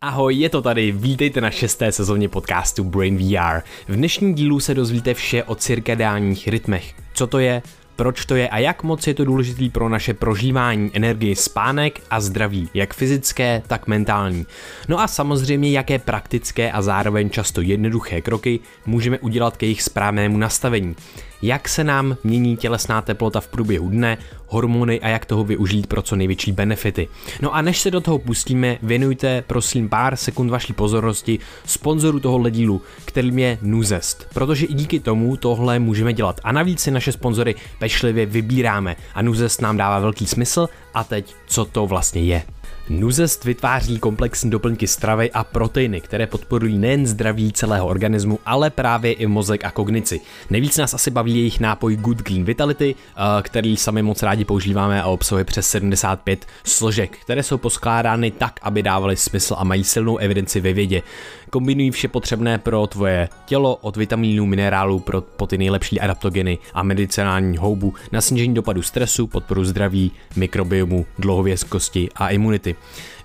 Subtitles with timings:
[0.00, 3.60] Ahoj, je to tady, vítejte na šesté sezóně podcastu Brain VR.
[3.88, 6.94] V dnešním dílu se dozvíte vše o cirkadiálních rytmech.
[7.14, 7.62] Co to je,
[7.96, 12.20] proč to je a jak moc je to důležitý pro naše prožívání energie spánek a
[12.20, 14.46] zdraví, jak fyzické, tak mentální.
[14.88, 20.38] No a samozřejmě jaké praktické a zároveň často jednoduché kroky můžeme udělat k jejich správnému
[20.38, 20.96] nastavení
[21.42, 24.18] jak se nám mění tělesná teplota v průběhu dne,
[24.48, 27.08] hormony a jak toho využít pro co největší benefity.
[27.42, 32.50] No a než se do toho pustíme, věnujte prosím pár sekund vaší pozornosti sponzoru tohohle
[32.50, 37.12] dílu, kterým je Nuzest, protože i díky tomu tohle můžeme dělat a navíc si naše
[37.12, 42.57] sponzory pečlivě vybíráme a Nuzest nám dává velký smysl a teď co to vlastně je.
[42.90, 49.12] Nuzest vytváří komplexní doplňky stravy a proteiny, které podporují nejen zdraví celého organismu, ale právě
[49.12, 50.20] i mozek a kognici.
[50.50, 55.02] Nejvíc nás asi baví jejich nápoj Good Clean Vitality, eh, který sami moc rádi používáme
[55.02, 60.16] a obsahuje přes 75 složek, které jsou poskládány tak, aby dávaly smysl a mají silnou
[60.16, 61.02] evidenci ve vědě.
[61.50, 66.82] Kombinují vše potřebné pro tvoje tělo, od vitamínů, minerálů pro, po ty nejlepší adaptogeny a
[66.82, 72.76] medicinální houbu na snížení dopadu stresu, podporu zdraví, mikrobiomu, dlouhovězkosti a imunity.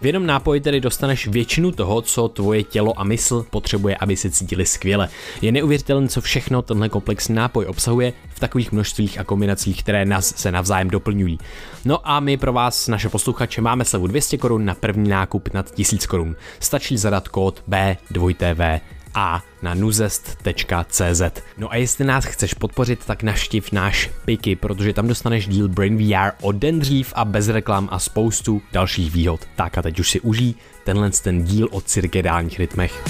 [0.04, 4.30] V jednom nápoji tedy dostaneš většinu toho, co tvoje tělo a mysl potřebuje, aby se
[4.30, 5.10] cítili skvěle.
[5.42, 10.34] Je neuvěřitelné, co všechno tenhle komplexní nápoj obsahuje v takových množstvích a kombinacích, které nás
[10.36, 11.40] se navzájem doplňují.
[11.86, 15.72] No a my pro vás, naše posluchače, máme slevu 200 korun na první nákup nad
[15.72, 16.36] 1000 korun.
[16.60, 18.80] Stačí zadat kód B2TV
[19.16, 21.22] a na nuzest.cz.
[21.58, 25.98] No a jestli nás chceš podpořit, tak naštiv náš Piky, protože tam dostaneš díl Brain
[25.98, 29.42] VR o den dřív a bez reklam a spoustu dalších výhod.
[29.56, 30.54] Tak a teď už si užij
[30.84, 33.04] tenhle ten díl o cirkadiálních rytmech.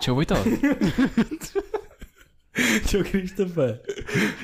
[0.00, 0.34] Čau Vojto.
[2.86, 3.78] Čau Krištofe.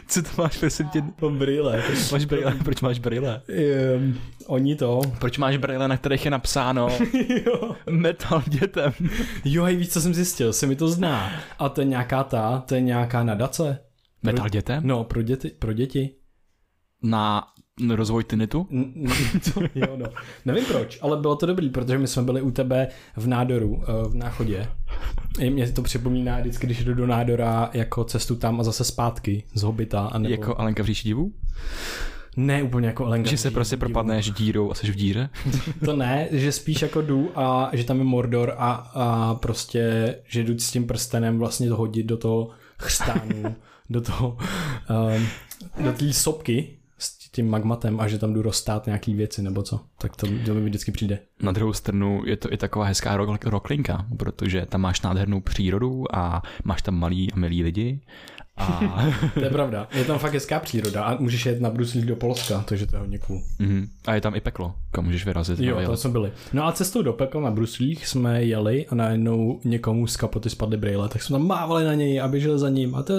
[0.08, 1.02] Co to máš, prosím tě?
[1.22, 1.82] Mám brýle.
[2.12, 2.54] Máš brýle?
[2.64, 3.42] Proč máš brýle?
[3.96, 5.00] Um, oni to.
[5.18, 6.88] Proč máš brýle, na kterých je napsáno
[7.46, 7.76] jo.
[7.90, 8.92] metal dětem?
[9.44, 11.32] Jo, hej, víš, co jsem zjistil, se mi to zná.
[11.58, 13.78] A to je nějaká ta, to je nějaká nadace.
[14.22, 14.82] Metal dětem?
[14.86, 15.48] No, pro děti.
[15.48, 16.14] Pro děti.
[17.02, 17.46] Na
[17.90, 18.66] rozvoj tinitu?
[19.54, 20.06] To, jo, no.
[20.44, 24.08] Nevím proč, ale bylo to dobrý, protože my jsme byli u tebe v nádoru, eh,
[24.08, 24.66] v náchodě.
[25.38, 29.44] I mě to připomíná vždycky, když jdu do nádora jako cestu tam a zase zpátky
[29.54, 30.06] z hobita.
[30.06, 30.32] A nebo...
[30.32, 31.32] Jako Alenka v říši divu?
[32.36, 33.30] Ne úplně jako Elenka.
[33.30, 33.80] Že se prostě divu.
[33.80, 35.28] propadneš dírou a jsi v díře?
[35.84, 40.44] To ne, že spíš jako jdu a že tam je Mordor a, a prostě, že
[40.44, 43.54] jdu s tím prstenem vlastně to hodit do toho chrstánu,
[43.90, 44.36] do toho,
[45.16, 45.26] um,
[45.84, 46.77] do té sopky
[47.38, 49.80] tím magmatem a že tam jdu rozstát nějaký věci nebo co.
[49.98, 51.18] Tak to, to mi vždycky přijde.
[51.42, 56.16] Na druhou stranu je to i taková hezká rock, rocklinka, protože tam máš nádhernou přírodu
[56.16, 58.00] a máš tam malý a milí lidi.
[58.56, 58.80] A...
[59.34, 59.88] To je pravda.
[59.94, 63.00] Je tam fakt hezká příroda a můžeš jet na bruslík do Polska, takže to je
[63.00, 63.42] hodně cool.
[63.58, 65.60] mm, a je tam i peklo, kam můžeš vyrazit.
[65.60, 66.00] Jo, tam vylet.
[66.00, 66.32] jsme byli.
[66.52, 70.76] No a cestou do pekla na bruslích jsme jeli a najednou někomu z kapoty spadly
[70.76, 73.14] brýle, tak jsme tam mávali na něj a běželi za ním a to...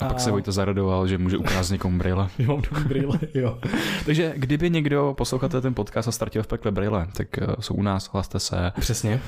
[0.00, 2.28] a pak se Vojto zaradoval, že může ukrást někomu brýle.
[2.38, 3.58] Jo, mám dobrý brýle, jo.
[4.04, 7.82] Takže kdyby někdo poslouchal ten podcast a ztratil v pekle brýle, tak uh, jsou u
[7.82, 9.20] nás, hlaste se, Přesně.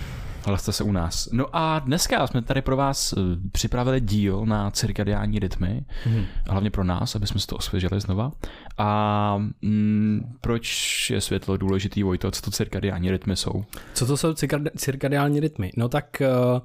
[0.47, 1.29] hlaste se u nás.
[1.33, 3.23] No a dneska jsme tady pro vás uh,
[3.53, 6.25] připravili díl na cirkadiální rytmy, Mhm.
[6.51, 8.33] hlavně pro nás, aby jsme si to osvěžili znova.
[8.79, 10.67] A mm, proč
[11.11, 13.65] je světlo důležitý, Vojto, co to cirkadiální rytmy jsou?
[13.95, 15.71] Co to jsou cirkadi- cirkadiální rytmy?
[15.77, 16.23] No tak
[16.55, 16.61] uh,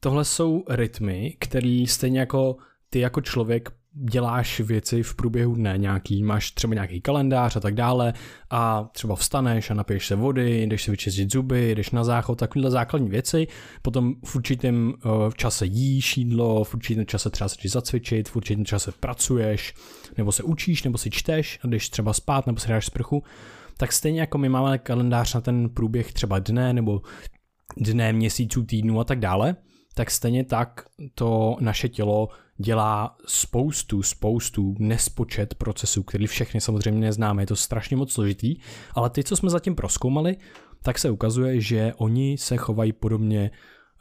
[0.00, 2.56] tohle jsou rytmy, které stejně jako
[2.96, 7.74] ty jako člověk děláš věci v průběhu dne nějaký, máš třeba nějaký kalendář a tak
[7.74, 8.12] dále
[8.50, 12.70] a třeba vstaneš a napiješ se vody, jdeš si vyčistit zuby, jdeš na záchod, takovéhle
[12.70, 13.46] základní věci,
[13.82, 18.64] potom v určitém uh, čase jíš jídlo, v určitém čase třeba se zacvičit, v určitém
[18.64, 19.74] čase pracuješ,
[20.18, 23.22] nebo se učíš, nebo si čteš, a jdeš třeba spát, nebo si dáš sprchu,
[23.76, 27.02] tak stejně jako my máme kalendář na ten průběh třeba dne nebo
[27.76, 29.56] dne, měsíců, týdnů a tak dále,
[29.94, 30.84] tak stejně tak
[31.14, 32.28] to naše tělo
[32.58, 37.42] dělá spoustu, spoustu nespočet procesů, který všechny samozřejmě neznáme.
[37.42, 38.56] Je to strašně moc složitý,
[38.94, 40.36] ale ty, co jsme zatím proskoumali,
[40.82, 43.50] tak se ukazuje, že oni se chovají podobně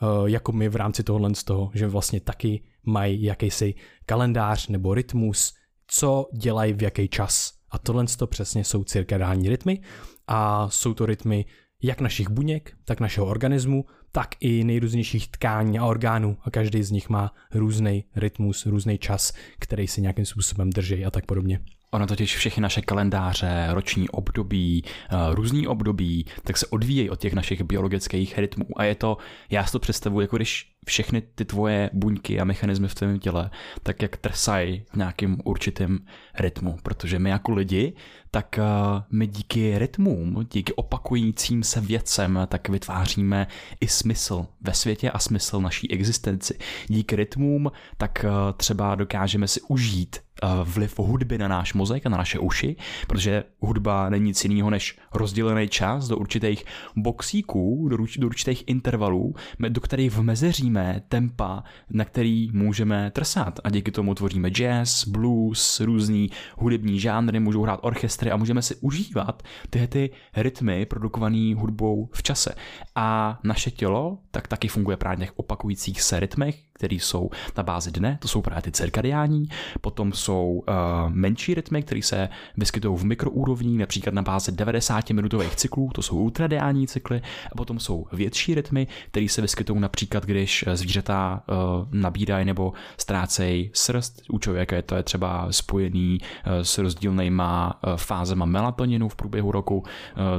[0.01, 3.73] uh, jako my v rámci tohohle z toho, že vlastně taky mají jakýsi
[4.05, 5.53] kalendář nebo rytmus,
[5.87, 7.53] co dělají v jaký čas.
[7.71, 9.81] A tohle to přesně jsou cirkadiální rytmy
[10.27, 11.45] a jsou to rytmy
[11.83, 13.85] jak našich buněk, tak našeho organismu,
[14.15, 19.33] tak i nejrůznějších tkání a orgánů a každý z nich má různý rytmus, různý čas,
[19.59, 21.59] který si nějakým způsobem drží a tak podobně.
[21.91, 27.33] Ono totiž všechny naše kalendáře, roční období, eh, různý období, tak se odvíjejí od těch
[27.33, 28.65] našich biologických rytmů.
[28.75, 29.17] A je to,
[29.49, 33.49] já si to představuji, jako když všechny ty tvoje buňky a mechanismy v tvém těle,
[33.83, 35.99] tak jak trsají v nějakém určitém
[36.39, 37.93] rytmu, protože my jako lidi,
[38.31, 38.63] tak eh,
[39.11, 43.47] my díky rytmům, díky opakujícím se věcem, tak vytváříme
[43.79, 46.57] i smysl ve světě a smysl naší existenci.
[46.87, 50.24] Díky rytmům tak eh, třeba dokážeme si užít
[50.63, 52.75] vliv hudby na náš mozek a na naše uši,
[53.07, 56.65] protože hudba není nic jiného než rozdělený čas do určitých
[56.95, 59.35] boxíků, do, do určitých intervalů,
[59.69, 63.59] do kterých vmezeříme tempa, na který můžeme trsat.
[63.63, 68.75] A díky tomu tvoříme jazz, blues, různý hudební žánry, můžou hrát orchestry a můžeme si
[68.75, 72.55] užívat tyhle ty rytmy produkované hudbou v čase.
[72.95, 77.63] A naše tělo tak taky funguje právě v těch opakujících se rytmech, které jsou na
[77.63, 79.49] bázi dne, to jsou právě ty cirkadiální,
[79.81, 80.73] potom jsou uh,
[81.09, 86.87] menší rytmy, které se vyskytují v mikroúrovní, například na bázi 90-minutových cyklů, to jsou ultradiální
[86.87, 91.55] cykly, a potom jsou větší rytmy, které se vyskytují například, když zvířata uh,
[91.91, 97.95] nabírají nebo ztrácejí srst, u člověka je to je třeba spojený uh, s rozdílnýma uh,
[97.95, 99.85] fázema melatoninu v průběhu roku, uh,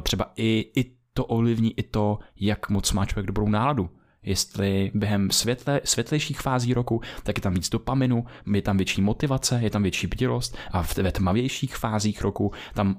[0.02, 0.84] třeba i, i
[1.14, 3.90] to ovlivní i to, jak moc má člověk dobrou náladu
[4.26, 8.24] jestli během světle, světlejších fází roku, tak je tam víc dopaminu,
[8.54, 12.96] je tam větší motivace, je tam větší bdělost a v ve tmavějších fázích roku tam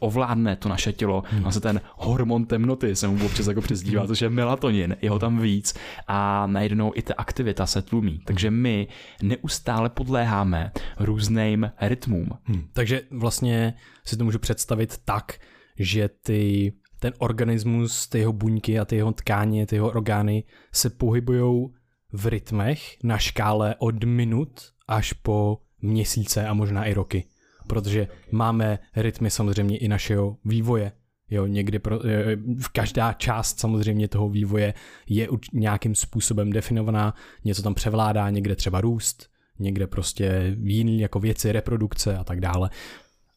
[0.00, 1.42] ovládne to naše tělo hmm.
[1.42, 5.38] vlastně ten hormon temnoty se mu občas jako přezdívá, což je melatonin, je ho tam
[5.38, 5.74] víc
[6.08, 8.20] a najednou i ta aktivita se tlumí.
[8.24, 8.88] Takže my
[9.22, 12.28] neustále podléháme různým rytmům.
[12.44, 12.64] Hmm.
[12.72, 15.38] Takže vlastně si to můžu představit tak,
[15.78, 16.72] že ty
[17.02, 21.68] ten organismus, ty jeho buňky a ty jeho tkáně, ty jeho orgány se pohybují
[22.12, 27.24] v rytmech na škále od minut až po měsíce a možná i roky.
[27.66, 30.92] Protože máme rytmy samozřejmě i našeho vývoje.
[31.30, 34.74] Jo, někdy pro, eh, v každá část samozřejmě toho vývoje
[35.08, 37.14] je nějakým způsobem definovaná,
[37.44, 39.26] něco tam převládá, někde třeba růst,
[39.58, 42.70] někde prostě jiný jako věci, reprodukce a tak dále.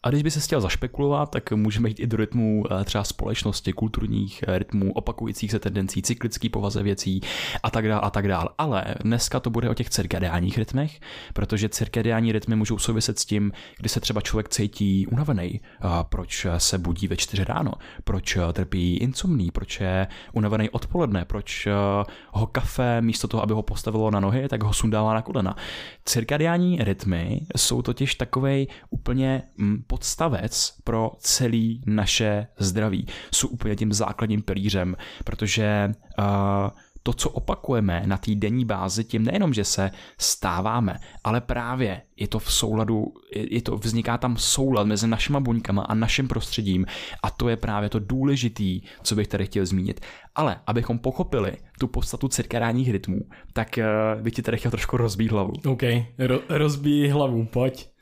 [0.05, 3.73] A když by se chtěl zašpekulovat, tak můžeme jít i do rytmů eh, třeba společnosti,
[3.73, 7.21] kulturních eh, rytmů, opakujících se tendencí, cyklický povaze věcí
[7.63, 8.49] a tak dále a tak dále.
[8.57, 10.99] Ale dneska to bude o těch cirkadiálních rytmech,
[11.33, 15.61] protože cirkadiální rytmy můžou souviset s tím, kdy se třeba člověk cítí unavený,
[16.09, 17.71] proč se budí ve čtyři ráno,
[18.03, 21.67] proč eh, trpí insomní, proč je unavený odpoledne, proč
[22.31, 25.55] ho kafe místo toho, aby ho postavilo na nohy, tak ho sundává na kolena.
[26.05, 33.07] Cirkadiální rytmy jsou totiž takovej úplně mm, podstavec pro celý naše zdraví.
[33.33, 36.25] Jsou úplně tím základním pilířem, protože uh,
[37.03, 42.27] to, co opakujeme na té denní bázi, tím nejenom, že se stáváme, ale právě je
[42.27, 43.05] to v souladu,
[43.35, 46.85] je to, vzniká tam soulad mezi našima buňkama a naším prostředím
[47.23, 50.01] a to je právě to důležitý, co bych tady chtěl zmínit.
[50.35, 53.19] Ale abychom pochopili tu podstatu cirkadiálních rytmů,
[53.53, 55.53] tak uh, bych ti tady chtěl trošku rozbít hlavu.
[55.65, 55.81] OK,
[56.19, 57.94] Ro- rozbíj hlavu, pojď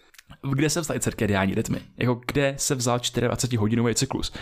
[0.51, 1.81] kde se vzaly cirkadiální rytmy?
[1.97, 4.33] Jako kde se vzal 24-hodinový cyklus?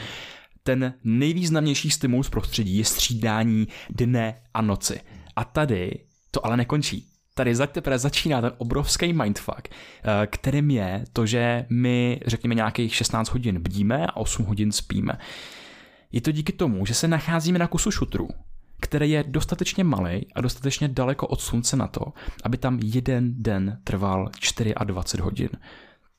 [0.63, 5.00] Ten nejvýznamnější stimul z prostředí je střídání dne a noci.
[5.36, 6.00] A tady
[6.31, 7.07] to ale nekončí.
[7.33, 13.30] Tady teprve začíná ten obrovský mindfuck, eh, kterým je to, že my, řekněme, nějakých 16
[13.30, 15.18] hodin bdíme a 8 hodin spíme.
[16.12, 18.27] Je to díky tomu, že se nacházíme na kusu šutru,
[18.81, 22.01] který je dostatečně malý a dostatečně daleko od slunce na to,
[22.44, 24.30] aby tam jeden den trval
[24.83, 25.50] 24 hodin.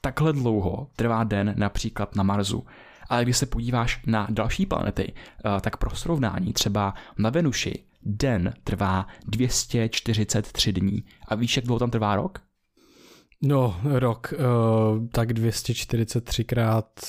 [0.04, 2.66] Takhle dlouho trvá den například na Marsu.
[3.09, 8.54] Ale když se podíváš na další planety, eh, tak pro srovnání třeba na Venuši den
[8.64, 11.04] trvá 243 dní.
[11.28, 12.38] A víš, jak dlouho tam trvá rok?
[13.42, 17.00] No, rok, uh, tak 243 krát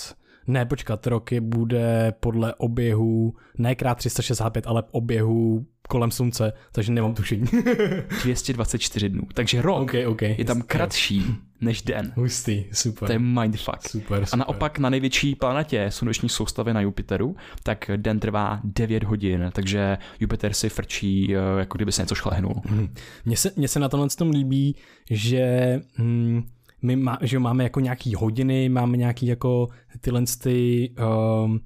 [0.47, 7.13] ne, počkat, roky bude podle oběhu, ne krát 365, ale oběhu kolem slunce, takže nemám
[7.13, 7.45] tušení.
[8.23, 12.13] 224 dnů, takže rok okay, okay, je tam kratší než den.
[12.15, 13.07] Hustý, super.
[13.07, 13.89] To je mindfuck.
[13.89, 14.27] Super, super.
[14.31, 19.97] A naopak na největší planetě sluneční soustavy na Jupiteru, tak den trvá 9 hodin, takže
[20.19, 22.61] Jupiter si frčí, eh, jako kdyby se něco šlehnul.
[22.65, 22.93] Hmm.
[23.25, 24.75] Mně se, mně se na tomhle tom líbí,
[25.09, 25.81] že...
[25.95, 26.43] Hmm,
[26.81, 29.69] my má, že máme jako nějaký hodiny, máme nějaký jako
[30.01, 30.89] tyhle ty,
[31.45, 31.59] um,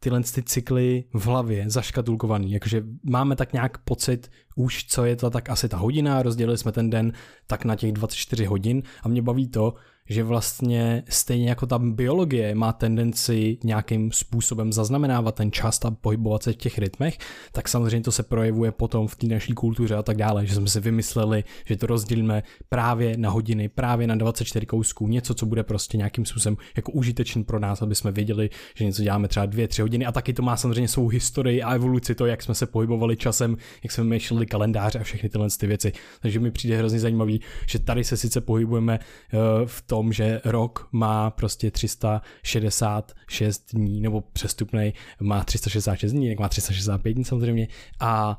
[0.00, 5.30] tyhle ty cykly v hlavě zaškatulkovaný, jakože máme tak nějak pocit už, co je to
[5.30, 7.12] tak asi ta hodina, rozdělili jsme ten den
[7.46, 9.74] tak na těch 24 hodin a mě baví to,
[10.08, 16.42] že vlastně stejně jako ta biologie má tendenci nějakým způsobem zaznamenávat ten čas a pohybovat
[16.42, 17.18] se v těch rytmech,
[17.52, 20.68] tak samozřejmě to se projevuje potom v té naší kultuře a tak dále, že jsme
[20.68, 25.62] si vymysleli, že to rozdělíme právě na hodiny, právě na 24 kousků, něco, co bude
[25.62, 29.82] prostě nějakým způsobem jako užitečný pro nás, aby jsme věděli, že něco děláme třeba 2-3
[29.82, 33.16] hodiny a taky to má samozřejmě svou historii a evoluci, to, jak jsme se pohybovali
[33.16, 35.92] časem, jak jsme myšleli kalendáře a všechny tyhle ty věci.
[36.20, 40.88] Takže mi přijde hrozně zajímavý, že tady se sice pohybujeme eh, v tom, že rok
[40.92, 47.68] má prostě 366 dní, nebo přestupnej má 366 dní, jak má 365 dní samozřejmě
[48.00, 48.38] a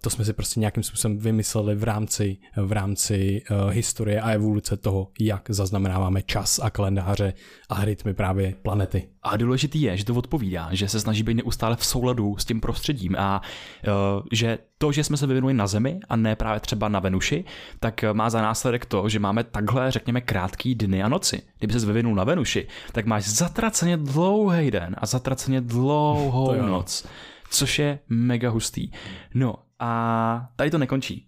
[0.00, 4.76] to jsme si prostě nějakým způsobem vymysleli v rámci, v rámci uh, historie a evoluce
[4.76, 7.34] toho, jak zaznamenáváme čas a kalendáře
[7.68, 9.08] a rytmy právě planety.
[9.22, 12.60] A důležitý je, že to odpovídá, že se snaží být neustále v souladu s tím
[12.60, 13.42] prostředím a
[13.86, 17.44] uh, že to, že jsme se vyvinuli na Zemi a ne právě třeba na Venuši,
[17.80, 21.42] tak má za následek to, že máme takhle, řekněme, krátký dny a noci.
[21.58, 27.06] Kdyby se vyvinul na Venuši, tak máš zatraceně dlouhý den a zatraceně dlouhou noc
[27.50, 28.90] což je mega hustý.
[29.34, 31.26] No a tady to nekončí.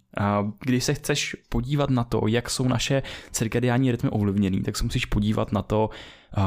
[0.61, 5.05] Když se chceš podívat na to, jak jsou naše cirkadiální rytmy ovlivněný, tak se musíš
[5.05, 5.91] podívat na to,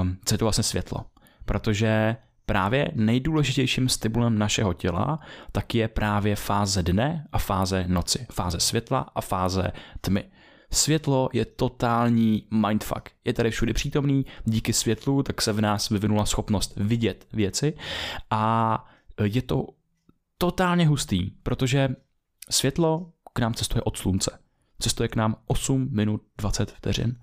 [0.01, 1.06] um, co je to vlastně světlo.
[1.46, 2.15] Protože
[2.46, 5.20] právě nejdůležitějším stimulem našeho těla
[5.51, 8.27] tak je právě fáze dne a fáze noci.
[8.32, 10.24] Fáze světla a fáze tmy.
[10.72, 13.10] Světlo je totální mindfuck.
[13.25, 17.74] Je tady všude přítomný, díky světlu tak se v nás vyvinula schopnost vidět věci
[18.32, 18.86] a
[19.24, 19.67] je to
[20.38, 21.89] totálně hustý, protože
[22.50, 24.39] světlo k nám cestuje od slunce.
[24.79, 27.20] Cestuje k nám 8 minut 20 vteřin.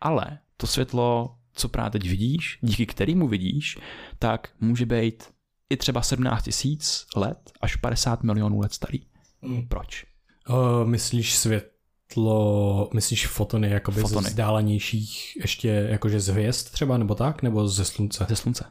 [0.00, 3.78] Ale to světlo, co právě teď vidíš, díky kterému vidíš,
[4.18, 5.24] tak může být
[5.70, 9.06] i třeba 17 tisíc let až 50 milionů let starý.
[9.42, 9.68] Mm.
[9.68, 10.04] Proč?
[10.48, 14.22] Uh, myslíš světlo, myslíš fotony jakoby fotony.
[14.22, 18.26] ze vzdálenějších ještě jakože z hvězd třeba, nebo tak, nebo ze slunce?
[18.28, 18.64] Ze slunce.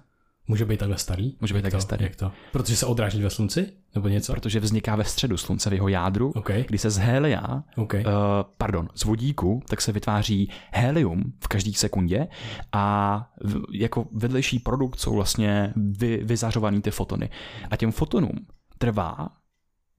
[0.49, 1.35] Může být takhle starý?
[1.41, 2.03] Může být takhle starý.
[2.03, 2.31] Jak to?
[2.51, 3.67] Protože se odráží ve slunci?
[3.95, 4.33] Nebo něco?
[4.33, 6.65] Protože vzniká ve středu slunce, v jeho jádru, okay.
[6.67, 8.01] kdy se z helia, okay.
[8.01, 8.11] uh,
[8.57, 12.27] pardon, z vodíku, tak se vytváří helium v každé sekundě
[12.71, 17.29] a v, jako vedlejší produkt jsou vlastně vy, vyzařovaný ty fotony.
[17.71, 18.45] A těm fotonům
[18.77, 19.29] trvá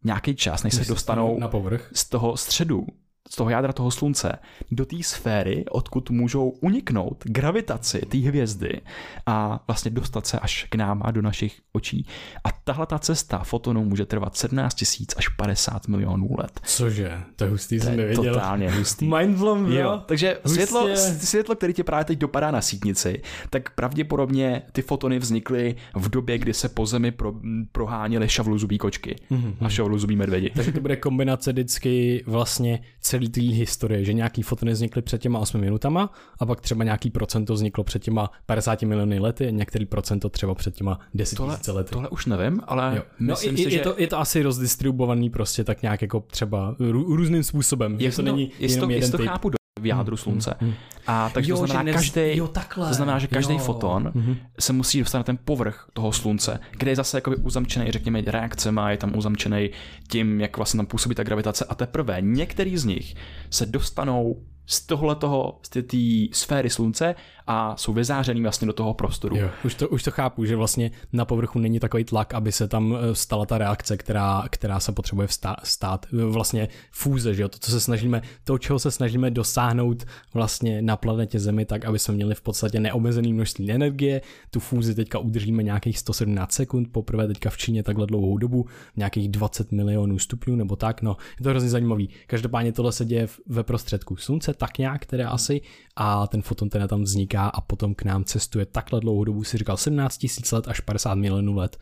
[0.05, 1.91] nějaký čas, než se dostanou na povrch.
[1.95, 2.87] z toho středu
[3.33, 4.39] z toho jádra toho slunce
[4.71, 8.81] do té sféry, odkud můžou uniknout gravitaci té hvězdy
[9.27, 12.07] a vlastně dostat se až k nám a do našich očí.
[12.45, 16.61] A tahle ta cesta fotonů může trvat 17 tisíc až 50 milionů let.
[16.65, 17.21] Cože?
[17.37, 18.35] To je hustý, to jsem nevěděl.
[18.35, 19.11] totálně hustý.
[19.19, 20.03] Mindblown, jo.
[20.07, 25.77] Takže světlo, světlo, který tě právě teď dopadá na sítnici, tak pravděpodobně ty fotony vznikly
[25.95, 27.35] v době, kdy se po zemi pro,
[27.73, 29.55] proháněly šavluzubí kočky mm-hmm.
[29.61, 30.51] a šavluzubí medvědi.
[30.55, 35.39] Takže to bude kombinace vždycky vlastně celý té historie, že nějaký fotony vznikly před těma
[35.39, 39.87] 8 minutama a pak třeba nějaký procento vzniklo před těma 50 miliony lety a některý
[39.87, 41.91] procento třeba před těma 10 tohle, lety.
[41.91, 43.03] Tohle už nevím, ale jo.
[43.21, 43.79] No, myslím je, si, je, že...
[43.79, 47.97] to, je to asi rozdistribuovaný prostě tak nějak jako třeba rů, různým způsobem.
[48.01, 49.51] Je, to no, není jenom to, jeden to chápu
[49.81, 50.55] v jádru hmm, slunce.
[50.61, 50.79] Hmm, hmm.
[51.07, 52.89] A takže jo, to znamená, každý, jo, takhle.
[52.89, 53.59] to znamená, že každý jo.
[53.59, 54.37] foton hmm.
[54.59, 58.81] se musí dostat na ten povrch toho slunce, kde je zase jakoby uzamčený, řekněme, reakcemi,
[58.89, 59.71] je tam uzamčený
[60.09, 63.15] tím, jak vlastně tam působí ta gravitace a teprve některý z nich
[63.51, 65.97] se dostanou z tohle toho, z té
[66.39, 67.15] sféry slunce
[67.53, 69.37] a jsou vyzářený vlastně do toho prostoru.
[69.37, 72.69] Jo, už, to, už to chápu, že vlastně na povrchu není takový tlak, aby se
[72.69, 76.07] tam eh, stala ta reakce, která, která se potřebuje vstát, stát.
[76.13, 80.05] Vlastně fúze, že jo, to, co se snažíme, to, čeho se snažíme dosáhnout
[80.35, 84.21] vlastně na planetě Zemi, tak aby jsme měli v podstatě neomezený množství energie.
[84.51, 88.67] Tu fúzi teďka udržíme nějakých 117 sekund, poprvé teďka v Číně takhle dlouhou dobu,
[88.97, 92.09] nějakých 20 milionů stupňů nebo tak, no, je to hrozně zajímavý.
[92.27, 95.61] Každopádně tohle se děje ve prostředku slunce, tak nějak teda asi,
[96.03, 99.59] a ten foton teda tam vzniká a potom k nám cestuje takhle dlouhou dobu, si
[99.59, 101.77] říkal 17 000 let až 50 milionů let.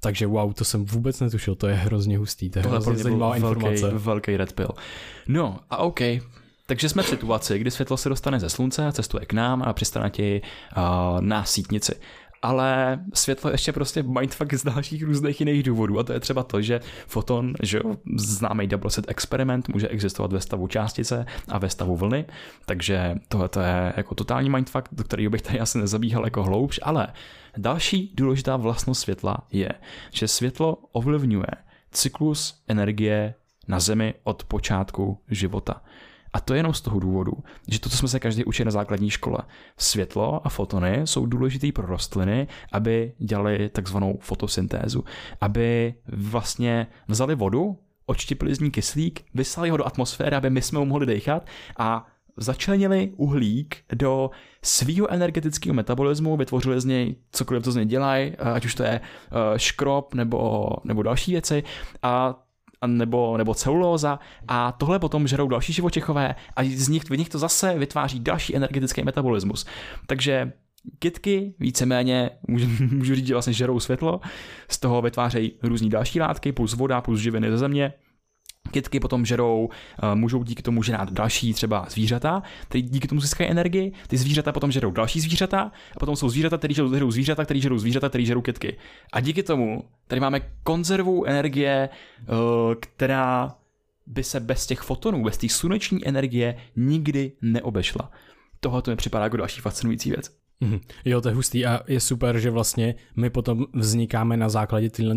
[0.00, 3.38] Takže wow, to jsem vůbec netušil, to je hrozně hustý, to je Tohle hrozně zajímavá
[3.38, 3.98] velký, informace.
[3.98, 4.68] Velký red pill.
[5.28, 6.00] No a OK,
[6.66, 10.10] takže jsme v situaci, kdy světlo se dostane ze slunce, cestuje k nám a přistane
[10.10, 10.42] ti
[10.76, 10.82] uh,
[11.20, 11.94] na sítnici
[12.42, 15.98] ale světlo ještě prostě mindfuck z dalších různých jiných důvodů.
[15.98, 20.32] A to je třeba to, že foton, že jo, známý double set experiment může existovat
[20.32, 22.24] ve stavu částice a ve stavu vlny,
[22.66, 26.80] takže tohle to je jako totální mindfuck, do kterého bych tady asi nezabíhal jako hloubš,
[26.82, 27.08] ale
[27.56, 29.72] další důležitá vlastnost světla je,
[30.12, 31.50] že světlo ovlivňuje
[31.90, 33.34] cyklus energie
[33.68, 35.82] na Zemi od počátku života.
[36.32, 37.32] A to jenom z toho důvodu,
[37.68, 39.38] že to, co jsme se každý učili na základní škole,
[39.78, 45.04] světlo a fotony jsou důležitý pro rostliny, aby dělali takzvanou fotosyntézu,
[45.40, 50.78] aby vlastně vzali vodu, odštipili z ní kyslík, vyslali ho do atmosféry, aby my jsme
[50.78, 51.46] ho mohli dechat
[51.78, 52.06] a
[52.36, 54.30] začlenili uhlík do
[54.62, 59.00] svého energetického metabolismu, vytvořili z něj cokoliv, co z něj dělají, ať už to je
[59.00, 61.62] uh, škrob nebo, nebo další věci.
[62.02, 62.42] A
[62.86, 64.18] nebo, nebo celulóza
[64.48, 68.56] a tohle potom žerou další živočichové a z nich, z nich to zase vytváří další
[68.56, 69.66] energetický metabolismus.
[70.06, 70.52] Takže
[70.98, 74.20] Kytky víceméně, můžu, můžu říct, že vlastně žerou světlo,
[74.70, 77.92] z toho vytvářejí různé další látky, plus voda, plus živiny ze země,
[78.70, 79.68] Kytky potom žerou,
[80.02, 84.52] eh, můžou díky tomu žrát další třeba zvířata, které díky tomu získají energii, ty zvířata
[84.52, 88.24] potom žerou další zvířata, a potom jsou zvířata, které žerou zvířata, které žerou zvířata, které
[88.24, 88.76] žerou kytky.
[89.12, 92.24] A díky tomu tady máme konzervu energie, eh,
[92.80, 93.54] která
[94.06, 98.10] by se bez těch fotonů, bez té sluneční energie nikdy neobešla.
[98.60, 100.30] Tohle to mi připadá jako další fascinující věc.
[100.62, 100.80] Mm-hmm.
[101.04, 105.16] Jo, to je hustý a je super, že vlastně my potom vznikáme na základě tyhle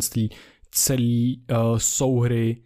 [0.72, 2.58] celý uh, souhry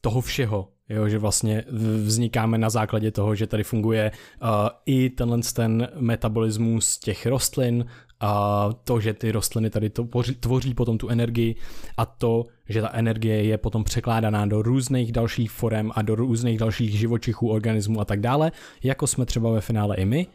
[0.00, 1.64] toho všeho, jo, že vlastně
[2.02, 4.10] vznikáme na základě toho, že tady funguje
[4.42, 4.48] uh,
[4.86, 7.84] i tenhle ten metabolismus těch rostlin,
[8.20, 11.54] a to, že ty rostliny tady to tvoří, tvoří potom tu energii
[11.96, 16.58] a to, že ta energie je potom překládaná do různých dalších forem a do různých
[16.58, 18.52] dalších živočichů, organismů a tak dále,
[18.82, 20.26] jako jsme třeba ve finále i my,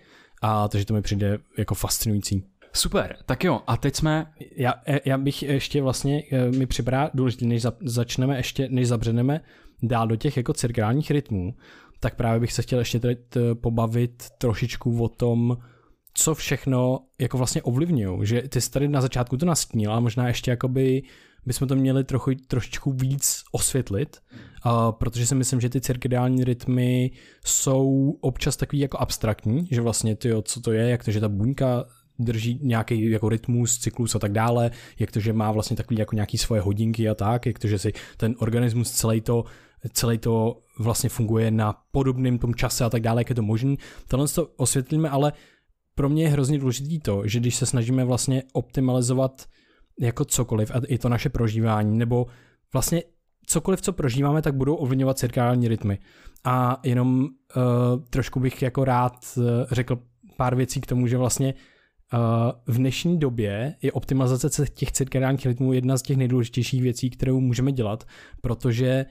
[0.41, 2.43] a takže to mi přijde jako fascinující.
[2.75, 4.25] Super, tak jo, a teď jsme...
[4.55, 4.73] Já,
[5.05, 9.41] já bych ještě vlastně, eh, mi připadá důležité, než za, začneme ještě, než zabředneme
[9.83, 11.55] dál do těch jako cirkálních rytmů,
[11.99, 13.17] tak právě bych se chtěl ještě tady
[13.53, 15.57] pobavit trošičku o tom,
[16.13, 20.27] co všechno jako vlastně ovlivňují, že ty jsi tady na začátku to nastínil, ale možná
[20.27, 21.03] ještě jakoby
[21.45, 24.17] bychom to měli trochu, trošičku víc osvětlit,
[24.65, 27.11] uh, protože si myslím, že ty cirkadiální rytmy
[27.45, 31.29] jsou občas takový jako abstraktní, že vlastně ty, co to je, jak to, že ta
[31.29, 31.85] buňka
[32.20, 36.15] drží nějaký jako rytmus, cyklus a tak dále, jak to, že má vlastně takový jako
[36.15, 39.43] nějaký svoje hodinky a tak, jak to, že si ten organismus celý to,
[39.93, 43.75] celý to vlastně funguje na podobném tom čase a tak dále, jak je to možné.
[44.08, 45.34] Tohle to osvětlíme, ale
[45.96, 49.46] pro mě je hrozně důležitý to, že když se snažíme vlastně optimalizovat
[50.00, 52.27] jako cokoliv, a i to naše prožívání, nebo
[52.74, 53.03] vlastně
[53.46, 56.00] cokoliv, co prožíváme, tak budou ovlivňovat cirkální rytmy.
[56.43, 57.29] A jenom uh,
[58.10, 60.00] trošku bych jako rád uh, řekl
[60.38, 61.53] pár věcí k tomu, že vlastně
[62.67, 67.72] v dnešní době je optimalizace těch cirkadiálních rytmů jedna z těch nejdůležitějších věcí, kterou můžeme
[67.72, 68.08] dělat,
[68.41, 69.05] protože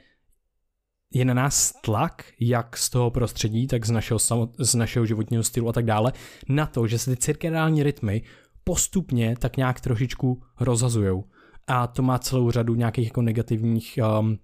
[1.15, 4.19] je na nás tlak, jak z toho prostředí, tak z našeho,
[4.59, 6.13] z našeho životního stylu a tak dále,
[6.49, 8.23] na to, že se ty cirkadiální rytmy
[8.65, 11.25] postupně tak nějak trošičku rozhazujou.
[11.67, 14.38] A to má celou řadu nějakých jako negativních, um,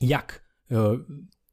[0.00, 0.78] jak uh,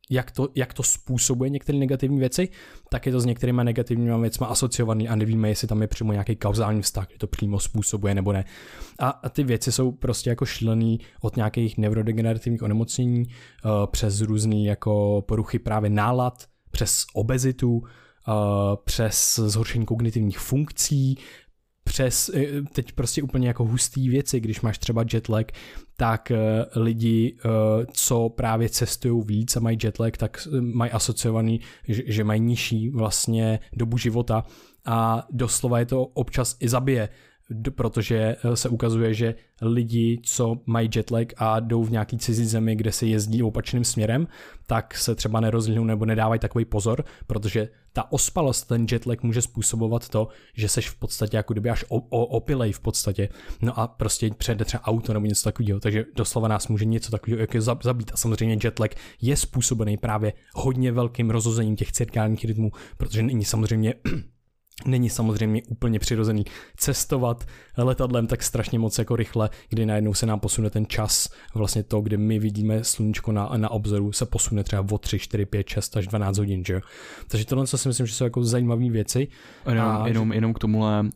[0.09, 2.49] jak to, jak to způsobuje některé negativní věci,
[2.89, 6.35] tak je to s některými negativními věcmi asociovaný a nevíme, jestli tam je přímo nějaký
[6.35, 8.45] kauzální vztah, že to přímo způsobuje nebo ne.
[8.99, 14.63] A, a ty věci jsou prostě jako šílený od nějakých neurodegenerativních onemocnění uh, přes různé
[14.63, 17.83] jako poruchy právě nálad, přes obezitu, uh,
[18.85, 21.17] přes zhoršení kognitivních funkcí,
[21.83, 25.51] přes eh, teď prostě úplně jako hustý věci, když máš třeba jetlag,
[25.99, 27.49] tak eh, lidi, eh,
[27.93, 33.97] co právě cestují víc a mají jetlag, tak mají asociovaný, že mají nižší vlastně dobu
[33.97, 34.45] života.
[34.85, 37.09] A doslova je to občas i zabije
[37.75, 42.75] protože eh, se ukazuje, že lidi, co mají jetlag a jdou v nějaký cizí zemi,
[42.75, 44.27] kde se jezdí opačným směrem,
[44.67, 50.09] tak se třeba nerozlíhnou nebo nedávají takový pozor, protože ta ospalost, ten jetlag může způsobovat
[50.09, 53.29] to, že seš v podstatě jako kdyby až opilej v podstatě.
[53.61, 57.41] No a prostě přijde třeba auto nebo něco takového, takže doslova nás může něco takového
[57.41, 58.11] jako zabít.
[58.13, 63.93] A samozřejmě jetlag je způsobený právě hodně velkým rozhozením těch cirkálních rytmů, protože není samozřejmě
[64.85, 66.45] Není samozřejmě úplně přirozený
[66.77, 67.43] cestovat
[67.77, 72.01] letadlem tak strašně moc jako rychle, kdy najednou se nám posune ten čas, vlastně to,
[72.01, 75.97] kde my vidíme sluníčko na, na obzoru, se posune třeba o 3, 4, 5, 6
[75.97, 76.81] až 12 hodin, že jo.
[77.27, 79.27] Takže tohle co si myslím, že jsou jako zajímavé věci.
[79.69, 81.09] Jenom, a, jenom, jenom k tomuhle, uh,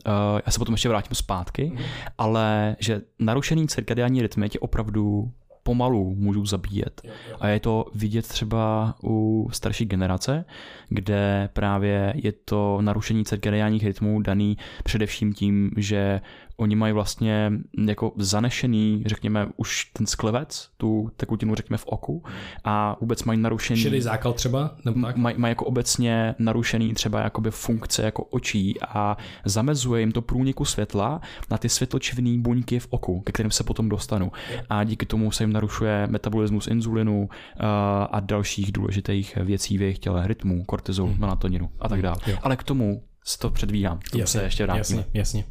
[0.46, 1.84] já se potom ještě vrátím zpátky, mm.
[2.18, 5.32] ale že narušený cirkadiální rytmy tě opravdu
[5.64, 7.02] pomalu můžou zabíjet.
[7.40, 10.46] A je to vidět třeba u starší generace,
[10.90, 16.22] kde právě je to narušení cirkadiálních rytmů daný především tím, že
[16.58, 17.52] oni mají vlastně
[17.88, 22.24] jako zanešený, řekněme, už ten sklevec, tu tekutinu, řekněme, v oku
[22.64, 23.82] a vůbec mají narušený...
[23.82, 24.76] Šedý zákal třeba?
[25.16, 30.66] Mají maj jako obecně narušený třeba jakoby funkce jako očí a zamezuje jim to průniku
[30.66, 34.32] světla na ty světločivné buňky v oku, ke kterým se potom dostanu.
[34.70, 37.66] A díky tomu se jim narušuje metabolismus inzulinu eh,
[38.12, 41.20] a dalších důležitých věcí v jejich těle, rytmů, kortizolu, hmm.
[41.20, 42.18] melatoninu a tak dále.
[42.42, 43.04] Ale k tomu
[43.40, 44.00] to předvídám.
[44.12, 45.00] Tomu jasně, se ještě vrátíme.
[45.00, 45.44] Jasně, jasně.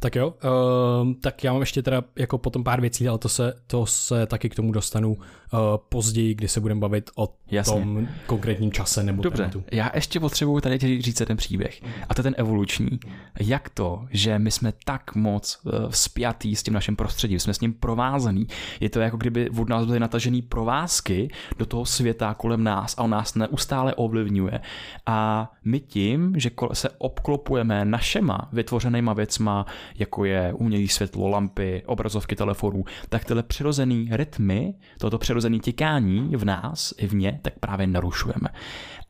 [0.00, 3.52] Tak jo, uh, tak já mám ještě teda jako potom pár věcí, ale to se,
[3.66, 7.72] to se taky k tomu dostanu uh, později, kdy se budeme bavit o Jasně.
[7.72, 9.64] tom konkrétním čase nebo Dobře, tématu.
[9.72, 11.80] já ještě potřebuju tady říct ten příběh.
[12.08, 13.00] A to je ten evoluční.
[13.40, 17.60] Jak to, že my jsme tak moc uh, spjatý s tím naším prostředím, jsme s
[17.60, 18.46] ním provázaný.
[18.80, 23.02] Je to jako kdyby od nás byly natažený provázky do toho světa kolem nás a
[23.02, 24.60] on nás neustále ovlivňuje.
[25.06, 29.53] A my tím, že se obklopujeme našema vytvořenýma věcma,
[29.98, 36.44] jako je umělý světlo, lampy, obrazovky telefonů, tak tyhle přirozený rytmy, toto přirozené těkání v
[36.44, 38.48] nás i v ně, tak právě narušujeme.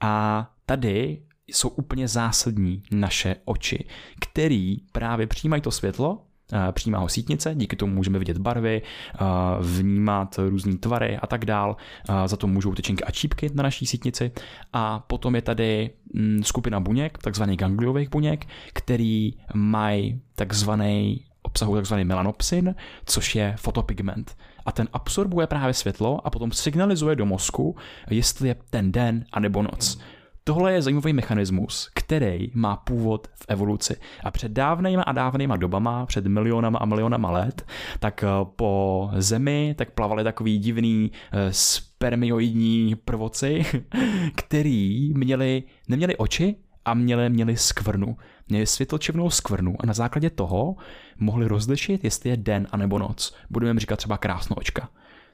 [0.01, 3.85] A tady jsou úplně zásadní naše oči,
[4.21, 6.23] který právě přijímají to světlo
[6.55, 9.19] Eh, přijímá ho sítnice, díky tomu můžeme vidět barvy, eh,
[9.61, 11.77] vnímat různé tvary a tak dál.
[12.09, 14.33] Eh, za to můžou tyčinky a čípky na naší sítnici.
[14.73, 22.05] A potom je tady mm, skupina buněk, takzvaných gangliových buněk, který mají takzvaný obsahují takzvaný
[22.05, 24.37] melanopsin, což je fotopigment.
[24.67, 27.77] A ten absorbuje právě světlo a potom signalizuje do mozku,
[28.11, 29.99] jestli je ten den anebo noc.
[30.47, 33.97] Tohle je zajímavý mechanismus, který má původ v evoluci.
[34.25, 37.67] A před dávnejma a dávnejma dobama, před milionama a milionama let,
[37.99, 43.65] tak eh, po Zemi tak plavali takový divný eh, spermioidní prvoci,
[44.37, 48.17] který měli, neměli oči, a měli, měli skvrnu.
[48.49, 50.77] Měli světlčivnou skvrnu a na základě toho
[51.19, 53.37] mohli rozlišit, jestli je den anebo noc.
[53.51, 54.89] Budeme říkat třeba krásnoočka.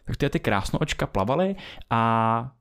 [0.04, 1.56] Tak ty, ty krásnoočka plavaly
[1.90, 2.52] a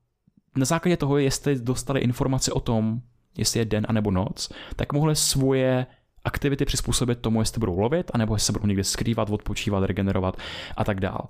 [0.60, 3.02] na základě toho, jestli dostali informace o tom,
[3.38, 5.86] jestli je den anebo noc, tak mohli svoje
[6.24, 10.38] aktivity přizpůsobit tomu, jestli budou lovit, anebo jestli se budou někde skrývat, odpočívat, regenerovat
[10.78, 11.30] a tak dál.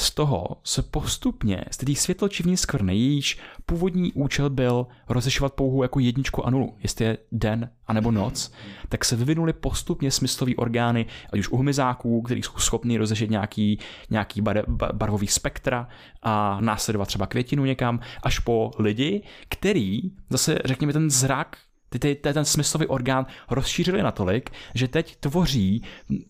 [0.00, 6.00] Z toho se postupně z té světlčivní skvrny, jejíž původní účel byl rozlišovat pouhou jako
[6.00, 8.52] jedničku a nulu, jestli je den anebo noc,
[8.88, 13.78] tak se vyvinuly postupně smyslové orgány, ať už u hmyzáků, který jsou schopni rozlišit nějaký,
[14.10, 15.88] nějaký bar, barvový spektra
[16.22, 21.56] a následovat třeba květinu někam, až po lidi, který zase, řekněme, ten zrak
[21.90, 25.82] ty, ty, ten smyslový orgán rozšířili natolik, že teď tvoří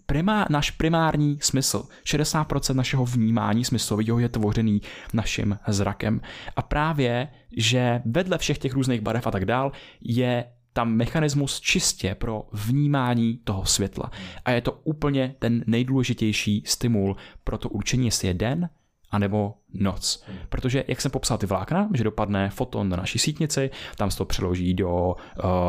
[0.06, 1.88] primá, náš primární smysl.
[2.04, 6.20] 60% našeho vnímání smyslového je tvořený naším zrakem.
[6.56, 12.14] A právě, že vedle všech těch různých barev a tak dál je tam mechanismus čistě
[12.14, 14.10] pro vnímání toho světla.
[14.44, 18.68] A je to úplně ten nejdůležitější stimul pro to určení, jestli je den
[19.10, 20.24] anebo noc.
[20.48, 24.24] Protože, jak jsem popsal ty vlákna, že dopadne foton na naší sítnici, tam se to
[24.24, 25.14] přeloží do uh,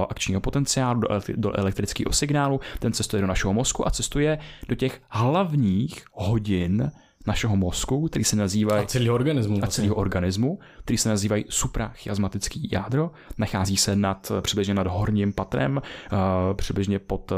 [0.10, 4.76] akčního potenciálu, do, elektri- do elektrického signálu, ten cestuje do našeho mozku a cestuje do
[4.76, 6.92] těch hlavních hodin
[7.28, 8.84] našeho mozku, který se nazývají...
[8.84, 9.60] A celého organismu.
[9.64, 13.12] A celého organismu, který se nazývají suprachiasmatický jádro.
[13.38, 16.20] Nachází se nad, přibližně nad horním patrem, uh,
[16.54, 17.38] přibližně pod uh,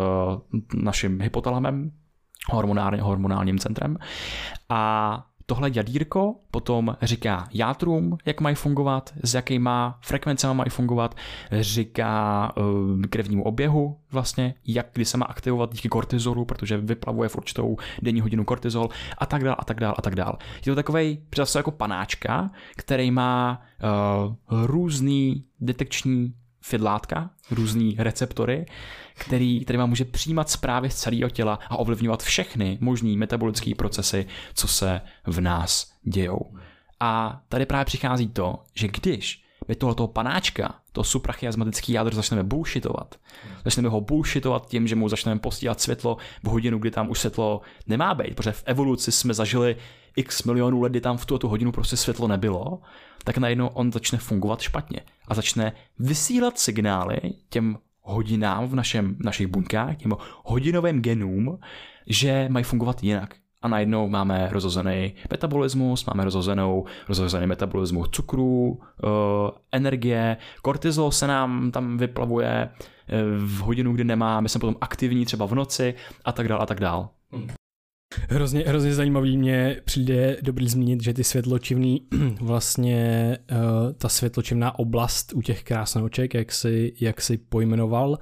[0.73, 1.91] naším hypotalamem,
[3.01, 3.97] hormonálním centrem.
[4.69, 11.15] A Tohle jadírko potom říká játrům, jak mají fungovat, s jakýma frekvencemi mají fungovat,
[11.59, 17.35] říká uh, krevnímu oběhu vlastně, jak kdy se má aktivovat díky kortizolu, protože vyplavuje v
[17.35, 20.37] určitou denní hodinu kortizol a tak dál a tak dál a tak dál.
[20.55, 28.65] Je to takový přesně jako panáčka, který má uh, různý detekční fidlátka, různý receptory,
[29.15, 34.25] který, který vám může přijímat zprávy z celého těla a ovlivňovat všechny možné metabolické procesy,
[34.53, 36.53] co se v nás dějou.
[36.99, 43.15] A tady právě přichází to, že když my tohoto panáčka, to suprachiasmatický jádro začneme bullshitovat,
[43.65, 47.61] začneme ho bullshitovat tím, že mu začneme posílat světlo v hodinu, kdy tam už světlo
[47.87, 49.75] nemá být, protože v evoluci jsme zažili
[50.15, 52.79] x milionů let, kdy tam v tuto hodinu prostě světlo nebylo,
[53.23, 57.17] tak najednou on začne fungovat špatně a začne vysílat signály
[57.49, 61.59] těm hodinám v našem, našich buňkách, těm hodinovým genům,
[62.07, 63.35] že mají fungovat jinak.
[63.61, 69.09] A najednou máme rozhozený metabolismus, máme rozhozenou, rozhozený metabolismus cukru, uh,
[69.71, 72.69] energie, kortizol se nám tam vyplavuje
[73.07, 75.93] eh, v hodinu, kdy nemáme, jsme potom aktivní třeba v noci
[76.25, 77.09] a tak dál a tak dál.
[78.29, 82.01] Hrozně, hrozně zajímavý mě přijde dobrý zmínit, že ty světločivný
[82.41, 83.57] vlastně uh,
[83.93, 88.19] ta světločivná oblast u těch krásnoček, jak si, jak si pojmenoval,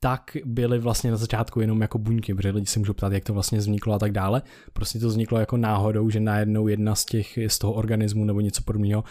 [0.00, 3.34] tak byly vlastně na začátku jenom jako buňky, protože lidi se můžou ptát, jak to
[3.34, 4.42] vlastně vzniklo a tak dále.
[4.72, 8.62] Prostě to vzniklo jako náhodou, že najednou jedna z těch, z toho organismu nebo něco
[8.62, 9.04] podobného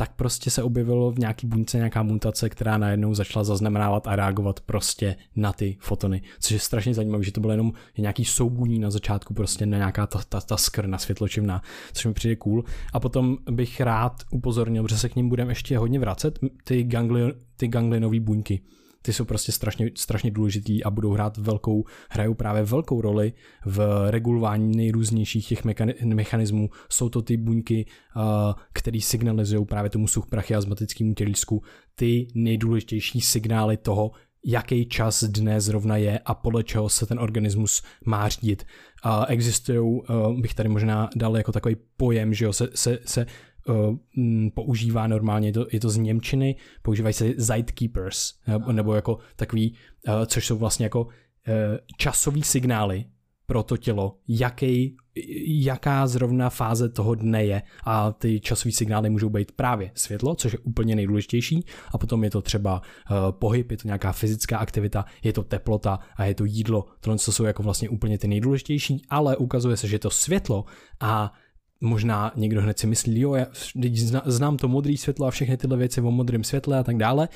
[0.00, 4.60] tak prostě se objevilo v nějaký buňce nějaká mutace, která najednou začala zaznamenávat a reagovat
[4.60, 6.22] prostě na ty fotony.
[6.40, 10.06] Což je strašně zajímavé, že to bylo jenom nějaký soubůní na začátku, prostě na nějaká
[10.06, 12.64] ta, ta, ta skrna světločivná, což mi přijde cool.
[12.92, 17.32] A potom bych rád upozornil, že se k ním budeme ještě hodně vracet, ty, gangli,
[17.56, 18.60] ty ganglinové buňky
[19.02, 23.32] ty jsou prostě strašně, strašně důležitý a budou hrát velkou, hrajou právě velkou roli
[23.64, 25.64] v regulování nejrůznějších těch
[26.04, 26.70] mechanismů.
[26.88, 27.86] Jsou to ty buňky,
[28.16, 28.22] uh,
[28.72, 31.62] které signalizují právě tomu suchprachiasmatickému tělísku
[31.94, 34.10] ty nejdůležitější signály toho,
[34.44, 38.66] jaký čas dne zrovna je a podle čeho se ten organismus má řídit.
[39.28, 43.26] Existují, uh, bych tady možná dal jako takový pojem, že jo, se, se, se
[44.54, 48.32] používá normálně, je to, je to z Němčiny, používají se Zeitkeepers,
[48.72, 49.74] nebo jako takový,
[50.08, 51.06] uh, což jsou vlastně jako
[51.96, 53.04] časový signály
[53.46, 54.96] pro to tělo, jaký,
[55.46, 57.62] jaká zrovna fáze toho dne je.
[57.84, 61.64] A ty časové signály můžou být právě světlo, což je úplně nejdůležitější.
[61.94, 62.82] A potom je to třeba
[63.30, 66.84] pohyb, je to nějaká fyzická aktivita, je to teplota a je to jídlo.
[67.00, 70.64] Tohle jsou jako vlastně úplně ty nejdůležitější, ale ukazuje se, že to světlo
[71.00, 71.32] a
[71.80, 73.46] možná někdo hned si myslí, jo, já
[74.24, 77.28] znám to modré světlo a všechny tyhle věci o modrém světle a tak dále,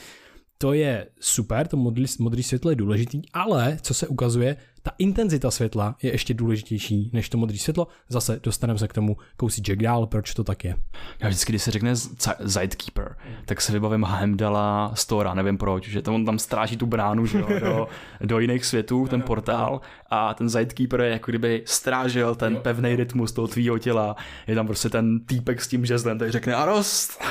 [0.58, 5.96] to je super, to modrý, světlo je důležitý, ale co se ukazuje, ta intenzita světla
[6.02, 7.88] je ještě důležitější než to modré světlo.
[8.08, 10.76] Zase dostaneme se k tomu kousíček dál, proč to tak je.
[11.20, 11.92] Já vždycky, když se řekne
[12.40, 17.26] Zeitkeeper, tak se vybavím Heimdala Stora, nevím proč, že to on tam stráží tu bránu
[17.26, 17.88] že jo, do,
[18.26, 23.32] do jiných světů, ten portál a ten Zeitkeeper je jako kdyby strážil ten pevný rytmus
[23.32, 24.16] toho tvýho těla.
[24.46, 27.22] Je tam prostě ten týpek s tím žezlem, který řekne Arost.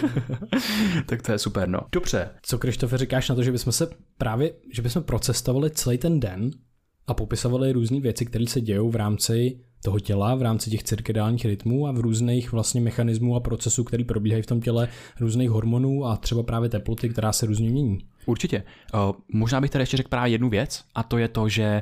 [1.05, 1.79] tak to je super, no.
[1.91, 2.29] Dobře.
[2.41, 3.87] Co Krištofe říkáš na to, že bychom se
[4.17, 6.51] právě, že bychom procestovali celý ten den
[7.07, 11.45] a popisovali různé věci, které se dějou v rámci toho těla, v rámci těch cirkadiálních
[11.45, 14.87] rytmů a v různých vlastně mechanismů a procesů, které probíhají v tom těle,
[15.19, 17.99] různých hormonů a třeba právě teploty, která se různě mění.
[18.25, 18.63] Určitě.
[18.93, 18.99] Uh,
[19.33, 21.81] možná bych tady ještě řekl právě jednu věc a to je to, že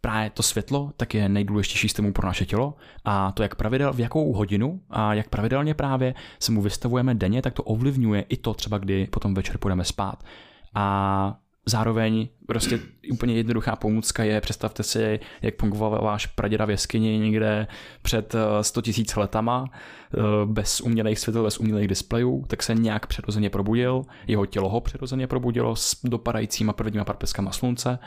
[0.00, 4.00] právě to světlo tak je nejdůležitější stimul pro naše tělo a to jak pravidel, v
[4.00, 8.54] jakou hodinu a jak pravidelně právě se mu vystavujeme denně, tak to ovlivňuje i to
[8.54, 10.24] třeba, kdy potom večer půjdeme spát.
[10.74, 12.80] A Zároveň prostě
[13.12, 17.66] úplně jednoduchá pomůcka je, představte si, jak fungoval váš praděda v jeskyni někde
[18.02, 23.06] před 100 eh, tisíc letama, eh, bez umělých světel, bez umělých displejů, tak se nějak
[23.06, 27.98] přirozeně probudil, jeho tělo ho přirozeně probudilo s dopadajícíma prvníma parpeskama slunce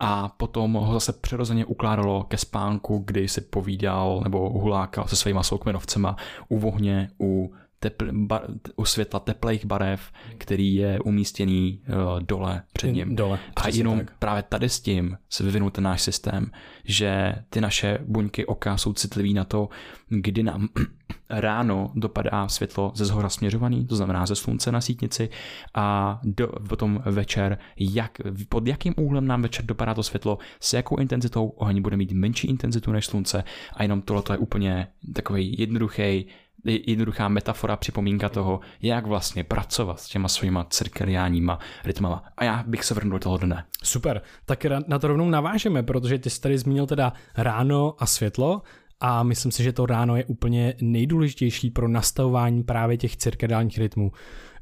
[0.00, 5.42] a potom ho zase přirozeně ukládalo ke spánku, kdy si povídal nebo hulákal se svýma
[5.42, 6.16] soukmenovcema
[6.48, 8.42] u vohně, u tepl, bar,
[8.76, 13.16] u světla teplých barev, který je umístěný uh, dole před ním.
[13.16, 14.18] Dole, a jenom tak.
[14.18, 16.50] právě tady s tím se vyvinul ten náš systém,
[16.84, 19.68] že ty naše buňky oka jsou citlivý na to,
[20.08, 20.68] kdy nám
[21.30, 25.28] ráno dopadá světlo ze zhora směřovaný, to znamená ze slunce na sítnici
[25.74, 30.96] a do, potom večer, jak, pod jakým úhlem nám večer dopadá to světlo, s jakou
[30.96, 36.26] intenzitou oheň bude mít menší intenzitu než slunce a jenom tohle je úplně takový jednoduchý
[36.64, 42.24] jednoduchá metafora, připomínka toho, jak vlastně pracovat s těma svýma cirkadiánníma rytmama.
[42.36, 43.64] A já bych se vrnul do toho dne.
[43.82, 48.62] Super, tak na to rovnou navážeme, protože ty jsi tady zmínil teda ráno a světlo
[49.00, 54.12] a myslím si, že to ráno je úplně nejdůležitější pro nastavování právě těch cirkadiálních rytmů.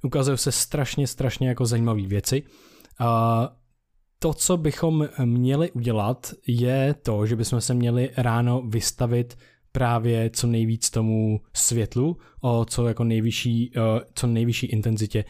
[0.02, 2.42] Ukazují se strašně, strašně jako zajímavé věci.
[2.98, 3.50] A
[4.18, 9.38] to, co bychom měli udělat, je to, že bychom se měli ráno vystavit
[9.72, 13.72] právě co nejvíc tomu světlu, o co jako nejvyšší,
[14.14, 15.24] co nejvyšší intenzitě.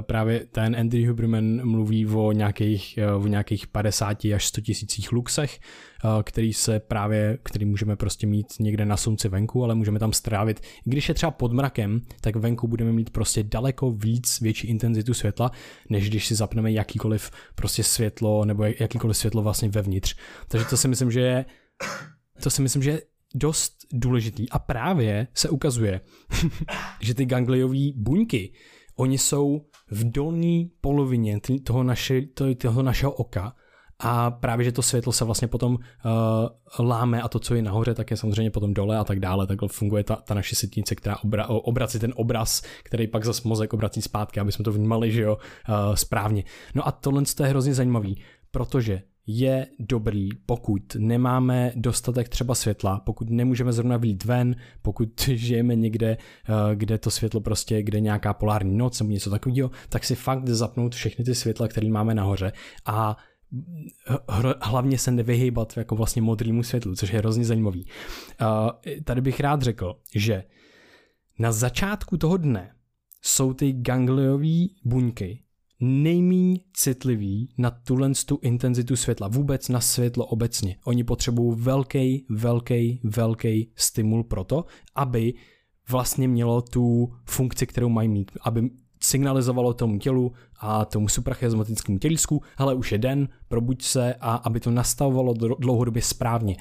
[0.00, 5.58] Právě ten Andy Huberman mluví o nějakých, o nějakých 50 až 100 tisících luxech,
[6.22, 10.60] který se právě, který můžeme prostě mít někde na slunci venku, ale můžeme tam strávit.
[10.84, 15.50] Když je třeba pod mrakem, tak venku budeme mít prostě daleko víc větší intenzitu světla,
[15.90, 20.16] než když si zapneme jakýkoliv prostě světlo nebo jakýkoliv světlo vlastně vevnitř.
[20.48, 21.44] Takže to si myslím, že je
[22.42, 23.02] to si myslím, že je
[23.34, 24.50] dost důležitý.
[24.50, 26.00] A právě se ukazuje,
[27.00, 28.52] že ty gangliové buňky,
[28.96, 29.60] oni jsou
[29.90, 32.22] v dolní polovině toho, naše,
[32.58, 33.54] toho našeho oka
[33.98, 37.94] a právě, že to světlo se vlastně potom uh, láme a to, co je nahoře,
[37.94, 39.46] tak je samozřejmě potom dole a tak dále.
[39.46, 43.72] Takhle funguje ta, ta naše sitnice, která obra, obrací ten obraz, který pak zase mozek
[43.72, 46.44] obrací zpátky, aby jsme to vnímali, že jo, uh, správně.
[46.74, 53.30] No a tohle je hrozně zajímavý, protože je dobrý, pokud nemáme dostatek třeba světla, pokud
[53.30, 58.76] nemůžeme zrovna vyjít ven, pokud žijeme někde, eh, kde to světlo prostě, kde nějaká polární
[58.76, 62.52] noc nebo něco takového, tak si fakt zapnout všechny ty světla, které máme nahoře
[62.86, 63.16] a
[64.62, 67.86] hlavně se nevyhýbat jako vlastně modrému světlu, což je hrozně zajímavý.
[68.40, 70.44] Eh, tady bych rád řekl, že
[71.38, 72.74] na začátku toho dne
[73.22, 75.42] jsou ty gangliové buňky
[75.80, 80.76] nejméně citlivý na tuhle tu intenzitu světla, vůbec na světlo obecně.
[80.84, 85.34] Oni potřebují velký, velký, velký stimul pro to, aby
[85.88, 92.42] vlastně mělo tu funkci, kterou mají mít, aby signalizovalo tomu tělu a tomu suprachiasmatickému tělísku,
[92.56, 96.56] ale už je den, probuď se a aby to nastavovalo dlouhodobě správně.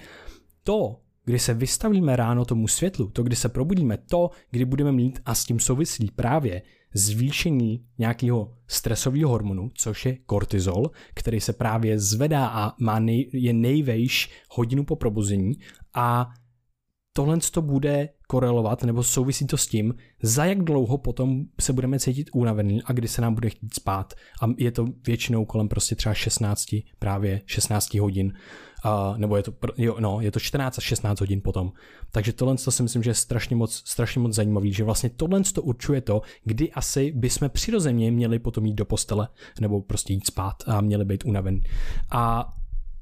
[0.63, 5.19] To, kdy se vystavíme ráno tomu světlu, to, kdy se probudíme, to, kdy budeme mít
[5.25, 6.61] a s tím souvislí právě
[6.95, 13.53] zvýšení nějakého stresového hormonu, což je kortizol, který se právě zvedá a má nej, je
[13.53, 15.53] nejvejš hodinu po probuzení
[15.93, 16.27] a
[17.13, 21.99] tohle to bude korelovat nebo souvisí to s tím, za jak dlouho potom se budeme
[21.99, 24.13] cítit unavený a kdy se nám bude chtít spát.
[24.41, 26.65] A je to většinou kolem prostě třeba 16,
[26.99, 28.33] právě 16 hodin.
[28.85, 31.71] Uh, nebo je to, jo, no, je to 14 až 16 hodin potom.
[32.11, 35.41] Takže tohle to si myslím, že je strašně moc, strašně moc zajímavý, že vlastně tohle
[35.53, 39.27] to určuje to, kdy asi bychom přirozeně měli potom jít do postele
[39.61, 41.61] nebo prostě jít spát a měli být unavený.
[42.11, 42.53] A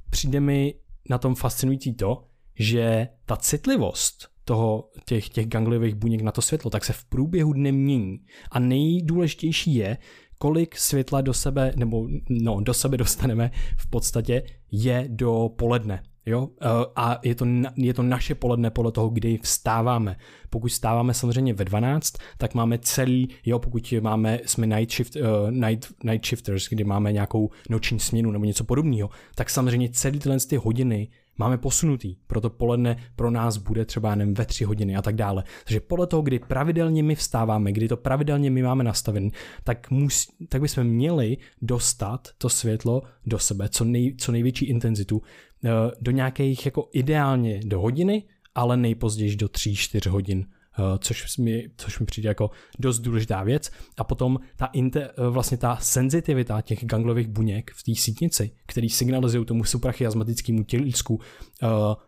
[0.09, 0.75] přijde mi
[1.09, 2.23] na tom fascinující to,
[2.55, 7.53] že ta citlivost toho, těch, těch gangliových buněk na to světlo, tak se v průběhu
[7.53, 8.19] dne mění.
[8.51, 9.97] A nejdůležitější je,
[10.43, 16.03] kolik světla do sebe, nebo no, do sebe dostaneme v podstatě je do poledne.
[16.25, 16.49] Jo?
[16.61, 20.15] Eh, a je to, je to naše poledne podle toho, kdy vstáváme.
[20.49, 25.51] Pokud vstáváme samozřejmě ve 12, tak máme celý, jo, pokud máme, jsme night, shift, uh,
[25.51, 30.39] night, night shifters, kdy máme nějakou noční směnu nebo něco podobného, tak samozřejmě celý tyhle
[30.39, 35.01] ty hodiny máme posunutý, proto poledne pro nás bude třeba nevím, ve tři hodiny a
[35.01, 35.43] tak dále.
[35.63, 39.29] Takže podle toho, kdy pravidelně my vstáváme, kdy to pravidelně my máme nastavené,
[39.63, 45.21] tak, mus, tak bychom měli dostat to světlo do sebe, co, nej, co největší intenzitu,
[45.65, 45.69] eh,
[46.01, 48.23] do nějakých jako ideálně do hodiny,
[48.55, 50.45] ale nejpozději do 3-4 hodin
[50.99, 53.71] což mi, což mi přijde jako dost důležitá věc.
[53.97, 58.89] A potom ta, inte, eh, vlastně ta senzitivita těch ganglových buněk v té sítnici, který
[58.89, 61.19] signalizují tomu suprachiasmatickému tělísku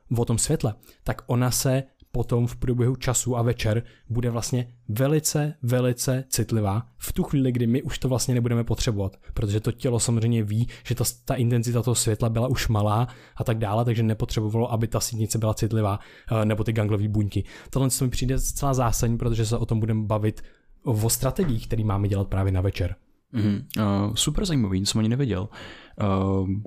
[0.07, 0.73] uh, o tom světle,
[1.03, 1.83] tak ona se
[2.15, 7.67] potom v průběhu času a večer bude vlastně velice, velice citlivá v tu chvíli, kdy
[7.67, 11.81] my už to vlastně nebudeme potřebovat, protože to tělo samozřejmě ví, že ta, ta intenzita
[11.81, 15.99] toho světla byla už malá a tak dále, takže nepotřebovalo, aby ta sítnice byla citlivá
[16.31, 17.43] eh, nebo ty ganglové buňky.
[17.69, 20.41] Tohle mi přijde zcela zásadní, protože se o tom budeme bavit
[20.83, 22.95] o strategiích, které máme dělat právě na večer.
[23.33, 23.65] Mm-hmm.
[24.07, 25.41] Uh, super zajímavý, nic jsem ani nevěděl.
[25.41, 25.47] Uh,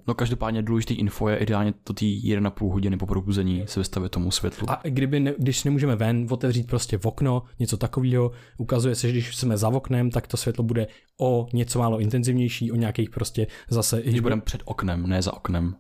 [0.07, 4.31] no každopádně důležitý info je ideálně to tý 1,5 hodiny po probuzení se vystavit tomu
[4.31, 4.71] světlu.
[4.71, 9.13] A kdyby ne, když nemůžeme ven, otevřít prostě v okno, něco takového, ukazuje se, že
[9.13, 10.87] když jsme za oknem, tak to světlo bude
[11.21, 14.03] o něco málo intenzivnější, o nějakých prostě zase...
[14.03, 15.75] Když budeme před oknem, ne za oknem.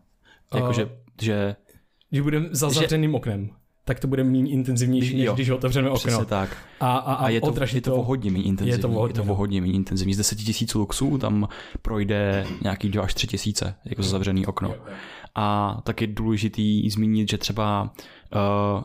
[0.54, 0.90] Jakože, uh,
[1.22, 1.56] že...
[2.10, 3.16] Když budeme za zavřeným že...
[3.16, 3.50] oknem
[3.88, 6.24] tak to bude méně intenzivnější, než jo, když otevřeme okno.
[6.24, 6.56] tak.
[6.80, 8.78] A, a, a, a je, to, je to, to hodně méně intenzivní.
[8.78, 10.14] Je to, hodně, je to hodně méně intenzivní.
[10.14, 11.48] Z 10 tisíc luxů tam
[11.82, 14.74] projde nějaký 2 až 3 tisíce, jako zavřený okno.
[15.34, 17.90] A tak je důležitý zmínit, že třeba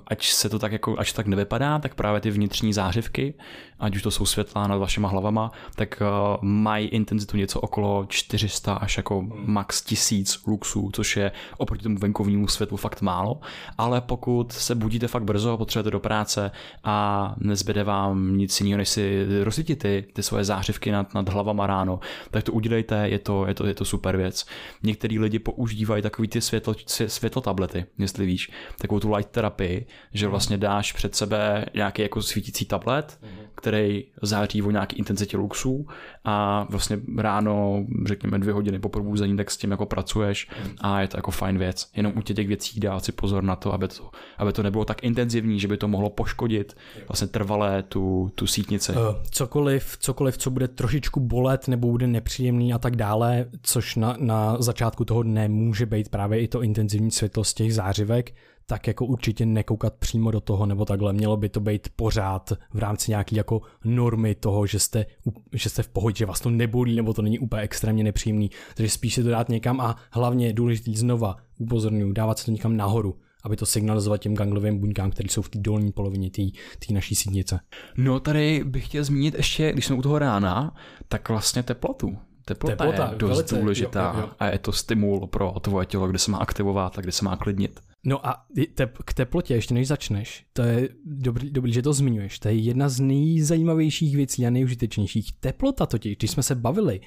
[0.07, 3.33] ať se to tak jako, až tak nevypadá, tak právě ty vnitřní zářivky,
[3.79, 8.73] ať už to jsou světla nad vašima hlavama, tak uh, mají intenzitu něco okolo 400
[8.73, 13.39] až jako max 1000 luxů, což je oproti tomu venkovnímu světlu fakt málo,
[13.77, 16.51] ale pokud se budíte fakt brzo, potřebujete do práce
[16.83, 21.67] a nezbyde vám nic jiného, než si rozsvítit ty, ty svoje zářivky nad, nad hlavama
[21.67, 21.99] ráno,
[22.31, 24.45] tak to udělejte, je to, je to, je to super věc.
[24.83, 26.75] Některý lidi používají takový ty světlo,
[27.07, 32.21] světlo tablety, jestli víš, takovou tu light terapii, že vlastně dáš před sebe nějaký jako
[32.21, 33.19] svítící tablet,
[33.55, 35.87] který září o nějaký intenzitě luxů
[36.25, 40.49] a vlastně ráno, řekněme dvě hodiny po probuzení, tak s tím jako pracuješ
[40.81, 41.89] a je to jako fajn věc.
[41.95, 45.03] Jenom u těch věcí dát si pozor na to, aby to, aby to nebylo tak
[45.03, 46.75] intenzivní, že by to mohlo poškodit
[47.07, 48.91] vlastně trvalé tu, tu sítnici.
[48.91, 48.97] Uh,
[49.31, 54.61] cokoliv, cokoliv, co bude trošičku bolet nebo bude nepříjemný a tak dále, což na, na
[54.61, 58.33] začátku toho dne může být právě i to intenzivní světlo z těch zářivek,
[58.65, 61.13] tak jako určitě nekoukat přímo do toho nebo takhle.
[61.13, 65.05] Mělo by to být pořád v rámci nějaký jako normy toho, že jste,
[65.53, 68.49] že jste v pohodě, že vás to nebolí nebo to není úplně extrémně nepříjemný.
[68.75, 72.51] Takže spíš si to dát někam a hlavně je důležitý znova upozorňuji, dávat se to
[72.51, 76.93] někam nahoru, aby to signalizovat těm ganglovým buňkám, které jsou v té dolní polovině té
[76.93, 77.59] naší sídnice.
[77.97, 80.75] No tady bych chtěl zmínit ještě, když jsme u toho rána,
[81.07, 82.17] tak vlastně teplotu.
[82.45, 84.33] Teplota, Teplota je dost velice, důležitá jo, jo, jo.
[84.39, 87.35] a je to stimul pro tvoje tělo, kde se má aktivovat a kde se má
[87.37, 87.79] klidnit.
[88.05, 92.39] No a tep, k teplotě, ještě než začneš, to je dobrý, dobrý, že to zmiňuješ,
[92.39, 95.31] to je jedna z nejzajímavějších věcí a nejužitečnějších.
[95.39, 97.01] Teplota totiž, když jsme se bavili,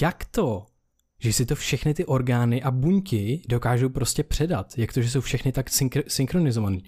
[0.00, 0.66] jak to,
[1.18, 5.20] že si to všechny ty orgány a buňky dokážou prostě předat, jak to, že jsou
[5.20, 5.70] všechny tak
[6.08, 6.78] synchronizované.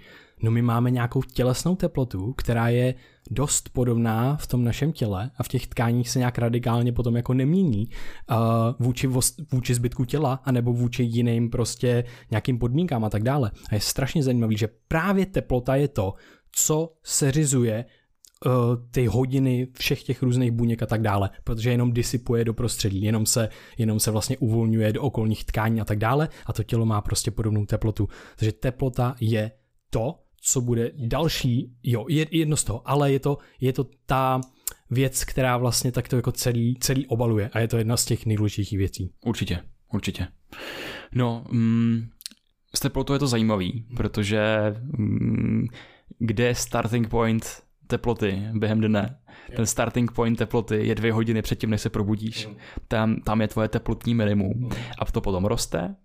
[0.44, 2.94] No my máme nějakou tělesnou teplotu, která je
[3.30, 7.34] dost podobná v tom našem těle a v těch tkáních se nějak radikálně potom jako
[7.34, 7.88] nemění
[8.30, 8.36] uh,
[8.78, 9.06] vůči,
[9.52, 13.50] vůči zbytku těla anebo vůči jiným prostě nějakým podmínkám a tak dále.
[13.70, 16.14] A je strašně zajímavý, že právě teplota je to,
[16.52, 17.84] co seřizuje
[18.46, 18.52] uh,
[18.90, 23.26] ty hodiny všech těch různých buněk a tak dále, protože jenom disipuje do prostředí, jenom
[23.26, 27.00] se, jenom se vlastně uvolňuje do okolních tkání a tak dále a to tělo má
[27.00, 28.08] prostě podobnou teplotu.
[28.36, 29.50] Takže teplota je
[29.90, 34.40] to, co bude další, jo, je jedno z toho, ale je to, je to ta
[34.90, 38.78] věc, která vlastně takto jako celý, celý obaluje a je to jedna z těch nejdůležitějších
[38.78, 39.10] věcí.
[39.26, 39.60] Určitě,
[39.92, 40.26] určitě.
[41.14, 42.08] No, mm,
[42.74, 45.66] s teplotou je to zajímavý, protože mm,
[46.18, 49.18] kde je starting point teploty během dne?
[49.56, 52.48] Ten starting point teploty je dvě hodiny předtím, než se probudíš.
[52.88, 54.68] Tam, tam je tvoje teplotní minimum
[54.98, 55.96] a to potom roste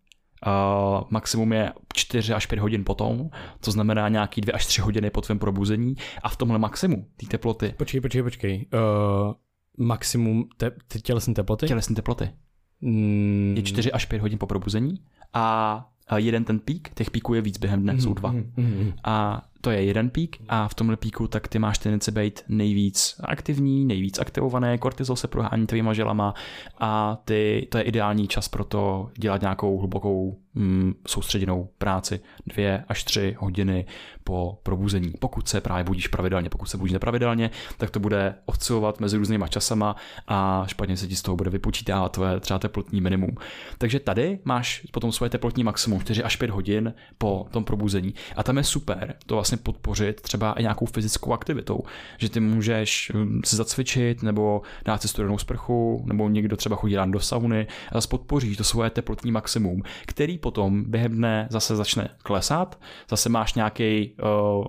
[0.48, 3.30] Uh, maximum je 4 až 5 hodin potom,
[3.60, 7.26] to znamená nějaký 2 až 3 hodiny po tvém probuzení a v tomhle maximu té
[7.26, 7.74] teploty.
[7.78, 8.66] Počkej, počkej, počkej.
[8.74, 9.34] Uh,
[9.78, 11.68] maximum te- te- tělesné teploty?
[11.68, 12.30] Tělesné teploty.
[12.82, 13.54] Mm.
[13.58, 14.96] Je 4 až 5 hodin po probuzení
[15.34, 15.86] a
[16.16, 18.34] jeden ten pík, těch píků je víc během dne, jsou dva.
[18.34, 18.94] Mm-hmm.
[19.04, 23.16] A to je jeden pík a v tomhle píku tak ty máš tendenci být nejvíc
[23.24, 26.34] aktivní, nejvíc aktivované, kortizol se prohání tvýma želama
[26.80, 32.86] a ty, to je ideální čas pro to dělat nějakou hlubokou mm, soustředěnou práci dvě
[32.88, 33.86] až tři hodiny
[34.24, 35.14] po probuzení.
[35.20, 39.48] Pokud se právě budíš pravidelně, pokud se budíš nepravidelně, tak to bude oscilovat mezi různýma
[39.48, 39.96] časama
[40.28, 43.36] a špatně se ti z toho bude vypočítávat tvoje třeba teplotní minimum.
[43.78, 48.44] Takže tady máš potom svoje teplotní maximum 4 až 5 hodin po tom probuzení a
[48.44, 51.80] tam je super to podpořit třeba i nějakou fyzickou aktivitou,
[52.18, 56.96] že ty můžeš hm, se zacvičit nebo dát si studenou sprchu nebo někdo třeba chodí
[56.96, 61.76] ráno do sauny a zase podpoříš to svoje teplotní maximum, který potom během dne zase
[61.76, 62.80] začne klesat,
[63.10, 64.14] zase máš nějaký,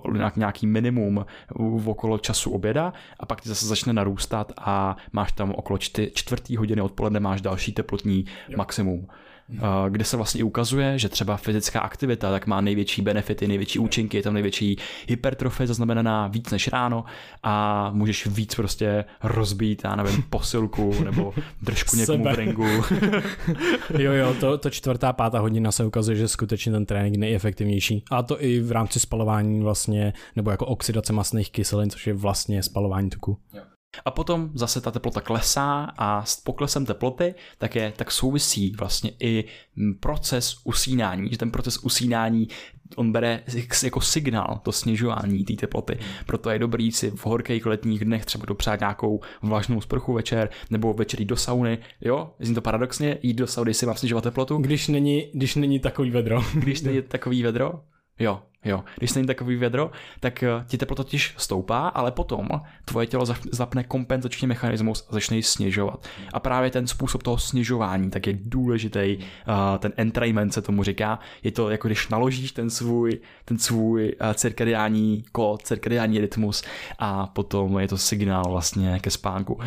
[0.07, 1.25] uh, nějaký minimum
[1.55, 6.11] v okolo času oběda a pak ti zase začne narůstat a máš tam okolo čty,
[6.13, 8.57] čtvrtý hodiny odpoledne máš další teplotní jo.
[8.57, 9.07] maximum
[9.89, 14.23] kde se vlastně ukazuje, že třeba fyzická aktivita tak má největší benefity, největší účinky, je
[14.23, 14.77] tam největší
[15.07, 17.05] hypertrofie zaznamenaná víc než ráno
[17.43, 22.67] a můžeš víc prostě rozbít, já nevím, posilku nebo držku někomu v ringu.
[23.97, 28.03] jo, jo, to, to čtvrtá, pátá hodina se ukazuje, že skutečně ten trénink nejefektivnější.
[28.11, 32.63] A to i v rámci spalování vlastně, nebo jako oxidace masných kyselin, což je vlastně
[32.63, 33.37] spalování tuku.
[33.53, 33.61] Jo.
[34.05, 39.11] A potom zase ta teplota klesá a s poklesem teploty tak, je, tak souvisí vlastně
[39.19, 39.45] i
[39.99, 42.47] proces usínání, že ten proces usínání
[42.95, 43.43] on bere
[43.83, 45.99] jako signál to snižování té teploty.
[46.25, 50.93] Proto je dobrý si v horkých letních dnech třeba dopřát nějakou vlažnou sprchu večer, nebo
[50.93, 51.77] večer jít do sauny.
[52.01, 54.57] Jo, zní to paradoxně, jít do sauny si mám snižovat teplotu.
[54.57, 56.43] Když není, když není takový vedro.
[56.53, 57.81] když není takový vedro,
[58.21, 58.83] Jo, jo.
[58.97, 62.47] Když není takový vědro, tak eh, ti teplota totiž stoupá, ale potom
[62.85, 66.07] tvoje tělo zapne kompenzační mechanismus a začne ji snižovat.
[66.33, 71.19] A právě ten způsob toho snižování tak je důležitý, uh, ten entrainment se tomu říká.
[71.43, 76.63] Je to jako když naložíš ten svůj, ten svůj uh, cirkadiální kód, cirkadiální rytmus
[76.99, 79.59] a potom je to signál vlastně ke spánku.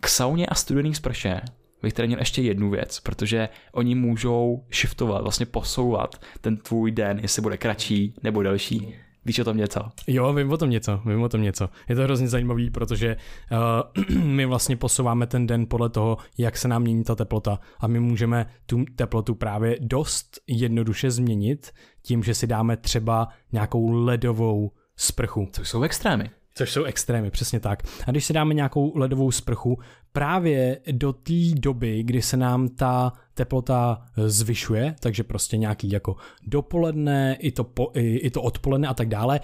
[0.00, 1.40] K sauně a studený sprše
[1.82, 7.18] bych tady měl ještě jednu věc, protože oni můžou shiftovat, vlastně posouvat ten tvůj den,
[7.18, 8.94] jestli bude kratší nebo delší.
[9.24, 9.80] Víš o tom něco?
[10.06, 11.68] Jo, vím o tom něco, vím o tom něco.
[11.88, 13.16] Je to hrozně zajímavý, protože
[13.52, 17.86] uh, my vlastně posouváme ten den podle toho, jak se nám mění ta teplota a
[17.86, 21.70] my můžeme tu teplotu právě dost jednoduše změnit
[22.02, 25.48] tím, že si dáme třeba nějakou ledovou sprchu.
[25.56, 26.30] To jsou extrémy.
[26.54, 27.82] Což jsou extrémy, přesně tak.
[28.06, 29.78] A když si dáme nějakou ledovou sprchu,
[30.12, 37.36] právě do té doby, kdy se nám ta teplota zvyšuje, takže prostě nějaký jako dopoledne,
[37.40, 39.40] i to, po, i, i to odpoledne a tak dále.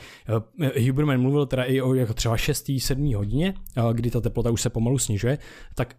[0.61, 2.71] Eh, Huberman mluvil teda i o jako třeba 6.
[2.79, 3.15] 7.
[3.15, 5.39] hodině, eh, kdy ta teplota už se pomalu snižuje,
[5.75, 5.95] tak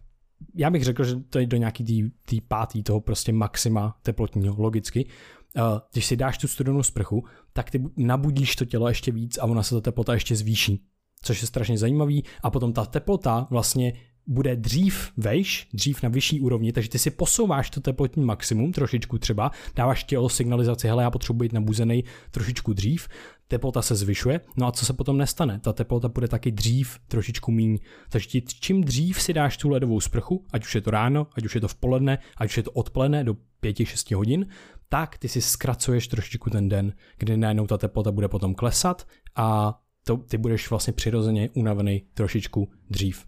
[0.56, 4.56] já bych řekl, že to je do nějaký tý, tý pátý toho prostě maxima teplotního,
[4.58, 5.10] logicky.
[5.58, 5.62] Eh,
[5.94, 9.64] když si dáš tu studenou sprchu, tak ty nabudíš to tělo ještě víc a ona
[9.64, 10.86] se ta teplota ještě zvýší
[11.22, 12.24] což je strašně zajímavý.
[12.44, 13.94] A potom ta teplota vlastně
[14.30, 19.18] bude dřív vejš, dřív na vyšší úrovni, takže ty si posouváš to teplotní maximum trošičku
[19.18, 23.08] třeba, dáváš tělo signalizaci, hele, já potřebuji být nabuzený trošičku dřív,
[23.48, 25.60] teplota se zvyšuje, no a co se potom nestane?
[25.60, 27.80] Ta teplota bude taky dřív trošičku míň.
[28.10, 31.46] Takže ti, čím dřív si dáš tu ledovou sprchu, ať už je to ráno, ať
[31.46, 34.46] už je to v poledne, ať už je to odpoledne do 5-6 hodin,
[34.90, 39.80] tak ty si zkracuješ trošičku ten den, kdy najednou ta teplota bude potom klesat a
[40.04, 43.26] to, ty budeš vlastně přirozeně unavený trošičku dřív.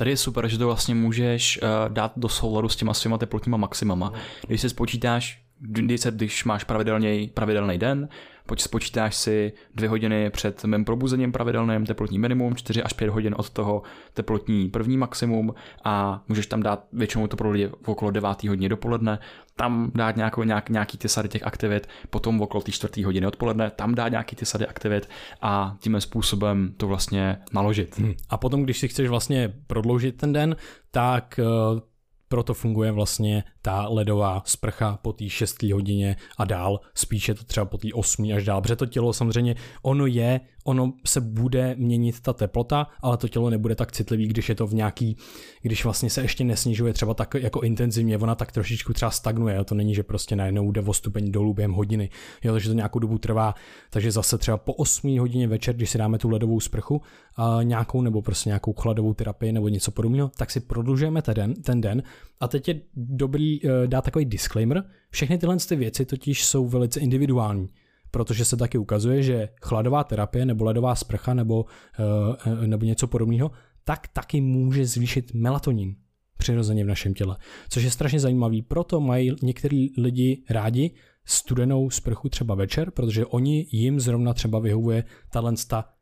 [0.00, 3.56] Tady je super, že to vlastně můžeš uh, dát do souladu s těma svýma teplotníma
[3.56, 4.12] maximama.
[4.46, 8.08] Když se spočítáš, když, se, když máš pravidelný, pravidelný den,
[8.50, 13.34] pojď spočítáš si dvě hodiny před mým probuzením pravidelným teplotní minimum, 4 až 5 hodin
[13.38, 13.82] od toho
[14.14, 19.18] teplotní první maximum a můžeš tam dát, většinou to pro lidi okolo 9 hodiny dopoledne,
[19.56, 23.70] tam dát nějakou, nějak, nějaký ty sady těch aktivit, potom okolo té 4 hodiny odpoledne,
[23.70, 25.08] tam dát nějaký ty sady aktivit
[25.42, 27.98] a tím způsobem to vlastně naložit.
[27.98, 28.14] Hmm.
[28.30, 30.56] A potom, když si chceš vlastně prodloužit ten den,
[30.90, 31.80] tak eh,
[32.28, 37.66] proto funguje vlastně ta ledová sprcha po té 6 hodině a dál, spíše to třeba
[37.66, 42.20] po té 8 až dál, protože to tělo samozřejmě, ono je, ono se bude měnit
[42.20, 45.16] ta teplota, ale to tělo nebude tak citlivý, když je to v nějaký,
[45.62, 49.64] když vlastně se ještě nesnižuje třeba tak jako intenzivně, ona tak trošičku třeba stagnuje, a
[49.64, 52.10] to není, že prostě najednou jde o stupeň dolů během hodiny,
[52.44, 53.54] jo, takže to nějakou dobu trvá,
[53.90, 57.02] takže zase třeba po 8 hodině večer, když si dáme tu ledovou sprchu,
[57.36, 61.54] a nějakou nebo prostě nějakou chladovou terapii nebo něco podobného, tak si prodlužujeme ten den,
[61.54, 62.02] ten den
[62.40, 64.84] a teď je dobrý uh, dát takový disclaimer.
[65.10, 67.68] Všechny tyhle ty věci totiž jsou velice individuální,
[68.10, 73.50] protože se taky ukazuje, že chladová terapie nebo ledová sprcha nebo, uh, nebo něco podobného,
[73.84, 75.96] tak taky může zvýšit melatonin
[76.36, 77.36] přirozeně v našem těle.
[77.68, 80.90] Což je strašně zajímavý, proto mají některý lidi rádi
[81.24, 85.54] studenou sprchu třeba večer, protože oni jim zrovna třeba vyhovuje tahle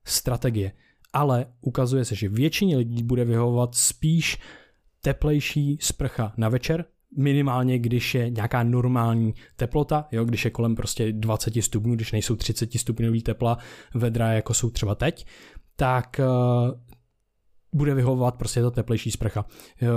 [0.05, 0.73] strategie.
[1.13, 4.39] Ale ukazuje se, že většině lidí bude vyhovovat spíš
[5.01, 6.85] teplejší sprcha na večer,
[7.17, 12.37] minimálně když je nějaká normální teplota, jo, když je kolem prostě 20 stupňů, když nejsou
[12.37, 13.59] 30 stupňový tepla
[13.95, 15.27] vedra, jako jsou třeba teď,
[15.77, 16.71] tak uh,
[17.73, 19.45] bude vyhovovat prostě to teplejší sprcha.
[19.83, 19.89] Uh,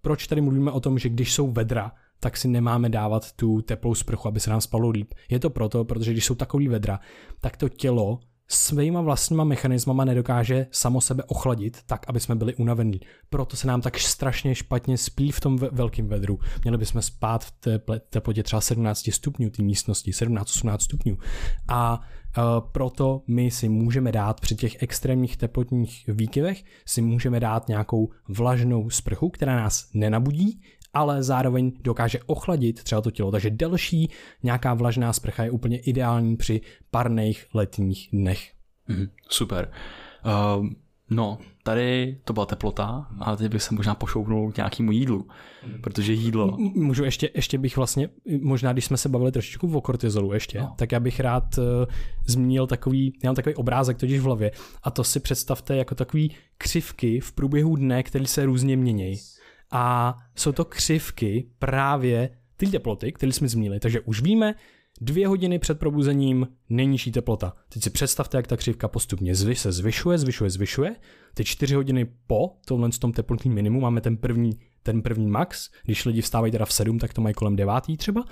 [0.00, 3.94] proč tady mluvíme o tom, že když jsou vedra, tak si nemáme dávat tu teplou
[3.94, 5.14] sprchu, aby se nám spalo líp.
[5.30, 7.00] Je to proto, protože když jsou takový vedra,
[7.40, 13.00] tak to tělo svýma vlastníma mechanismama nedokáže samo sebe ochladit tak, aby jsme byli unavení.
[13.30, 16.38] Proto se nám tak strašně špatně spí v tom velkém vedru.
[16.64, 17.52] Měli bychom spát v
[18.10, 21.18] teplotě třeba 17 stupňů té místnosti, 17-18 stupňů.
[21.68, 27.68] A uh, proto my si můžeme dát při těch extrémních teplotních výkyvech si můžeme dát
[27.68, 30.60] nějakou vlažnou sprchu, která nás nenabudí,
[30.96, 33.30] ale zároveň dokáže ochladit třeba to tělo.
[33.30, 34.10] Takže delší
[34.42, 38.52] nějaká vlažná sprcha je úplně ideální při parných letních dnech.
[38.88, 39.70] Mm, super.
[40.58, 40.66] Uh,
[41.10, 45.28] no, tady to byla teplota, ale teď bych se možná pošoupnul k nějakému jídlu,
[45.80, 46.56] protože jídlo...
[46.58, 48.08] Můžu ještě, ještě bych vlastně,
[48.40, 50.74] možná když jsme se bavili trošičku o kortizolu ještě, no.
[50.76, 51.64] tak já bych rád uh,
[52.26, 56.34] zmínil takový, já mám takový obrázek totiž v hlavě a to si představte jako takový
[56.58, 59.16] křivky v průběhu dne, které se různě mění
[59.70, 63.80] a jsou to křivky právě ty teploty, které jsme zmínili.
[63.80, 64.54] Takže už víme,
[65.00, 67.52] dvě hodiny před probuzením nejnižší teplota.
[67.68, 70.96] Teď si představte, jak ta křivka postupně zvy, se zvyšuje, zvyšuje, zvyšuje.
[71.34, 74.50] Ty čtyři hodiny po tomhle tom teplotním minimu máme ten první
[74.86, 78.24] ten první max, když lidi vstávají teda v 7, tak to mají kolem 9 třeba.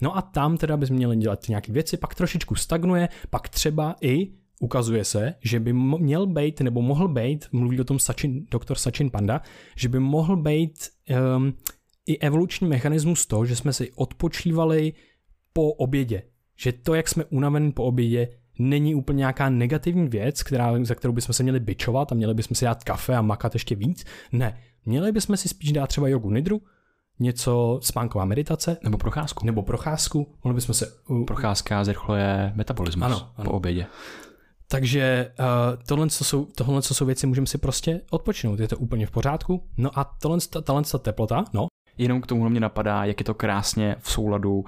[0.00, 4.32] No a tam teda bychom měli dělat nějaké věci, pak trošičku stagnuje, pak třeba i
[4.62, 9.10] ukazuje se, že by měl být, nebo mohl být, mluví o tom Sachin, doktor Sachin
[9.10, 9.40] Panda,
[9.76, 10.88] že by mohl být
[11.36, 11.54] um,
[12.06, 14.92] i evoluční mechanismus to, že jsme si odpočívali
[15.52, 16.22] po obědě.
[16.56, 21.12] Že to, jak jsme unavení po obědě, není úplně nějaká negativní věc, která, za kterou
[21.12, 24.04] bychom se měli bičovat a měli bychom si dát kafe a makat ještě víc.
[24.32, 26.62] Ne, měli bychom si spíš dát třeba jogu nidru,
[27.20, 28.76] něco spánková meditace.
[28.82, 29.46] Nebo procházku.
[29.46, 30.34] Nebo procházku.
[30.44, 30.92] Mohli bychom se...
[31.26, 33.50] Procházka zrychluje metabolismus ano, ano.
[33.50, 33.86] po obědě.
[34.72, 35.46] Takže uh,
[35.86, 39.10] tohle, co jsou, tohle co jsou věci, můžeme si prostě odpočinout, je to úplně v
[39.10, 39.64] pořádku.
[39.76, 41.66] No a tohle, tahle teplota, no,
[41.98, 44.64] Jenom k tomu mě napadá, jak je to krásně v souladu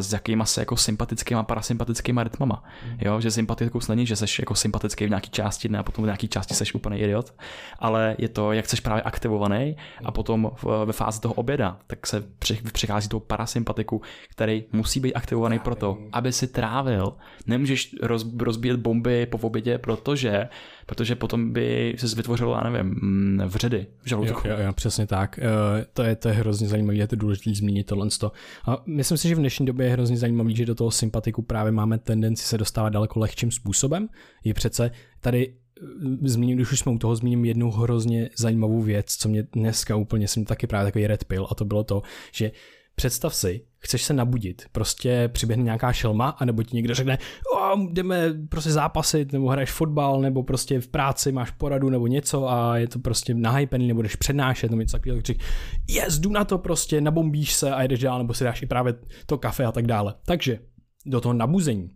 [0.00, 2.64] s jakýma se jako sympatickými a parasympatickými rytmama.
[2.86, 2.98] Mm.
[3.00, 6.06] Jo, že sympatikou není, že seš jako sympatický v nějaké části dne a potom v
[6.06, 7.34] nějaké části seš úplně idiot,
[7.78, 10.12] ale je to, jak seš právě aktivovaný a mm.
[10.12, 10.50] potom
[10.84, 12.24] ve fázi toho oběda, tak se
[12.72, 17.12] přichází toho parasympatiku, který musí být aktivovaný proto, aby si trávil.
[17.46, 20.48] Nemůžeš roz, rozbíjet bomby po obědě, protože
[20.86, 24.48] protože potom by se vytvořil, já nevím, mm, vředy v žaludku.
[24.48, 25.40] Jo, jo, jo, přesně tak.
[25.42, 28.08] Uh, to, je, to je hrozně zajímavé, je to důležité zmínit tohle.
[28.66, 31.72] A myslím si, že v dnešní době je hrozně zajímavé, že do toho sympatiku právě
[31.72, 34.08] máme tendenci se dostávat daleko lehčím způsobem.
[34.44, 34.90] Je přece
[35.20, 39.42] tady eh, zmíním, když už jsme u toho, zmíním jednu hrozně zajímavou věc, co mě
[39.52, 42.02] dneska úplně jsem taky právě takový red pill a to bylo to,
[42.32, 42.50] že
[42.94, 47.18] Představ si, chceš se nabudit, prostě přiběhne nějaká šelma, anebo ti někdo řekne,
[47.56, 52.50] o, jdeme prostě zápasit, nebo hraješ fotbal, nebo prostě v práci máš poradu nebo něco
[52.50, 55.36] a je to prostě nahypený, nebo jdeš přednášet, nebo něco takového, tak
[55.88, 58.94] yes, jdu na to prostě, nabombíš se a jdeš dál, nebo si dáš i právě
[59.26, 60.14] to kafe a tak dále.
[60.24, 60.58] Takže
[61.06, 61.90] do toho nabuzení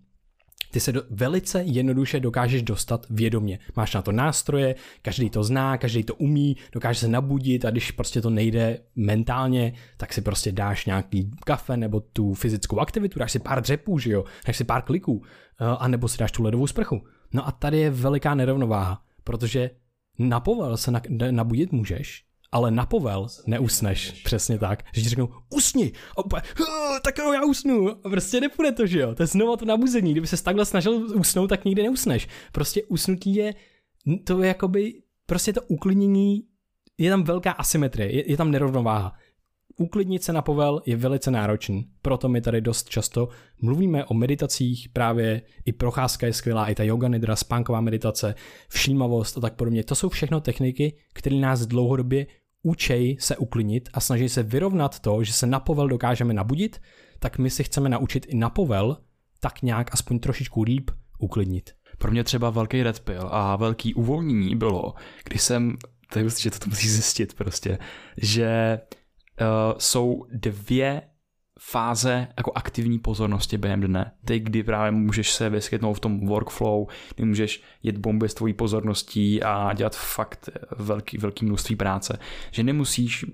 [0.71, 3.59] ty se do, velice jednoduše dokážeš dostat vědomě.
[3.77, 7.91] Máš na to nástroje, každý to zná, každý to umí, dokáže se nabudit a když
[7.91, 13.33] prostě to nejde mentálně, tak si prostě dáš nějaký kafe nebo tu fyzickou aktivitu, dáš
[13.33, 15.23] si pár dřepů, že jo, dáš si pár kliků,
[15.61, 17.03] eh, a nebo si dáš tu ledovou sprchu.
[17.33, 19.71] No a tady je veliká nerovnováha, protože
[20.19, 20.93] na povel se
[21.31, 24.23] nabudit můžeš, ale na povel neusneš.
[24.25, 24.83] Přesně tak.
[24.95, 25.93] Že ti řeknou, usni.
[26.17, 26.43] A úplně,
[27.05, 28.07] tak jo, já usnu.
[28.07, 29.15] A prostě nepůjde to, že jo.
[29.15, 30.13] To je znovu to nabuzení.
[30.13, 32.29] Kdyby se takhle snažil usnout, tak nikdy neusneš.
[32.53, 33.55] Prostě usnutí je,
[34.25, 36.43] to je jakoby, prostě to uklidnění,
[36.99, 39.13] je tam velká asymetrie, je, je tam nerovnováha.
[39.79, 43.29] Uklidnit se na povel je velice náročný, proto my tady dost často
[43.61, 48.35] mluvíme o meditacích, právě i procházka je skvělá, i ta yoga nidra, spánková meditace,
[48.69, 49.85] všímavost a tak podobně.
[49.85, 52.27] To jsou všechno techniky, které nás dlouhodobě
[52.63, 56.81] učej se uklidnit a snaží se vyrovnat to, že se na povel dokážeme nabudit,
[57.19, 58.97] tak my si chceme naučit i na povel
[59.41, 61.71] tak nějak aspoň trošičku líp uklidnit.
[61.99, 65.77] Pro mě třeba velký red pill a velký uvolnění bylo, když jsem,
[66.13, 67.79] to je že to musí zjistit prostě,
[68.17, 68.79] že
[69.79, 71.03] jsou dvě
[71.61, 74.13] fáze jako aktivní pozornosti během dne.
[74.25, 78.55] Ty, kdy právě můžeš se vyskytnout v tom workflow, kdy můžeš jet bomby s tvojí
[78.55, 82.19] pozorností a dělat fakt velký, velký množství práce.
[82.51, 83.25] Že nemusíš,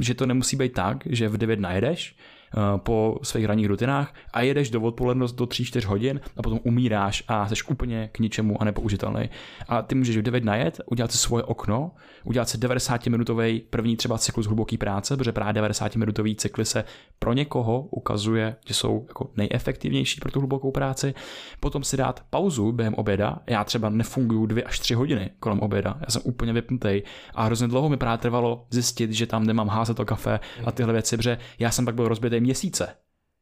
[0.00, 2.31] že to nemusí být tak, že v 9 najedeš, Eh,
[2.76, 7.48] po svých ranních rutinách a jedeš do odpolednost do 3-4 hodin a potom umíráš a
[7.48, 9.30] jsi úplně k ničemu a nepoužitelný.
[9.68, 11.90] A ty můžeš v 9 najet, udělat si svoje okno,
[12.24, 16.84] udělat si 90-minutový první třeba cyklus hluboký práce, protože právě 90-minutový cykly se
[17.18, 21.14] pro někoho ukazuje, že jsou jako nejefektivnější pro tu hlubokou práci.
[21.60, 23.38] Potom si dát pauzu během oběda.
[23.46, 25.96] Já třeba nefunguju 2 až 3 hodiny kolem oběda.
[26.00, 27.02] Já jsem úplně vypnutý
[27.34, 30.92] a hrozně dlouho mi právě trvalo zjistit, že tam nemám házet to kafe a tyhle
[30.92, 32.96] věci, protože já jsem pak byl rozbitý měsíce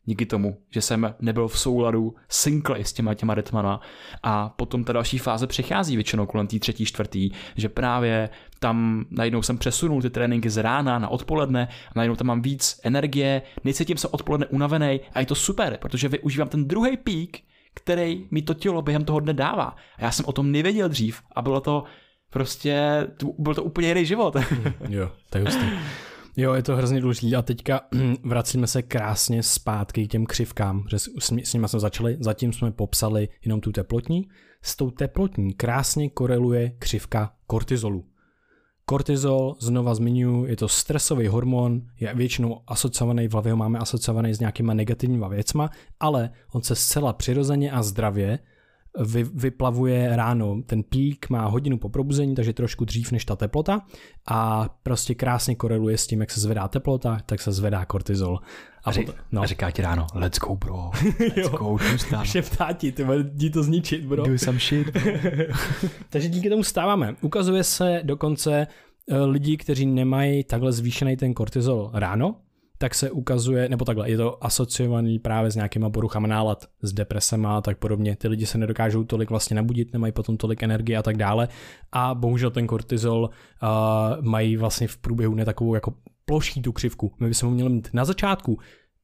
[0.04, 3.80] díky tomu, že jsem nebyl v souladu synkli s těma těma rytmana
[4.22, 8.28] a potom ta další fáze přichází většinou kolem té třetí, čtvrtý, že právě
[8.58, 12.80] tam najednou jsem přesunul ty tréninky z rána na odpoledne a najednou tam mám víc
[12.84, 17.38] energie, necítím se odpoledne unavený a je to super, protože využívám ten druhý pík,
[17.74, 19.76] který mi to tělo během toho dne dává.
[19.98, 21.84] A já jsem o tom nevěděl dřív a bylo to
[22.30, 23.06] prostě,
[23.38, 24.36] byl to úplně jiný život.
[24.88, 25.66] jo, tak hustý.
[26.40, 27.80] Jo, je to hrozně důležité a teďka
[28.24, 33.28] vracíme se krásně zpátky k těm křivkám, že s, nimi jsme začali, zatím jsme popsali
[33.44, 34.28] jenom tu teplotní.
[34.62, 38.04] S tou teplotní krásně koreluje křivka kortizolu.
[38.84, 44.34] Kortizol, znova zmiňuji, je to stresový hormon, je většinou asociovaný, v hlavě ho máme asociovaný
[44.34, 45.70] s nějakýma negativníma věcma,
[46.00, 48.38] ale on se zcela přirozeně a zdravě
[48.98, 50.62] vy, vyplavuje ráno.
[50.66, 53.80] Ten pík má hodinu po probuzení, takže trošku dřív než ta teplota
[54.26, 58.38] a prostě krásně koreluje s tím, jak se zvedá teplota, tak se zvedá kortizol.
[58.84, 59.42] A, potom, no.
[59.42, 60.90] a říká ti ráno, let's go bro,
[61.36, 61.78] let's go,
[62.22, 64.24] Šeptá ti, ty jdi to zničit bro.
[64.26, 64.96] Do some shit.
[66.10, 67.14] takže díky tomu stáváme.
[67.20, 68.66] Ukazuje se dokonce
[69.10, 72.36] eh, lidi, kteří nemají takhle zvýšený ten kortizol ráno,
[72.80, 77.56] tak se ukazuje, nebo takhle, je to asociovaný právě s nějakýma poruchama nálad, s depresema
[77.56, 78.16] a tak podobně.
[78.16, 81.48] Ty lidi se nedokážou tolik vlastně nabudit, nemají potom tolik energie a tak dále.
[81.92, 83.30] A bohužel ten kortizol
[83.62, 83.68] uh,
[84.24, 87.12] mají vlastně v průběhu ne takovou jako ploší tu křivku.
[87.20, 88.58] My bychom ho měli mít na začátku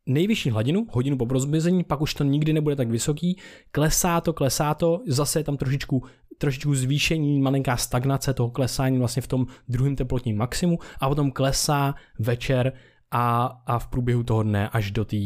[0.07, 3.39] nejvyšší hladinu, hodinu po rozbězení, pak už to nikdy nebude tak vysoký,
[3.71, 6.03] klesá to, klesá to, zase je tam trošičku
[6.39, 11.95] trošičku zvýšení, malinká stagnace toho klesání vlastně v tom druhém teplotním maximu a potom klesá
[12.19, 12.73] večer
[13.11, 15.25] a, a v průběhu toho dne až do té uh,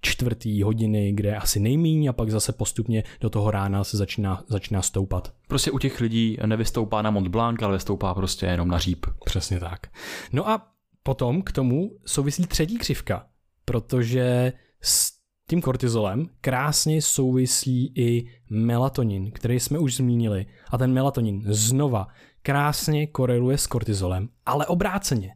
[0.00, 4.42] čtvrtý hodiny, kde je asi nejmíň a pak zase postupně do toho rána se začíná,
[4.48, 5.32] začíná stoupat.
[5.48, 9.06] Prostě u těch lidí nevystoupá na Mont Blanc, ale vystoupá prostě jenom na říp.
[9.24, 9.86] Přesně tak.
[10.32, 10.66] No a
[11.02, 13.26] potom k tomu souvisí třetí křivka,
[13.64, 14.52] protože
[14.82, 20.46] s tím kortizolem krásně souvisí i melatonin, který jsme už zmínili.
[20.70, 22.08] A ten melatonin znova
[22.42, 25.34] krásně koreluje s kortizolem, ale obráceně.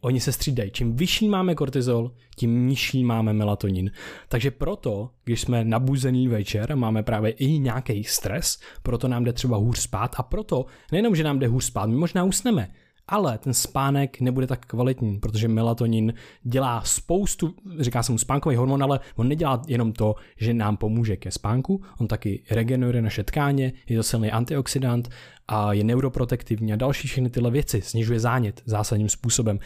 [0.00, 0.70] Oni se střídají.
[0.70, 3.90] Čím vyšší máme kortizol, tím nižší máme melatonin.
[4.28, 9.56] Takže proto, když jsme nabuzený večer, máme právě i nějaký stres, proto nám jde třeba
[9.56, 12.68] hůř spát a proto nejenom, že nám jde hůř spát, my možná usneme,
[13.10, 18.82] ale ten spánek nebude tak kvalitní, protože melatonin dělá spoustu, říká se mu spánkový hormon,
[18.82, 23.72] ale on nedělá jenom to, že nám pomůže ke spánku, on taky regeneruje naše tkáně,
[23.88, 25.08] je to silný antioxidant
[25.48, 29.58] a je neuroprotektivní a další všechny tyhle věci, snižuje zánět zásadním způsobem.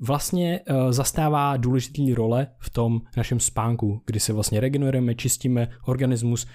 [0.00, 6.46] Vlastně uh, zastává důležitý role v tom našem spánku, kdy se vlastně regenerujeme, čistíme organismus,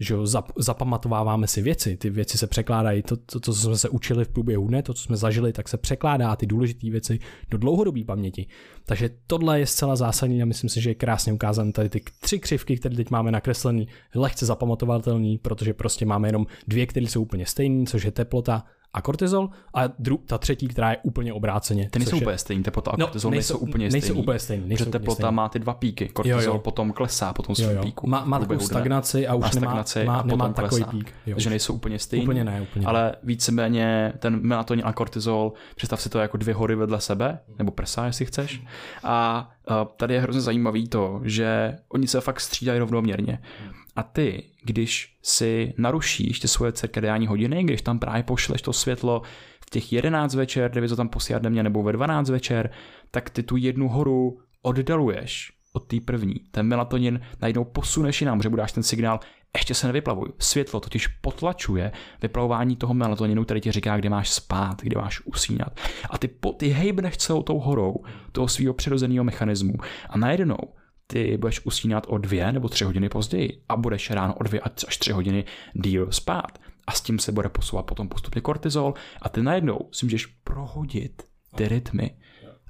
[0.00, 3.78] že jo, zap, zapamatováváme si věci, ty věci se překládají, to, to, to, co jsme
[3.78, 7.18] se učili v průběhu dne, to, co jsme zažili, tak se překládá ty důležité věci
[7.50, 8.46] do dlouhodobé paměti.
[8.84, 12.38] Takže tohle je zcela zásadní a myslím si, že je krásně ukázán tady ty tři
[12.38, 17.46] křivky, které teď máme nakreslený, lehce zapamatovatelný, protože prostě máme jenom dvě, které jsou úplně
[17.46, 18.64] stejné, což je teplota
[18.94, 21.88] a kortizol a dru, ta třetí, která je úplně obráceně.
[21.90, 24.22] Ty nejsou je- úplně stejný, teplota a No, kortizol nejsou, nejsou- úplně nejsou stejný.
[24.22, 25.34] úplně stejný, nejsou Protože teplota stejný.
[25.36, 26.58] má ty dva píky, kortizol Jo, jo.
[26.58, 27.82] potom klesá po tom Jo, svém jo.
[27.82, 28.06] píku.
[28.08, 30.90] Má, má takovou stagnaci a už má nemá, stagnaci má, a nemá potom takový klesá.
[30.90, 31.14] pík.
[31.26, 32.24] Jo, Takže nejsou úplně stejný.
[32.26, 32.86] Úplně ne, úplně.
[32.86, 37.70] Ale víceméně ten melatonin a kortizol, představ si to jako dvě hory vedle sebe, nebo
[37.70, 38.62] prsa, jestli chceš.
[39.04, 43.38] A a tady je hrozně zajímavý to, že oni se fakt střídají rovnoměrně.
[43.96, 49.22] A ty, když si narušíš ty svoje cirkadiální hodiny, když tam právě pošleš to světlo
[49.66, 52.70] v těch 11 večer, kde bys to tam posílat mě, nebo ve 12 večer,
[53.10, 56.34] tak ty tu jednu horu oddaluješ od té první.
[56.50, 59.20] Ten melatonin najednou posuneš jinam, že budáš ten signál,
[59.54, 60.28] ještě se nevyplavuj.
[60.38, 65.80] Světlo totiž potlačuje vyplavování toho melatoninu, který ti říká, kde máš spát, kde máš usínat.
[66.10, 67.96] A ty, po, ty hejbneš celou tou horou
[68.32, 69.74] toho svého přirozeného mechanismu.
[70.08, 70.58] A najednou
[71.10, 74.98] ty budeš usínat o dvě nebo tři hodiny později a budeš ráno o dvě až
[74.98, 76.58] tři hodiny díl spát.
[76.86, 81.22] A s tím se bude posouvat potom postupně kortizol a ty najednou si můžeš prohodit
[81.54, 82.10] ty rytmy.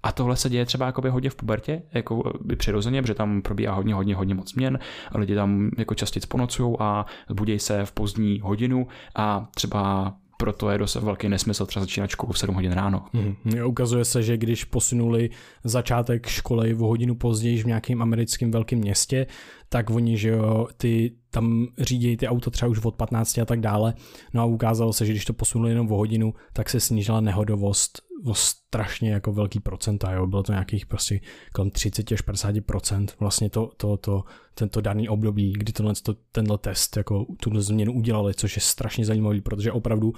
[0.03, 3.74] A tohle se děje třeba jakoby hodně v pubertě, jako by přirozeně, protože tam probíhá
[3.74, 4.78] hodně, hodně, hodně moc změn.
[5.14, 10.78] Lidi tam jako častěji ponocují a budějí se v pozdní hodinu a třeba proto je
[10.78, 13.05] dost velký nesmysl třeba začínat školu v 7 hodin ráno.
[13.12, 13.36] Mhm.
[13.64, 15.30] Ukazuje se, že když posunuli
[15.64, 19.26] začátek školy v hodinu později v nějakém americkém velkém městě,
[19.73, 23.61] tak oni, že jo, ty tam řídí ty auto třeba už od 15 a tak
[23.61, 23.95] dále.
[24.35, 28.03] No a ukázalo se, že když to posunuli jenom o hodinu, tak se snížila nehodovost
[28.25, 30.27] o strašně jako velký procenta, jo.
[30.27, 31.21] Bylo to nějakých prostě
[31.53, 36.14] kolem 30 až 50 procent vlastně to, to, to, tento daný období, kdy tohle, to,
[36.33, 40.12] tenhle test jako tuhle změnu udělali, což je strašně zajímavý, protože opravdu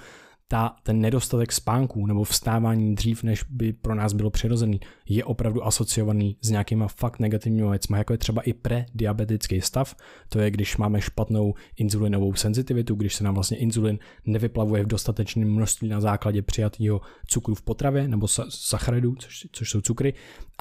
[0.53, 4.79] ta, ten nedostatek spánku nebo vstávání dřív, než by pro nás bylo přirozený,
[5.09, 9.95] je opravdu asociovaný s nějakýma fakt negativními věcmi, jako je třeba i prediabetický stav,
[10.29, 15.51] to je když máme špatnou inzulinovou senzitivitu, když se nám vlastně inzulin nevyplavuje v dostatečném
[15.51, 20.13] množství na základě přijatého cukru v potravě nebo sa- sacharidů, což, což jsou cukry,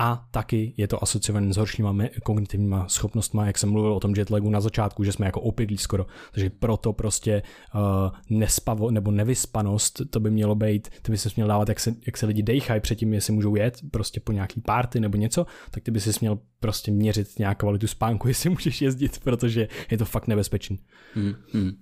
[0.03, 4.51] a taky je to asociované s horšíma kognitivníma schopnostmi, jak jsem mluvil o tom jetlagu
[4.51, 7.43] na začátku, že jsme jako opilí skoro, takže proto prostě
[7.75, 7.81] uh,
[8.31, 12.17] nespavo nebo nevyspanost, to by mělo být, to by se měl dávat, jak se, jak
[12.17, 15.91] se lidi dejchají předtím, jestli můžou jet prostě po nějaký párty nebo něco, tak ty
[15.91, 20.27] by si měl prostě měřit nějak kvalitu spánku, jestli můžeš jezdit, protože je to fakt
[20.27, 20.79] nebezpečný.
[21.15, 21.73] Hmm, hmm.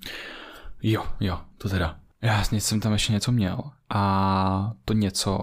[0.82, 1.96] Jo, jo, to teda.
[2.22, 3.60] Já jsem tam ještě něco měl
[3.90, 5.40] a to něco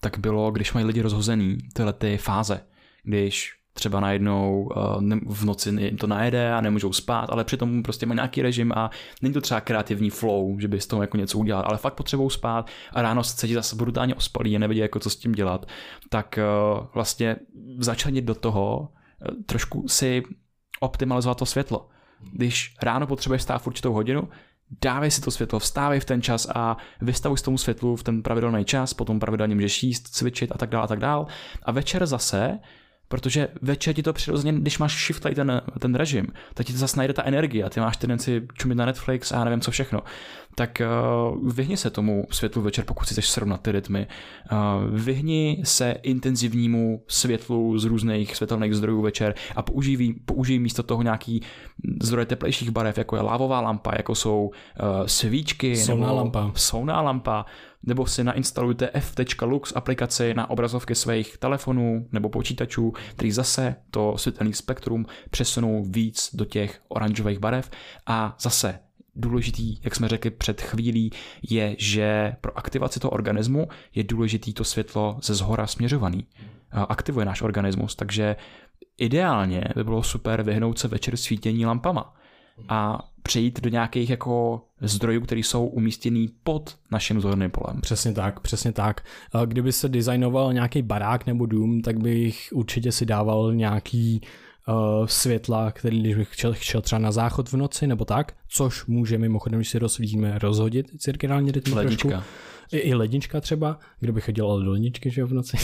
[0.00, 2.60] tak bylo, když mají lidi rozhozený tyhle ty fáze,
[3.02, 4.68] když třeba najednou
[5.00, 8.72] ne- v noci jim to najede a nemůžou spát, ale přitom prostě mají nějaký režim
[8.72, 8.90] a
[9.22, 12.30] není to třeba kreativní flow, že by z toho jako něco udělal, ale fakt potřebují
[12.30, 15.66] spát a ráno se cítí zase brutálně ospalí a nevědí, jako co s tím dělat,
[16.08, 16.38] tak
[16.78, 17.36] uh, vlastně
[17.78, 20.22] začlenit do toho uh, trošku si
[20.80, 21.88] optimalizovat to světlo.
[22.32, 24.28] Když ráno potřebuješ stát v určitou hodinu,
[24.82, 28.22] dávej si to světlo, vstávej v ten čas a vystavuj s tomu světlu v ten
[28.22, 31.26] pravidelný čas, potom pravidelně můžeš jíst, cvičit a tak dále a tak dále.
[31.62, 32.58] A večer zase,
[33.08, 36.78] protože večer ti to přirozeně, když máš shift tady ten, ten režim, tak ti to
[36.78, 39.70] zase najde ta energie a ty máš tendenci čumit na Netflix a já nevím co
[39.70, 40.00] všechno.
[40.54, 40.82] Tak
[41.32, 44.06] uh, vyhni se tomu světlu večer, pokud chceš srovnat ty rytmy.
[44.52, 44.58] Uh,
[44.94, 51.42] vyhni se intenzivnímu světlu z různých světelných zdrojů večer a použij, použij místo toho nějaký
[52.02, 56.52] zdroje teplejších barev, jako je lávová lampa, jako jsou uh, svíčky, nebo lampa.
[56.54, 57.46] solná lampa,
[57.86, 64.52] nebo si nainstalujte f.lux aplikaci na obrazovky svých telefonů nebo počítačů, který zase to světelný
[64.52, 67.70] spektrum přesunou víc do těch oranžových barev
[68.06, 68.78] a zase
[69.14, 71.10] důležitý, jak jsme řekli před chvílí,
[71.50, 76.26] je, že pro aktivaci toho organismu je důležitý to světlo ze zhora směřovaný.
[76.70, 78.36] Aktivuje náš organismus, takže
[78.98, 82.14] ideálně by bylo super vyhnout se večer svítění lampama
[82.68, 87.80] a přejít do nějakých jako zdrojů, které jsou umístěný pod naším zorným polem.
[87.80, 89.04] Přesně tak, přesně tak.
[89.46, 94.20] Kdyby se designoval nějaký barák nebo dům, tak bych určitě si dával nějaký
[94.68, 98.86] uh, světla, který když bych chtěl, chtěl třeba na záchod v noci nebo tak, což
[98.86, 102.10] může mimochodem, když si rozsvítíme, rozhodit cirkadiální trošku.
[102.72, 105.56] I, I lednička třeba, kdo by chodil do ledničky, že jo, v noci.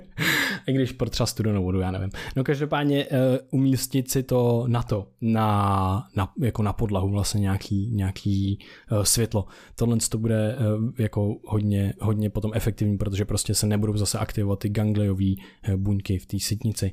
[0.66, 2.10] I když pro třeba studenou vodu, já nevím.
[2.36, 3.18] No každopádně uh,
[3.60, 8.58] umístit si to na to, na, na, jako na podlahu vlastně nějaký, nějaký
[8.92, 9.46] uh, světlo.
[9.76, 14.58] Tohle to bude uh, jako hodně, hodně potom efektivní, protože prostě se nebudou zase aktivovat
[14.58, 15.34] ty gangliové
[15.76, 16.92] buňky v té sitnici.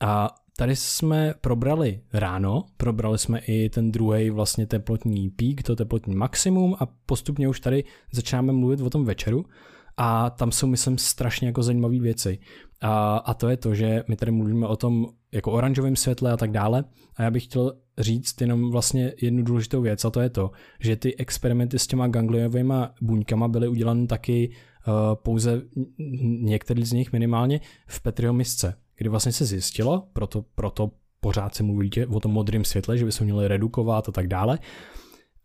[0.00, 0.28] A
[0.58, 6.76] tady jsme probrali ráno, probrali jsme i ten druhý vlastně teplotní pík, to teplotní maximum
[6.80, 9.44] a postupně už tady začínáme mluvit o tom večeru
[9.96, 12.38] a tam jsou, myslím, strašně jako zajímavé věci.
[12.80, 16.36] A, a to je to, že my tady mluvíme o tom jako oranžovém světle a
[16.36, 16.84] tak dále
[17.16, 20.50] a já bych chtěl říct jenom vlastně jednu důležitou věc a to je to,
[20.80, 25.62] že ty experimenty s těma gangliovými buňkama byly udělány taky uh, pouze
[26.40, 30.90] některý z nich minimálně v Petriho misce, kdy vlastně se zjistilo, proto, proto
[31.20, 34.58] pořád se mluví o tom modrém světle, že by se měli redukovat a tak dále,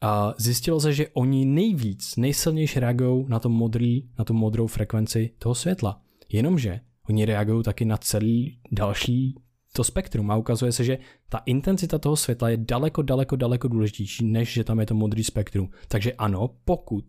[0.01, 5.30] a zjistilo se, že oni nejvíc, nejsilnější reagují na, to modrý, na tu modrou frekvenci
[5.39, 6.01] toho světla.
[6.32, 6.80] Jenomže
[7.10, 9.36] oni reagují taky na celý další
[9.74, 10.97] to spektrum a ukazuje se, že
[11.30, 15.24] ta intenzita toho světla je daleko, daleko, daleko důležitější, než že tam je to modrý
[15.24, 15.70] spektrum.
[15.88, 17.06] Takže ano, pokud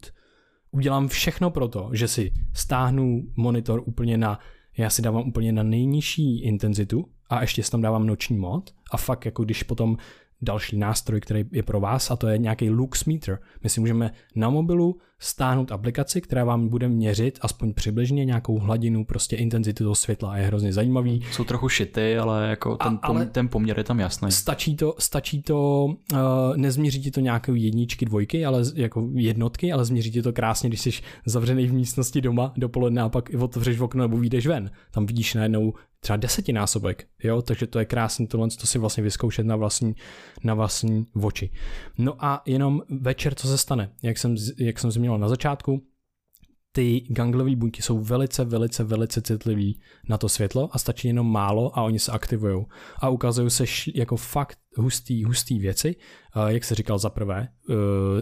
[0.70, 4.38] udělám všechno pro to, že si stáhnu monitor úplně na,
[4.76, 8.96] já si dávám úplně na nejnižší intenzitu a ještě si tam dávám noční mod a
[8.96, 9.96] fakt jako když potom
[10.42, 13.38] další nástroj, který je pro vás a to je nějaký lux meter.
[13.62, 19.04] My si můžeme na mobilu stáhnout aplikaci, která vám bude měřit aspoň přibližně nějakou hladinu
[19.04, 21.20] prostě intenzity toho světla a je hrozně zajímavý.
[21.32, 24.32] Jsou trochu šity, ale jako ten, a, ale ten poměr je tam jasný.
[24.32, 26.18] Stačí to, stačí to uh,
[26.56, 30.80] nezměří ti to nějaké jedničky, dvojky, ale jako jednotky, ale změří ti to krásně, když
[30.80, 30.90] jsi
[31.26, 34.70] zavřený v místnosti doma dopoledne a pak otevřeš okno nebo vyjdeš ven.
[34.90, 39.46] Tam vidíš najednou třeba desetinásobek, jo, takže to je krásné tohle to si vlastně vyzkoušet
[39.46, 39.94] na vlastní,
[40.44, 41.50] na vlastní oči.
[41.98, 45.82] No a jenom večer, co se stane, jak jsem, jak jsem zmínil na začátku,
[46.72, 51.78] ty gangliové buňky jsou velice, velice, velice citlivý na to světlo a stačí jenom málo
[51.78, 52.64] a oni se aktivují.
[52.98, 55.96] A ukazují se jako fakt hustý, hustý věci.
[56.46, 57.74] Jak se říkal za prvé, eh,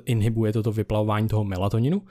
[0.05, 2.03] inhibuje toto vyplavování toho melatoninu,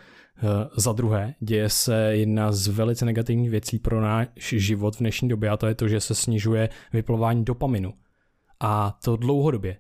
[0.44, 5.30] Eh, za druhé, děje se jedna z velice negativních věcí pro náš život v dnešní
[5.30, 7.94] době a to je to, že se snižuje vyplování dopaminu.
[8.60, 9.78] A to dlouhodobě.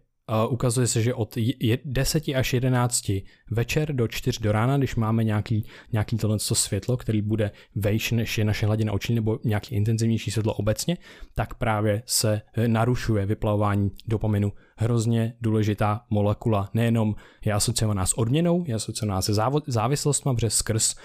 [0.49, 1.37] Ukazuje se, že od
[1.85, 3.11] 10 až 11
[3.51, 8.37] večer do 4 do rána, když máme nějaký, nějaký tohle světlo, který bude vejš než
[8.37, 10.97] je naše hladina očí nebo nějaký intenzivnější světlo obecně,
[11.35, 14.51] tak právě se eh, narušuje vyplavování dopaminu.
[14.77, 17.15] Hrozně důležitá molekula, nejenom
[17.45, 19.33] je asociovaná s odměnou, je asociovaná se
[19.67, 20.95] závislostmi, protože skrz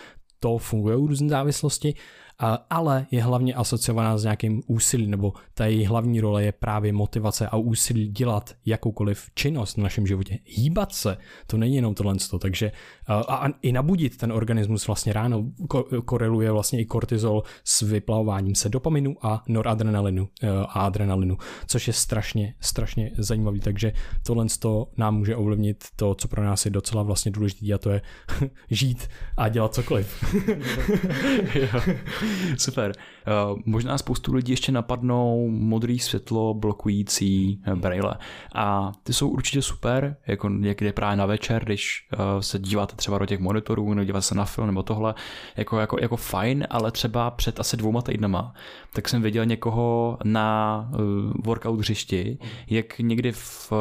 [0.41, 1.95] to fungují různé závislosti,
[2.71, 7.49] ale je hlavně asociovaná s nějakým úsilím, nebo ta její hlavní role je právě motivace
[7.49, 10.39] a úsilí dělat jakoukoliv činnost v našem životě.
[10.45, 11.17] Hýbat se,
[11.47, 12.73] to není jenom tohle, takže
[13.09, 15.45] a, i nabudit ten organismus vlastně ráno
[16.05, 21.93] koreluje vlastně i kortizol s vyplavováním se dopaminu a noradrenalinu e, a adrenalinu, což je
[21.93, 23.93] strašně, strašně zajímavý, takže
[24.27, 24.47] tohle
[24.97, 28.03] nám může ovlivnit to, co pro nás je docela vlastně důležité a to je
[28.71, 30.25] žít a dělat cokoliv.
[32.59, 32.93] Super.
[33.53, 38.15] Uh, možná spoustu lidí ještě napadnou modrý světlo blokující eh, braille.
[38.55, 43.19] A ty jsou určitě super, jako někde právě na večer, když uh, se díváte třeba
[43.19, 45.15] do těch monitorů, nebo díváte se na film nebo tohle,
[45.57, 48.55] jako, jako, jako fajn, ale třeba před asi dvouma týdnama,
[48.93, 51.01] tak jsem viděl někoho na uh,
[51.45, 52.39] workout hřišti,
[52.71, 53.79] jak někdy v uh,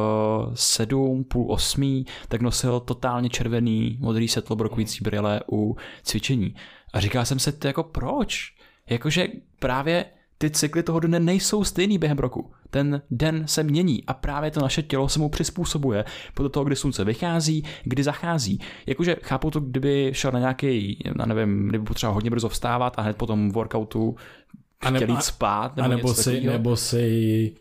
[0.53, 6.55] sedm, půl osmí, tak nosil totálně červený modrý světlo blokující brýle u cvičení.
[6.95, 8.53] A říkal jsem se, to jako proč?
[8.89, 9.27] Jakože
[9.59, 10.05] právě
[10.37, 12.51] ty cykly toho dne nejsou stejný během roku.
[12.69, 16.75] Ten den se mění a právě to naše tělo se mu přizpůsobuje podle toho, kdy
[16.75, 18.59] slunce vychází, kdy zachází.
[18.85, 23.01] Jakože chápu to, kdyby šel na nějaký, já nevím, kdyby potřeboval hodně brzo vstávat a
[23.01, 24.15] hned po tom workoutu
[24.87, 25.75] chtěl jít spát.
[25.75, 27.55] Nebo, a nebo, si, nebo si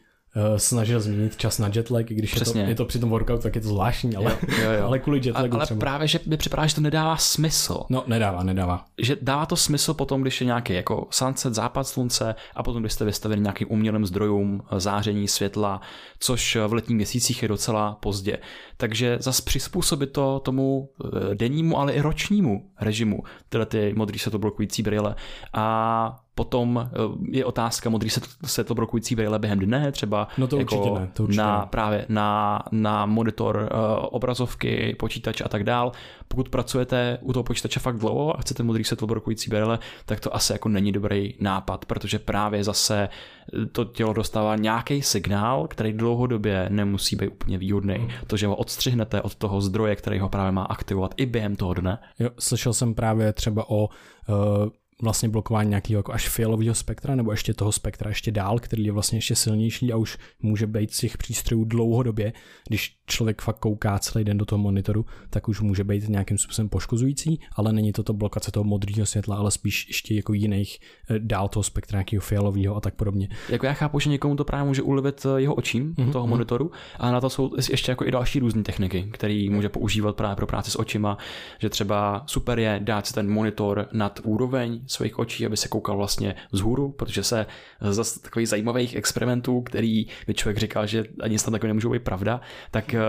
[0.56, 2.60] snažil změnit čas na jetlag, když Přesně.
[2.60, 4.84] je to, je to při tom workout, tak je to zvláštní, ale, jo, jo, jo.
[4.86, 5.80] ale kvůli jetlagu Ale třeba.
[5.80, 7.82] právě, že mi připadá, že to nedává smysl.
[7.90, 8.84] No, nedává, nedává.
[8.98, 12.92] Že dává to smysl potom, když je nějaký jako sunset, západ slunce a potom, když
[12.92, 15.80] jste vystaveni nějakým umělým zdrojům eh, záření světla,
[16.18, 18.38] což v letních měsících je docela pozdě.
[18.76, 24.82] Takže zas přizpůsobit to tomu eh, dennímu, ale i ročnímu režimu, tyhle ty modrý světoblokující
[24.82, 25.14] brýle
[25.52, 26.98] a Potom eh,
[27.30, 28.10] je otázka modrý
[28.44, 31.66] světlobrokující brýle během dne, třeba no to jako určitě ne, to určitě na, ne.
[31.70, 35.92] právě na, na monitor uh, obrazovky, počítač a tak dál.
[36.28, 40.52] Pokud pracujete u toho počítače fakt dlouho a chcete modrý světlobrokující brýle, tak to asi
[40.52, 43.08] jako není dobrý nápad, protože právě zase
[43.72, 47.94] to tělo dostává nějaký signál, který dlouhodobě nemusí být úplně výhodný.
[47.94, 48.08] Hmm.
[48.26, 51.74] To, že ho odstřihnete od toho zdroje, který ho právě má aktivovat i během toho
[51.74, 51.98] dne.
[52.18, 53.88] Jo, slyšel jsem právě třeba o uh,
[55.04, 58.92] vlastně blokování nějakého jako až fialového spektra, nebo ještě toho spektra ještě dál, který je
[58.92, 62.32] vlastně ještě silnější a už může být z těch přístrojů dlouhodobě,
[62.68, 66.68] když člověk fakt kouká celý den do toho monitoru, tak už může být nějakým způsobem
[66.68, 70.78] poškozující, ale není to to blokace toho modrého světla, ale spíš ještě jako jiných
[71.10, 73.28] eh, dál toho spektra, nějakého fialového a tak podobně.
[73.48, 76.12] Jako já chápu, že někomu to právě může ulevit eh, jeho očím, mm-hmm.
[76.12, 80.16] toho monitoru, a na to jsou ještě jako i další různé techniky, které může používat
[80.16, 81.18] právě pro práci s očima,
[81.58, 85.96] že třeba super je dát si ten monitor nad úroveň svých očí, aby se koukal
[85.96, 87.46] vlastně vzhůru, protože se
[87.80, 92.40] zase takových zajímavých experimentů, který by člověk říkal, že ani snad takový nemůžou být pravda,
[92.70, 93.00] tak eh,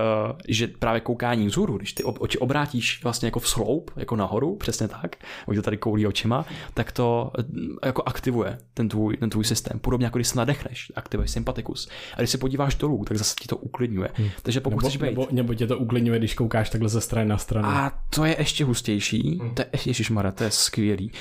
[0.47, 4.88] že právě koukání vzhůru, když ty oči obrátíš vlastně jako v sloup, jako nahoru, přesně
[4.88, 5.15] tak,
[5.45, 7.43] oni to tady koulí očima, tak to eh,
[7.86, 9.79] jako aktivuje ten tvůj, ten tvůj systém.
[9.79, 11.89] Podobně jako když se nadechneš, aktivuješ sympatikus.
[12.13, 14.09] A když se podíváš dolů, tak zase ti to uklidňuje.
[14.13, 14.29] Hmm.
[14.43, 15.05] Takže pokud nebo, chceš být...
[15.05, 17.67] nebo, nebo tě to uklidňuje, když koukáš takhle ze strany na stranu.
[17.67, 19.39] A to je ještě hustější.
[19.41, 19.55] Hmm.
[19.55, 21.11] To je, ježišmarja, to je skvělý.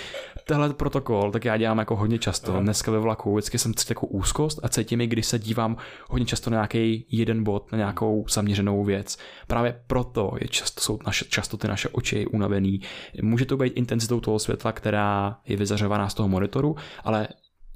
[0.47, 2.53] Tenhle protokol, tak já dělám jako hodně často.
[2.53, 2.63] Hmm.
[2.63, 5.77] Dneska ve vlaku vždycky jsem cítil jako úzkost a cítím i, když se dívám
[6.11, 9.19] hodně často na nějaký jeden bod, na nějakou zaměřenou věc.
[9.47, 12.81] Právě proto je často, jsou naše, často ty naše oči unavený.
[13.23, 17.29] Může to být intenzitou toho světla, která je vyzařovaná z toho monitoru, ale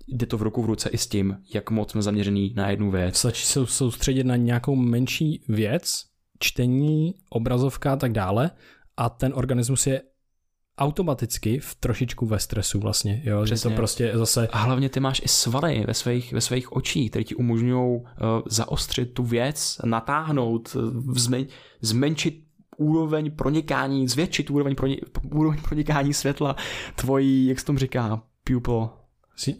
[0.08, 2.90] jde to v ruku v ruce i s tím, jak moc jsme zaměřený na jednu
[2.90, 3.16] věc.
[3.16, 6.04] Stačí se soustředit na nějakou menší věc,
[6.38, 8.50] čtení, obrazovka a tak dále
[8.96, 10.02] a ten organismus je
[10.78, 14.48] automaticky v trošičku ve stresu vlastně, jo, že to prostě zase...
[14.48, 18.06] A hlavně ty máš i svaly ve svých, ve svých očích, které ti umožňují uh,
[18.46, 20.76] zaostřit tu věc, natáhnout,
[21.12, 21.46] zmen,
[21.80, 22.42] zmenšit
[22.76, 25.00] úroveň pronikání, zvětšit úroveň, pronik,
[25.34, 26.56] úroveň pronikání světla
[26.94, 28.90] tvojí, jak se tomu říká, pupil,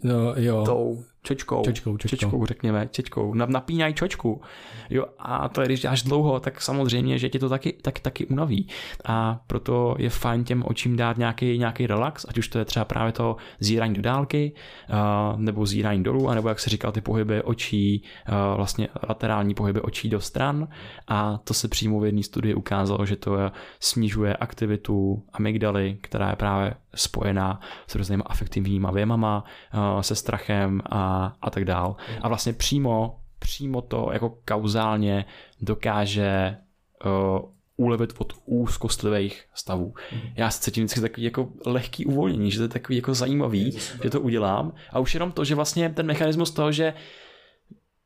[0.03, 0.63] no, jo.
[0.65, 2.17] tou čočkou, čočkou, čočkou.
[2.17, 4.41] čočkou řekněme, čočkou, napínají čočku.
[4.89, 8.25] Jo, a to je, když děláš dlouho, tak samozřejmě, že tě to taky, tak, taky
[8.25, 8.67] unaví.
[9.05, 12.85] A proto je fajn těm očím dát nějaký, nějaký relax, ať už to je třeba
[12.85, 14.51] právě to zírání do dálky,
[14.89, 19.81] uh, nebo zírání dolů, anebo jak se říkal, ty pohyby očí, uh, vlastně laterální pohyby
[19.81, 20.67] očí do stran.
[21.07, 23.37] A to se přímo v jedné studii ukázalo, že to
[23.79, 31.18] snižuje aktivitu amygdaly, která je právě spojená s různými afektivníma věmama, uh, se strachem a
[31.41, 31.95] a, tak dál.
[32.21, 35.25] A vlastně přímo, přímo to jako kauzálně
[35.61, 36.57] dokáže
[37.05, 37.39] uh,
[37.77, 39.93] ulevit od úzkostlivých stavů.
[40.35, 44.09] Já se cítím vždycky takový jako lehký uvolnění, že to je takový jako zajímavý, že
[44.09, 44.73] to udělám.
[44.89, 46.93] A už jenom to, že vlastně ten mechanismus toho, že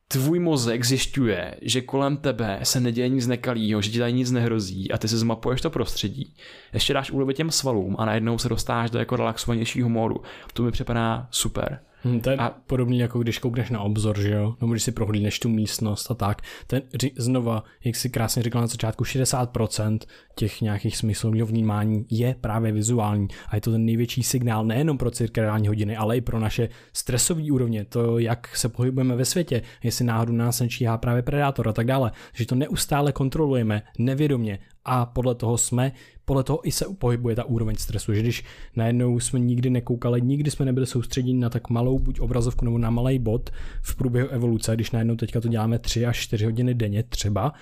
[0.08, 4.92] tvůj mozek zjišťuje, že kolem tebe se neděje nic nekalýho, že ti tady nic nehrozí
[4.92, 6.36] a ty se zmapuješ to prostředí.
[6.74, 10.16] Ještě dáš úlevit těm svalům a najednou se dostáš do jako relaxovanějšího módu.
[10.54, 11.80] To mi připadá super.
[12.04, 12.50] Hmm, to je a...
[12.50, 14.56] podobný jako když koukneš na obzor, že jo?
[14.62, 16.42] Nebo když si prohlídneš tu místnost a tak.
[16.68, 16.82] Ten,
[17.18, 20.00] znova, jak si krásně říkal na začátku, 60%
[20.36, 23.28] těch nějakých smyslového vnímání je právě vizuální.
[23.48, 27.52] A je to ten největší signál nejenom pro cirkadiální hodiny, ale i pro naše stresové
[27.52, 31.88] úrovně, to, jak se pohybujeme ve světě, jestli náhodou nás nečíhá právě predátor a tak
[31.88, 32.12] dále.
[32.34, 35.92] Že to neustále kontrolujeme nevědomě a podle toho jsme,
[36.26, 38.44] podle toho i se pohybuje ta úroveň stresu, že když
[38.76, 42.90] najednou jsme nikdy nekoukali, nikdy jsme nebyli soustředěni na tak malou buď obrazovku nebo na
[42.90, 43.50] malý bod
[43.82, 47.54] v průběhu evoluce, když najednou teďka to děláme 3 až 4 hodiny denně třeba,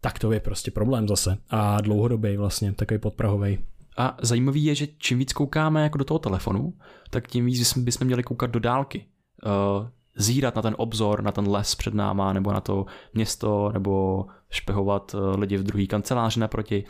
[0.00, 3.58] tak to je prostě problém zase a dlouhodobý vlastně, takový podprahový.
[3.96, 6.74] A zajímavý je, že čím víc koukáme jako do toho telefonu,
[7.10, 9.04] tak tím víc bychom měli koukat do dálky.
[9.46, 9.88] Uh,
[10.18, 15.14] zírat na ten obzor, na ten les před náma, nebo na to město, nebo špehovat
[15.14, 16.84] eh, lidi v druhý kanceláři naproti.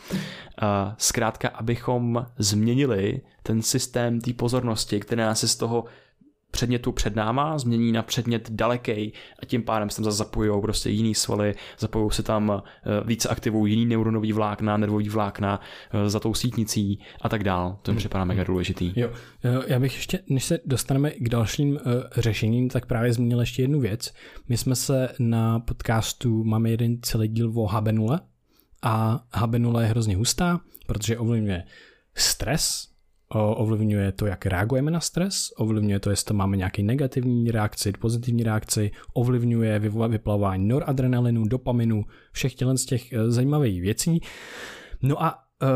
[0.98, 5.84] Zkrátka, abychom změnili ten systém té pozornosti, který nás z toho
[6.50, 10.90] předmětu před náma, změní na předmět daleký a tím pádem se tam zase zapojují prostě
[10.90, 16.20] jiný svaly, zapojují se tam eh, více aktivují jiný neuronový vlákna, nervový vlákna eh, za
[16.20, 17.78] tou sítnicí a tak dál.
[17.82, 17.98] To mi hmm.
[17.98, 18.92] připadá mega důležitý.
[18.96, 19.10] Jo,
[19.66, 21.78] já bych ještě, než se dostaneme k dalším
[22.16, 24.12] řešením, tak právě zmínil ještě jednu věc.
[24.48, 28.20] My jsme se na podcastu, máme jeden celý díl o habenule
[28.82, 31.64] a habenule je hrozně hustá, protože ovlivňuje
[32.14, 32.88] stres,
[33.34, 38.90] ovlivňuje to, jak reagujeme na stres, ovlivňuje to, jestli máme nějaký negativní reakci, pozitivní reakci,
[39.14, 44.20] ovlivňuje vyplavování noradrenalinu, dopaminu, všech z těch eh, zajímavých věcí.
[45.02, 45.68] No a uh,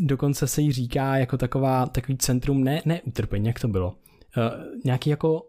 [0.00, 3.88] dokonce se jí říká jako taková, takový centrum ne, ne utrpení, jak to bylo.
[3.88, 3.94] Uh,
[4.84, 5.42] nějaký jako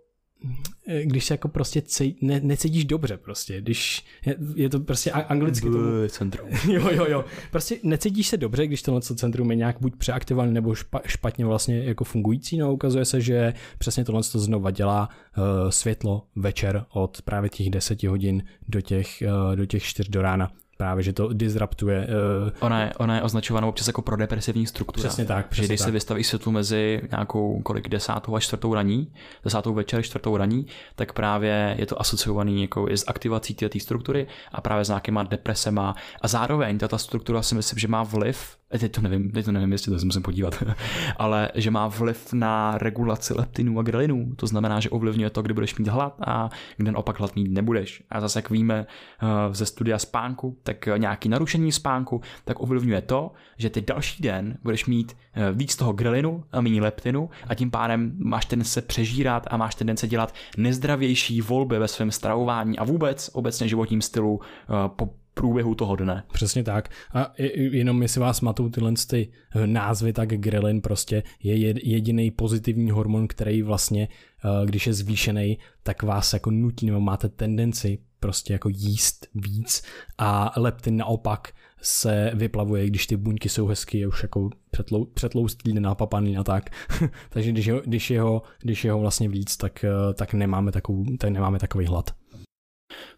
[1.03, 5.69] když se jako prostě cej, ne, necítíš dobře prostě, když je, je to prostě anglicky
[5.69, 6.09] to...
[6.09, 6.49] centrum.
[6.69, 7.25] jo, jo, jo.
[7.51, 11.83] Prostě necítíš se dobře, když tohle centrum je nějak buď přeaktivovaný nebo špa, špatně vlastně
[11.83, 17.21] jako fungující, no ukazuje se, že přesně tohle to znova dělá uh, světlo večer od
[17.21, 21.33] právě těch 10 hodin do těch, uh, do těch 4 do rána právě, že to
[21.33, 22.07] disruptuje.
[22.43, 25.07] Uh, ona, je, ona je označována občas jako prodepresivní struktura.
[25.07, 25.47] Přesně tak.
[25.47, 25.85] Přesně že když tak.
[25.85, 29.13] se vystaví světlu mezi nějakou kolik desátou a čtvrtou raní,
[29.43, 34.61] desátou večer, čtvrtou raní, tak právě je to asociovaný jako s aktivací té struktury a
[34.61, 35.95] právě s nějakýma depresema.
[36.21, 39.71] A zároveň ta struktura si myslím, že má vliv teď to nevím, teď to nevím,
[39.71, 40.63] jestli to se musím podívat,
[41.17, 44.35] ale že má vliv na regulaci leptinů a grelinů.
[44.35, 48.03] To znamená, že ovlivňuje to, kdy budeš mít hlad a kde naopak hlad mít nebudeš.
[48.09, 53.31] A zase, jak víme eh, ze studia spánku, tak nějaký narušení spánku, tak ovlivňuje to,
[53.57, 57.71] že ty další den budeš mít eh, víc toho grelinu a méně leptinu a tím
[57.71, 62.83] pádem máš ten se přežírat a máš tendence dělat nezdravější volby ve svém stravování a
[62.83, 66.23] vůbec obecně životním stylu eh, po průběhu toho dne.
[66.33, 66.89] Přesně tak.
[67.13, 67.33] A
[67.71, 73.27] jenom jestli vás matou tyhle ty eh, názvy, tak grelin prostě je jediný pozitivní hormon,
[73.27, 74.07] který vlastně,
[74.45, 79.83] eh, když je zvýšený, tak vás jako nutí, nebo máte tendenci prostě jako jíst víc
[80.17, 85.73] a leptin naopak se vyplavuje, když ty buňky jsou hezky, je už jako přetlou, přetloustlý,
[85.73, 86.69] nenapapaný a tak.
[87.29, 90.71] Takže když je, když, je ho, když je ho vlastně víc, tak, eh, tak, nemáme
[90.71, 92.11] takovou, tak nemáme takový hlad.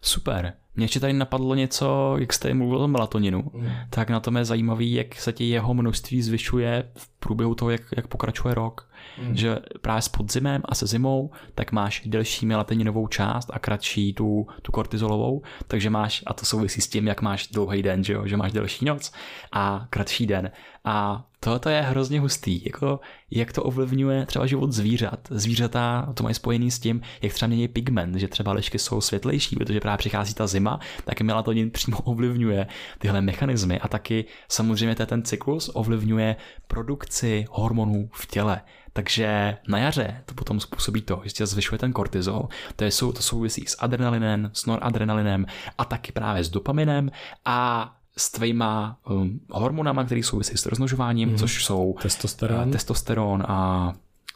[0.02, 0.52] Super.
[0.74, 3.68] Mě ještě tady napadlo něco, jak jste mluvil o melatoninu, mm.
[3.90, 7.82] tak na tom je zajímavý, jak se ti jeho množství zvyšuje v průběhu toho, jak,
[7.96, 8.90] jak pokračuje rok.
[9.22, 9.36] Mm.
[9.36, 14.46] Že právě s podzimem a se zimou, tak máš delší melatoninovou část a kratší tu,
[14.62, 18.26] tu kortizolovou, takže máš, a to souvisí s tím, jak máš dlouhý den, že, jo?
[18.26, 19.12] že máš delší noc
[19.52, 20.50] a kratší den.
[20.84, 23.00] A tohle je hrozně hustý, jako
[23.30, 25.28] jak to ovlivňuje třeba život zvířat.
[25.30, 29.56] Zvířata to mají spojený s tím, jak třeba mění pigment, že třeba lišky jsou světlejší,
[29.56, 32.66] protože právě přichází ta zima, tak melatonin přímo ovlivňuje
[32.98, 38.62] tyhle mechanismy a taky samozřejmě ten cyklus ovlivňuje produkci hormonů v těle.
[38.92, 43.22] Takže na jaře to potom způsobí to, že se zvyšuje ten kortizol, to, jsou, to
[43.22, 45.46] souvisí s adrenalinem, s noradrenalinem
[45.78, 47.10] a taky právě s dopaminem
[47.44, 51.36] a s tvýma um, hormonama, které souvisí s rozmnožováním, mm.
[51.36, 53.92] což jsou testosteron, uh, testosteron a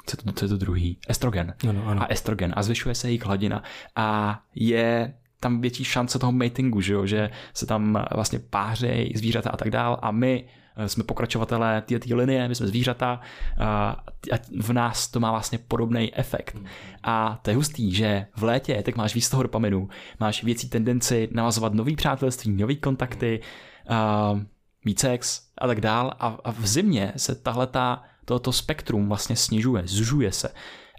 [0.07, 0.99] co je to, co je to druhý?
[1.09, 1.55] Estrogen.
[1.69, 2.03] Ano, ano.
[2.03, 2.53] A estrogen.
[2.57, 3.63] A zvyšuje se jejich hladina
[3.97, 7.07] a je tam větší šance toho matingu, že, jo?
[7.07, 12.15] že se tam vlastně pářejí zvířata a tak dál a my eh, jsme pokračovatelé té
[12.15, 13.21] linie, my jsme zvířata
[13.61, 13.97] a
[14.61, 16.57] v nás to má vlastně podobný efekt.
[17.03, 19.89] A to je hustý, že v létě tak máš víc toho dopaminu,
[20.21, 23.41] máš věcí tendenci navazovat nový přátelství, nový kontakty,
[23.91, 24.41] uh,
[24.85, 26.15] mít sex a tak dál.
[26.21, 27.69] A, a v zimě se tahle
[28.25, 30.49] tohoto spektrum vlastně snižuje, zužuje se.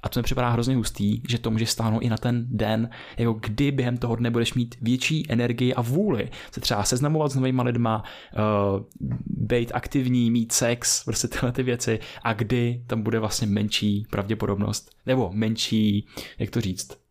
[0.06, 3.34] A to mi připadá hrozně hustý, že to může stáhnout i na ten den, jako
[3.34, 7.62] kdy během toho dne budeš mít větší energii a vůli se třeba seznamovat s novými
[7.62, 8.04] lidma,
[8.34, 8.84] uh,
[9.26, 12.00] být aktivní, mít sex, prostě tyhle ty věci.
[12.24, 16.08] A kdy tam bude vlastně menší pravděpodobnost, nebo menší,
[16.40, 17.05] jak to říct,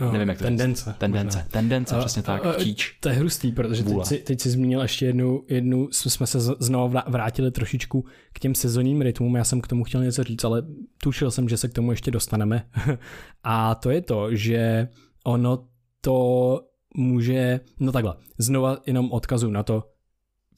[0.00, 0.90] No, Nevím, jak to tendence.
[0.90, 0.98] Říct.
[0.98, 1.50] Tendence, možná.
[1.50, 2.96] tendence, a, přesně tak, a, chtíč.
[3.00, 6.98] To je hrustý, protože teď si, teď si zmínil ještě jednu, jednu, jsme se znovu
[7.08, 10.62] vrátili trošičku k těm sezonním rytmům, já jsem k tomu chtěl něco říct, ale
[11.02, 12.66] tušil jsem, že se k tomu ještě dostaneme.
[13.44, 14.88] a to je to, že
[15.24, 15.64] ono
[16.00, 16.60] to
[16.96, 19.84] může, no takhle, znova jenom odkazu na to,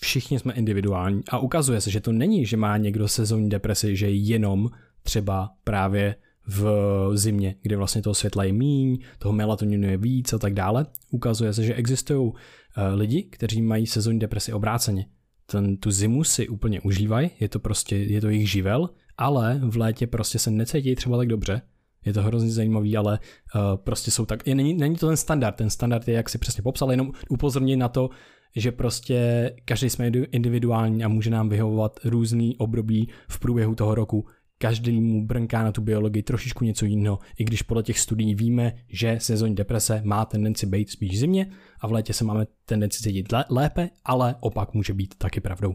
[0.02, 4.10] všichni jsme individuální a ukazuje se, že to není, že má někdo sezónní depresi, že
[4.10, 4.70] jenom
[5.02, 6.16] třeba právě
[6.46, 10.86] v zimě, kdy vlastně toho světla je míň, toho melatoninu je víc a tak dále.
[11.10, 12.32] Ukazuje se, že existují
[12.76, 15.06] eh, lidi, kteří mají sezónní depresi obráceně.
[15.46, 19.76] Ten, tu zimu si úplně užívají, je to prostě, je to jejich živel, ale v
[19.76, 21.62] létě prostě se necítí třeba tak dobře,
[22.04, 23.18] je to hrozně zajímavý, ale
[23.54, 26.38] uh, prostě jsou tak, je, není, není to ten standard, ten standard je, jak si
[26.38, 28.10] přesně popsal, jenom upozornění na to,
[28.56, 34.26] že prostě každý jsme individuální a může nám vyhovovat různý období v průběhu toho roku,
[34.64, 38.72] každý mu brnká na tu biologii trošičku něco jiného, i když podle těch studií víme,
[38.88, 41.50] že sezónní deprese má tendenci být spíš zimně
[41.80, 45.74] a v létě se máme tendenci cítit lépe, ale opak může být taky pravdou.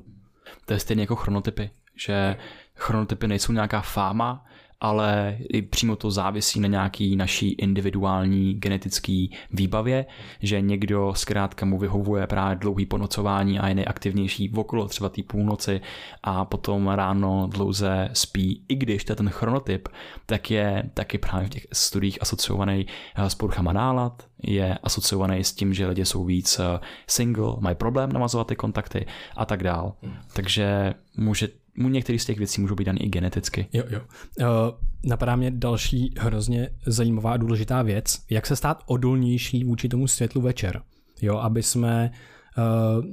[0.65, 2.35] To je stejně jako chronotypy, že
[2.75, 4.45] chronotypy nejsou nějaká fáma,
[4.82, 10.05] ale i přímo to závisí na nějaký naší individuální genetický výbavě,
[10.39, 15.23] že někdo zkrátka mu vyhovuje právě dlouhý ponocování a je nejaktivnější v okolo třeba té
[15.23, 15.82] půlnoci
[16.23, 19.88] a potom ráno dlouze spí, i když to je ten chronotyp,
[20.25, 25.73] tak je taky právě v těch studiích asociovaný s poruchama nálad, je asociovaný s tím,
[25.73, 29.05] že lidi jsou víc eh, single, mají problém navazovat ty kontakty
[29.36, 29.93] a tak dál.
[30.01, 30.13] Hmm.
[30.34, 31.47] Takže může
[31.88, 33.67] některé z těch věcí můžou být dané i geneticky.
[33.73, 34.01] Jo, jo.
[34.39, 34.45] Uh,
[35.03, 40.41] napadá mě další hrozně zajímavá a důležitá věc, jak se stát odolnější vůči tomu světlu
[40.41, 40.82] večer.
[41.21, 42.11] Jo, aby jsme
[42.57, 43.05] Uh,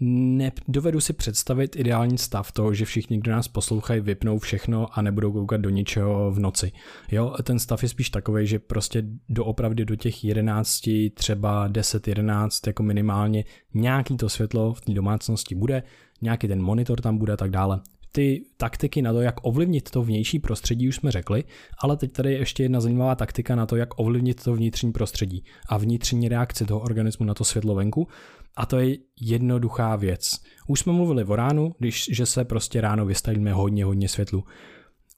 [0.00, 5.32] nedovedu si představit ideální stav toho, že všichni, kdo nás poslouchají, vypnou všechno a nebudou
[5.32, 6.72] koukat do ničeho v noci.
[7.10, 12.82] Jo, ten stav je spíš takový, že prostě doopravdy do těch 11, třeba 10-11 jako
[12.82, 13.44] minimálně
[13.74, 15.82] nějaký to světlo v té domácnosti bude,
[16.22, 17.80] nějaký ten monitor tam bude a tak dále
[18.12, 21.44] ty taktiky na to, jak ovlivnit to vnější prostředí, už jsme řekli,
[21.78, 25.44] ale teď tady je ještě jedna zajímavá taktika na to, jak ovlivnit to vnitřní prostředí
[25.68, 28.08] a vnitřní reakci toho organismu na to světlo venku.
[28.56, 30.40] A to je jednoduchá věc.
[30.66, 34.44] Už jsme mluvili o ránu, když, že se prostě ráno vystavíme hodně, hodně světlu.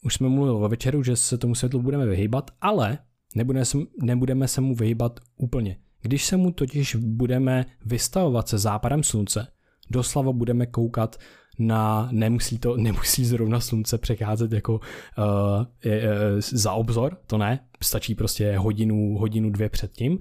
[0.05, 2.99] Už jsme mluvili o večeru, že se tomu světlu budeme vyhýbat, ale
[3.35, 5.77] nebudeme se, nebudeme se mu vyhýbat úplně.
[6.03, 9.47] Když se mu totiž budeme vystavovat se západem slunce,
[9.91, 11.17] doslova budeme koukat
[11.58, 16.11] na, nemusí to, nemusí zrovna slunce přecházet jako uh, je, uh,
[16.41, 20.18] za obzor, to ne, stačí prostě hodinu, hodinu dvě předtím.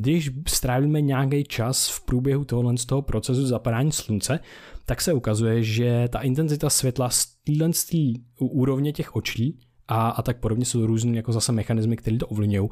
[0.00, 4.40] Když strávíme nějaký čas v průběhu tohohle z toho procesu zapadání slunce,
[4.86, 7.70] tak se ukazuje, že ta intenzita světla z téhle
[8.40, 9.58] úrovně těch očí
[9.88, 12.68] a, a tak podobně jsou různé jako zase mechanismy, které to ovlivňují,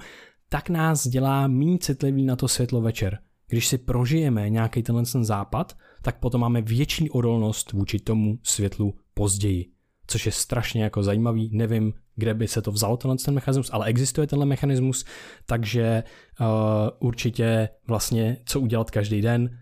[0.49, 3.19] tak nás dělá méně citlivý na to světlo večer.
[3.49, 8.95] Když si prožijeme nějaký tenhle ten západ, tak potom máme větší odolnost vůči tomu světlu
[9.15, 9.67] později.
[10.07, 13.87] Což je strašně jako zajímavý, nevím, kde by se to vzalo tenhle ten mechanismus, ale
[13.87, 15.05] existuje tenhle mechanismus,
[15.47, 16.03] takže
[16.41, 16.47] uh,
[17.09, 19.59] určitě vlastně co udělat každý den,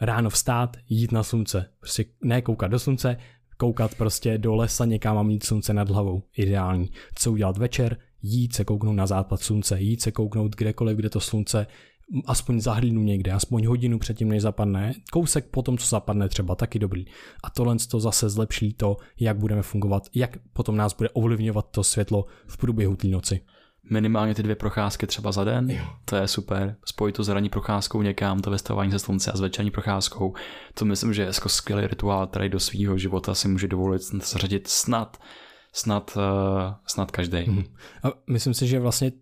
[0.00, 1.70] ráno vstát, jít na slunce.
[1.80, 3.16] Prostě ne koukat do slunce,
[3.56, 6.22] koukat prostě do lesa někam a mít slunce nad hlavou.
[6.36, 6.90] Ideální.
[7.14, 7.96] Co udělat večer?
[8.22, 11.66] Jít se kouknout na západ slunce, jít se kouknout kdekoliv, kde to slunce
[12.26, 16.78] aspoň zahlídnu někde, aspoň hodinu předtím, než zapadne, kousek po tom, co zapadne třeba, taky
[16.78, 17.04] dobrý.
[17.44, 21.84] A tohle to zase zlepší to, jak budeme fungovat, jak potom nás bude ovlivňovat to
[21.84, 23.40] světlo v průběhu té noci.
[23.90, 25.84] Minimálně ty dvě procházky třeba za den, jo.
[26.04, 26.76] to je super.
[26.84, 30.34] Spojit to s ranní procházkou někam, to vystavování se slunce a s večerní procházkou,
[30.74, 34.68] to myslím, že je jako skvělý rituál, který do svého života si může dovolit zařadit
[34.68, 35.16] snad
[35.72, 36.22] snad, uh,
[36.86, 37.50] snad každý.
[37.50, 37.64] Mm.
[38.02, 39.12] A myslím si, že vlastně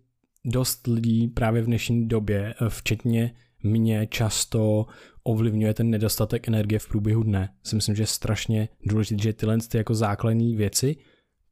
[0.45, 4.85] dost lidí právě v dnešní době, eh, včetně mě často
[5.23, 7.49] ovlivňuje ten nedostatek energie v průběhu dne.
[7.63, 10.95] Si myslím, že je strašně důležité, že tyhle ty jako základní věci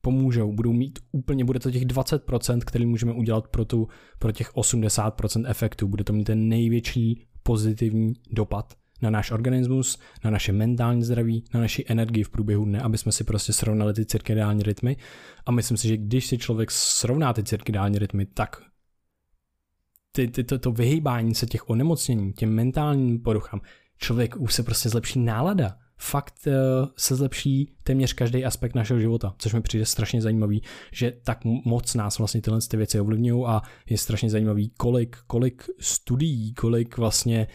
[0.02, 3.88] pomůžou, budou mít úplně, bude to těch 20%, který můžeme udělat pro, tu,
[4.20, 10.32] pro těch 80% efektů, bude to mít ten největší pozitivní dopad na náš organismus, na
[10.32, 14.06] naše mentální zdraví, na naši energii v průběhu dne, aby jsme si prostě srovnali ty
[14.06, 14.98] cirkadiální rytmy.
[15.46, 18.62] A myslím si, že když si člověk srovná ty cirkadiální rytmy, tak
[20.12, 23.62] ty, ty, to, to vyhýbání se těch onemocnění, těm mentálním poruchám,
[23.98, 25.78] člověk už se prostě zlepší nálada.
[26.02, 26.54] Fakt uh,
[26.98, 31.96] se zlepší téměř každý aspekt našeho života, což mi přijde strašně zajímavý, že tak moc
[31.96, 37.48] nás vlastně tyhle ty věci ovlivňují a je strašně zajímavý, kolik, kolik studií, kolik vlastně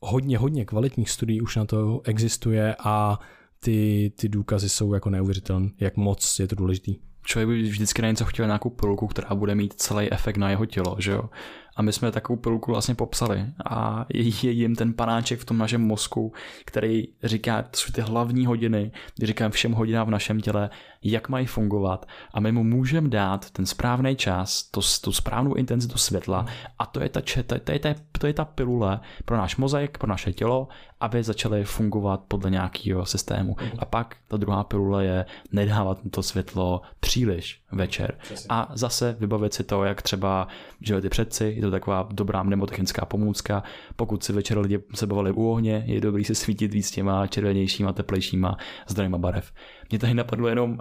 [0.00, 3.18] hodně, hodně kvalitních studií už na to existuje a
[3.58, 8.08] ty, ty důkazy jsou jako neuvěřitelné, jak moc je to důležitý člověk by vždycky na
[8.08, 11.30] něco chtěl nějakou pilulku, která bude mít celý efekt na jeho tělo, že jo.
[11.76, 13.46] A my jsme takovou pilulku vlastně popsali.
[13.70, 14.06] A
[14.42, 16.32] je jim ten panáček v tom našem mozku,
[16.64, 20.70] který říká, to jsou ty hlavní hodiny, kdy říkám všem hodinám v našem těle,
[21.02, 22.06] jak mají fungovat.
[22.34, 26.46] A my mu můžeme dát ten správný čas, to, tu správnou intenzitu světla.
[26.78, 29.98] A to je ta, to, to, je ta, to je ta pilule pro náš mozek,
[29.98, 30.68] pro naše tělo,
[31.00, 33.56] aby začaly fungovat podle nějakého systému.
[33.78, 38.18] A pak ta druhá pilule je nedávat to světlo příliš večer.
[38.48, 40.48] A zase vybavit si to, jak třeba,
[40.80, 43.62] že ty předci, je to taková dobrá mnemotechnická pomůcka.
[43.96, 47.92] Pokud si večer lidi se bavili u ohně, je dobrý se svítit víc těma červenějšíma,
[47.92, 48.56] teplejšíma
[48.88, 49.52] zdrojima barev.
[49.90, 50.78] Mě tady napadlo jenom uh,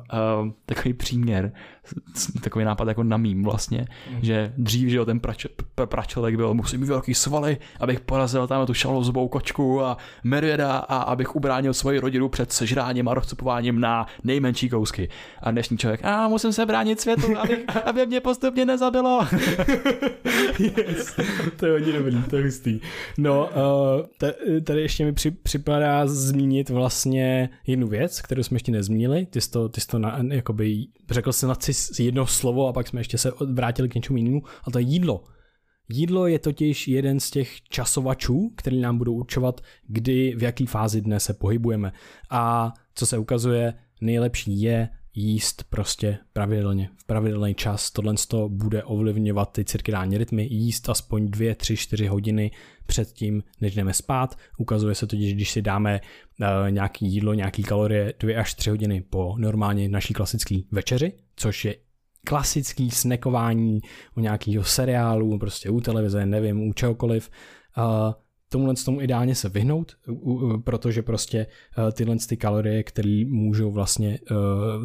[0.66, 1.52] takový příměr,
[2.44, 4.20] takový nápad jako na mým vlastně, mm.
[4.22, 5.46] že dřív, že jo, ten prač,
[5.76, 10.78] pr, pračelek byl, musím mít velký svaly, abych porazil tam tu šalozovou kočku a medvěda
[10.78, 15.10] a abych ubránil svoji rodinu před sežráním a rozcupováním na nejmenší kousky.
[15.42, 19.20] A dnešní člověk, a musím se bránit světu, aby, aby mě postupně nezabilo.
[20.60, 21.20] yes,
[21.56, 22.80] to je hodně dobrý, to je hustý.
[23.18, 23.50] No,
[24.22, 29.26] uh, tady ještě mi při, připadá zmínit vlastně jednu věc, kterou jsme ještě nezmínili.
[29.26, 31.56] Ty jsi to, ty jsi to na, jakoby, řekl jsi na
[32.00, 35.24] jedno slovo a pak jsme ještě se vrátili k něčemu jinému, a to je jídlo.
[35.90, 41.02] Jídlo je totiž jeden z těch časovačů, který nám budou určovat, kdy, v jaký fázi
[41.02, 41.92] dne se pohybujeme.
[42.30, 44.90] A co se ukazuje, nejlepší je
[45.20, 47.92] jíst prostě pravidelně, v pravidelný čas.
[47.92, 52.52] Tohle to bude ovlivňovat ty cirkadiální rytmy, jíst aspoň 2, 3, 4 hodiny
[52.86, 54.36] před tím, než jdeme spát.
[54.58, 56.02] Ukazuje se totiž, když si dáme
[56.40, 61.66] uh, nějaký jídlo, nějaký kalorie 2 až 3 hodiny po normálně naší klasické večeři, což
[61.66, 61.76] je
[62.26, 63.80] klasický snekování
[64.18, 67.30] u nějakého seriálu, prostě u televize, nevím, u čehokoliv,
[67.78, 68.14] uh,
[68.50, 69.98] tomuhle tomu ideálně se vyhnout,
[70.64, 74.36] protože prostě eh, tyhle ty kalorie, které můžou vlastně eh,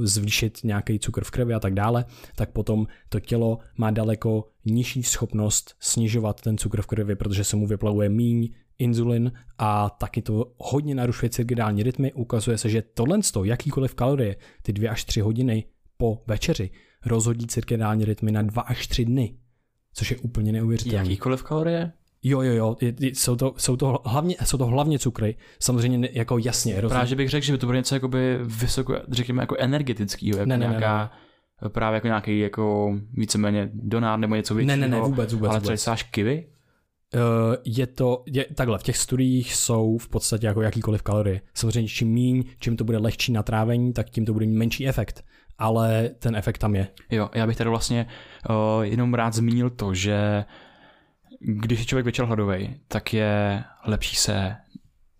[0.02, 2.04] zvýšit nějaký cukr v krvi a tak dále,
[2.36, 7.56] tak potom to tělo má daleko nižší schopnost snižovat ten cukr v krvi, protože se
[7.56, 12.12] mu vyplavuje míň inzulin a taky to hodně narušuje cirkadiální rytmy.
[12.12, 15.64] Ukazuje se, že tohle, jakýkoliv kalorie, ty dvě až tři hodiny
[15.96, 16.70] po večeři,
[17.06, 19.34] rozhodí cirkadiální rytmy na dva až tři dny,
[19.94, 21.04] což je úplně neuvěřitelné.
[21.04, 21.92] Jakýkoliv kalorie?
[22.26, 26.08] Jo, jo, jo, je, je, jsou, to, jsou, to hlavně, jsou to hlavně cukry, samozřejmě
[26.12, 26.74] jako jasně.
[26.74, 26.90] Rozumím.
[26.90, 30.48] Právě, že bych řekl, že by to bylo něco jakoby vysoko, řekněme, jako energetického, jako
[30.48, 31.10] ne, ne, nějaká, ne,
[31.62, 31.68] ne.
[31.68, 34.76] právě jako nějaký jako víceméně donát nebo něco většího.
[34.76, 35.50] Ne, ne, ne, vůbec, vůbec.
[35.50, 36.46] Ale třeba sáš kivy?
[37.14, 37.20] Uh,
[37.64, 41.40] je to, je, takhle, v těch studiích jsou v podstatě jako jakýkoliv kalorie.
[41.54, 44.88] Samozřejmě čím míň, čím to bude lehčí na trávení, tak tím to bude mít menší
[44.88, 45.24] efekt.
[45.58, 46.88] Ale ten efekt tam je.
[47.10, 48.06] Jo, já bych tady vlastně
[48.50, 50.44] uh, jenom rád zmínil to, že
[51.46, 54.56] když je člověk večer hladový, tak je lepší se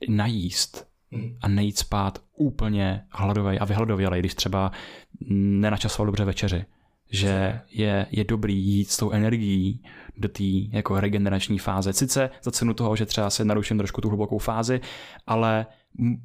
[0.08, 0.86] najíst
[1.40, 4.72] a nejít spát úplně hladový a vyhladovělej, když třeba
[5.30, 6.64] nenačasoval dobře večeři.
[7.10, 9.82] Že je, je dobrý jít s tou energií
[10.16, 11.92] do té jako regenerační fáze.
[11.92, 14.80] Sice za cenu toho, že třeba se naruším trošku tu hlubokou fázi,
[15.26, 15.66] ale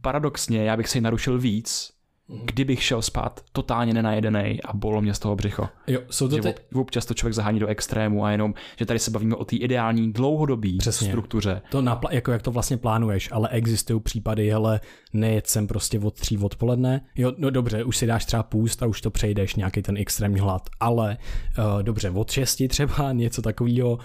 [0.02, 1.99] paradoxně já bych si narušil víc, Mhm.
[2.46, 5.70] Kdybych šel spát totálně nenajedený a bolo mě z toho břicho.
[5.88, 6.54] Jo, jsou to že ty...
[6.76, 10.14] občas to člověk zahání do extrému a jenom, že tady se bavíme o té ideální
[10.14, 11.62] dlouhodobé struktuře.
[11.72, 14.80] To napl- jako jak to vlastně plánuješ, ale existují případy, hele,
[15.14, 18.86] nejet sem prostě od tří odpoledne, jo, no dobře, už si dáš třeba půst a
[18.86, 21.18] už to přejdeš nějaký ten extrémní hlad, ale
[21.58, 24.00] uh, dobře, od šesti třeba něco takového,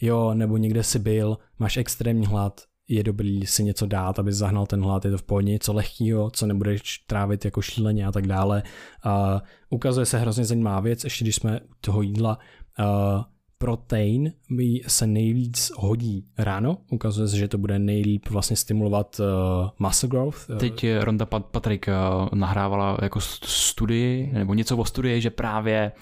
[0.00, 2.60] jo, nebo někde si byl, máš extrémní hlad,
[2.90, 6.30] je dobrý si něco dát, aby zahnal ten hlad, je to v pohodě, něco lehkého,
[6.30, 8.62] co nebudeš trávit jako šíleně a tak dále.
[9.04, 12.38] A ukazuje se hrozně zajímavá věc, ještě když jsme toho jídla,
[12.78, 13.22] uh,
[13.58, 16.78] protein mi se nejvíc hodí ráno.
[16.90, 20.50] Ukazuje se, že to bude nejlíp vlastně stimulovat uh, muscle growth.
[20.58, 25.92] Teď Ronda Patrik uh, nahrávala jako studii, nebo něco o studii, že právě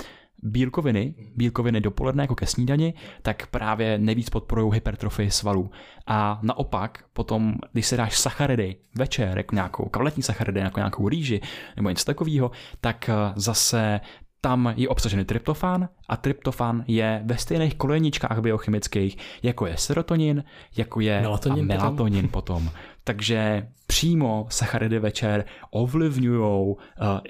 [0.43, 5.71] bílkoviny, bílkoviny dopoledne jako ke snídani, tak právě nejvíc podporují hypertrofii svalů.
[6.07, 11.41] A naopak potom, když se dáš sacharidy večer, jako nějakou kavletní sacharidy, jako nějakou rýži
[11.77, 12.51] nebo něco takového,
[12.81, 14.01] tak eh, zase
[14.41, 20.45] tam je obsažený tryptofán a tryptofán je ve stejných kolejničkách biochemických, jako je serotonin,
[20.77, 22.63] jako je melatonin, a melatonin potom.
[22.63, 22.71] potom.
[23.05, 26.77] Takže přímo sacharidy večer ovlivňují uh,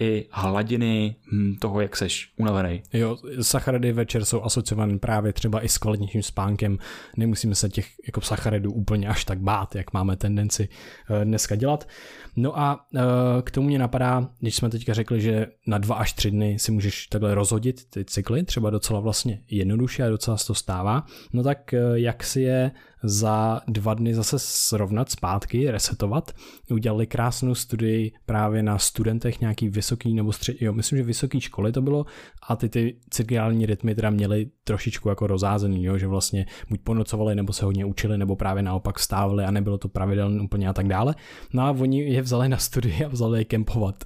[0.00, 2.82] i hladiny hm, toho, jak seš unavený.
[2.92, 6.78] Jo, sacharidy večer jsou asociované právě třeba i s kvalitnějším spánkem.
[7.16, 10.68] Nemusíme se těch jako sacharidů úplně až tak bát, jak máme tendenci
[11.10, 11.88] uh, dneska dělat.
[12.36, 13.00] No a uh,
[13.42, 16.72] k tomu mě napadá, když jsme teďka řekli, že na dva až tři dny si
[16.72, 21.42] můžeš takhle rozhodit ty cykly, třeba docela vlastně jednoduše a docela se to stává, no
[21.42, 22.70] tak uh, jak si je
[23.02, 26.32] za dva dny zase srovnat zpátky, resetovat.
[26.70, 31.72] Udělali krásnou studii právě na studentech nějaký vysoký nebo střed, jo, myslím, že vysoký školy
[31.72, 32.06] to bylo
[32.48, 37.34] a ty ty cirkadiální rytmy teda měly trošičku jako rozázený, jo, že vlastně buď ponocovali
[37.34, 40.88] nebo se hodně učili, nebo právě naopak stávali a nebylo to pravidelné úplně a tak
[40.88, 41.14] dále.
[41.52, 44.04] No a oni je vzali na studii a vzali je kempovat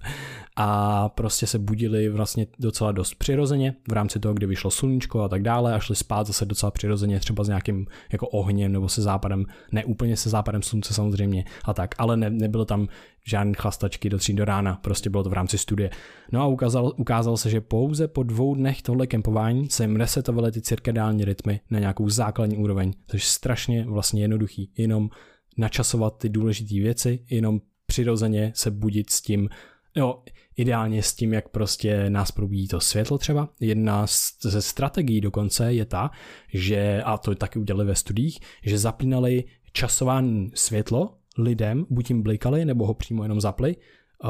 [0.56, 5.28] a prostě se budili vlastně docela dost přirozeně v rámci toho, kdy vyšlo sluníčko a
[5.28, 9.02] tak dále a šli spát zase docela přirozeně třeba s nějakým jako ohněm nebo se
[9.02, 12.88] západem, ne úplně se západem slunce samozřejmě a tak, ale ne, nebylo tam
[13.24, 15.90] žádný chlastačky do tří do rána, prostě bylo to v rámci studie.
[16.32, 20.52] No a ukázal, ukázal se, že pouze po dvou dnech tohle kempování se jim resetovaly
[20.52, 25.10] ty cirkadiální rytmy na nějakou základní úroveň, což je strašně vlastně jednoduchý, jenom
[25.59, 29.48] načasovat ty důležité věci, jenom přirozeně se budit s tím,
[29.96, 30.22] jo,
[30.57, 33.49] ideálně s tím, jak prostě nás probíjí to světlo třeba.
[33.61, 34.07] Jedna
[34.41, 36.11] ze strategií dokonce je ta,
[36.53, 42.65] že, a to taky udělali ve studiích, že zapínali časování světlo lidem, buď jim blikali,
[42.65, 44.29] nebo ho přímo jenom zapli, eh,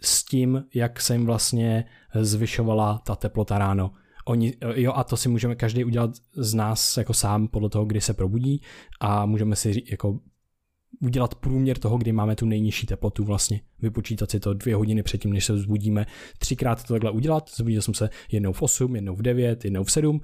[0.00, 1.84] s tím, jak se jim vlastně
[2.14, 3.90] zvyšovala ta teplota ráno.
[4.24, 7.84] Oni, eh, jo, a to si můžeme každý udělat z nás jako sám podle toho,
[7.84, 8.62] kdy se probudí
[9.00, 10.18] a můžeme si jako
[11.04, 15.32] udělat průměr toho, kdy máme tu nejnižší teplotu vlastně, vypočítat si to dvě hodiny předtím,
[15.32, 16.06] než se vzbudíme,
[16.38, 19.92] třikrát to takhle udělat, zbudil jsem se jednou v 8, jednou v 9, jednou v
[19.92, 20.20] 7,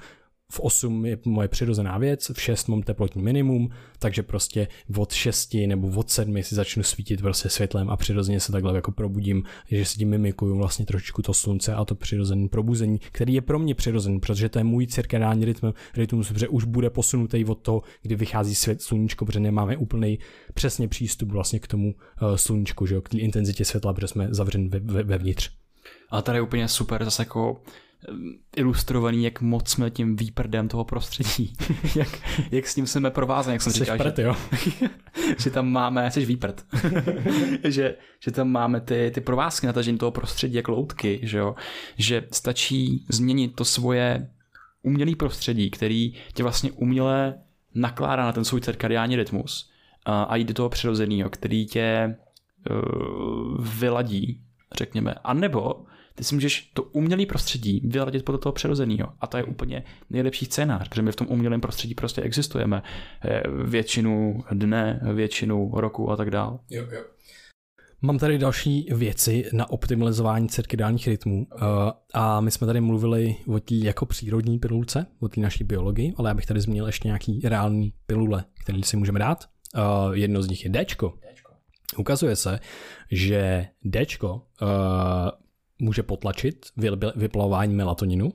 [0.50, 4.68] v 8 je moje přirozená věc, v 6 mám teplotní minimum, takže prostě
[4.98, 8.92] od 6 nebo od 7 si začnu svítit prostě světlem a přirozeně se takhle jako
[8.92, 13.40] probudím, že si tím mimikuju vlastně trošičku to slunce a to přirozené probuzení, který je
[13.40, 17.54] pro mě přirozený, protože to je můj cirkadiální rytm, rytmus, protože už bude posunutý od
[17.54, 20.18] toho, kdy vychází svět sluníčko, protože nemáme úplný
[20.54, 24.28] přesně přístup vlastně k tomu uh, sluníčku, že jo, k té intenzitě světla, protože jsme
[24.30, 25.50] zavřeni ve, ve, vevnitř.
[26.10, 27.62] A tady je úplně super zase jako
[28.56, 31.52] ilustrovaný, jak moc jsme tím výprdem toho prostředí.
[31.96, 32.08] jak,
[32.50, 33.98] jak s ním jsme provázaní, jak jsem říkal.
[33.98, 34.36] prd, že, jo?
[35.38, 36.66] že tam máme, jsi výprd,
[37.64, 41.54] že, že tam máme ty, ty provázky natažení toho prostředí jak loutky, že jo?
[41.96, 44.30] Že stačí změnit to svoje
[44.82, 47.34] umělý prostředí, který tě vlastně uměle
[47.74, 49.70] nakládá na ten svůj cirkadiální rytmus
[50.04, 52.16] a, a jít do toho přirozeného, který tě
[52.70, 54.40] uh, vyladí,
[54.78, 55.14] řekněme.
[55.24, 55.84] A nebo
[56.20, 59.12] ty si můžeš to umělé prostředí vyladit podle toho přirozeného.
[59.20, 62.82] A to je úplně nejlepší scénář, protože my v tom umělém prostředí prostě existujeme
[63.24, 66.60] eh, většinu dne, většinu roku a tak dál.
[66.70, 67.04] Jo, jo.
[68.02, 71.60] Mám tady další věci na optimalizování cirkadiálních rytmů uh,
[72.14, 76.30] a my jsme tady mluvili o té jako přírodní pilulce, o té naší biologii, ale
[76.30, 79.44] já bych tady zmínil ještě nějaký reální pilule, které si můžeme dát.
[79.74, 81.14] Uh, jedno z nich je Dčko.
[81.96, 82.60] Ukazuje se,
[83.10, 84.42] že Dčko
[85.80, 86.66] může potlačit
[87.16, 88.32] vyplavování melatoninu.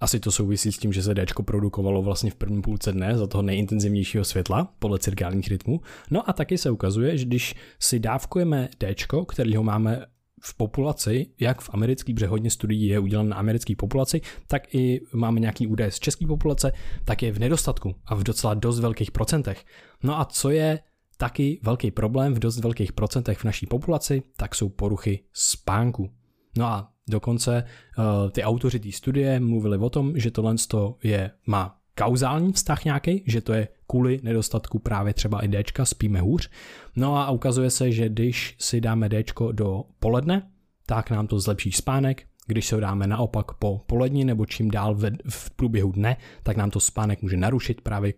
[0.00, 3.26] Asi to souvisí s tím, že se D produkovalo vlastně v prvním půlce dne za
[3.26, 5.80] toho nejintenzivnějšího světla podle cirkálních rytmů.
[6.10, 8.94] No a taky se ukazuje, že když si dávkujeme D,
[9.28, 10.06] který ho máme
[10.42, 15.00] v populaci, jak v americký, protože hodně studií je udělen na americké populaci, tak i
[15.12, 16.72] máme nějaký údaj z české populace,
[17.04, 19.64] tak je v nedostatku a v docela dost velkých procentech.
[20.02, 20.80] No a co je
[21.16, 26.10] taky velký problém v dost velkých procentech v naší populaci, tak jsou poruchy spánku.
[26.56, 27.64] No a dokonce
[27.98, 30.54] uh, ty autoři té studie mluvili o tom, že tohle
[31.02, 36.20] je, má kauzální vztah nějaký, že to je kvůli nedostatku právě třeba i Dčka, spíme
[36.20, 36.50] hůř.
[36.96, 40.50] No a ukazuje se, že když si dáme Dčko do poledne,
[40.86, 44.94] tak nám to zlepší spánek, když se ho dáme naopak po poledni nebo čím dál
[44.94, 48.12] v, v průběhu dne, tak nám to spánek může narušit právě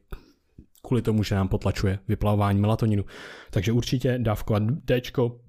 [0.82, 3.05] kvůli tomu, že nám potlačuje vyplavování melatoninu.
[3.51, 5.40] Takže určitě dávkovat Dčko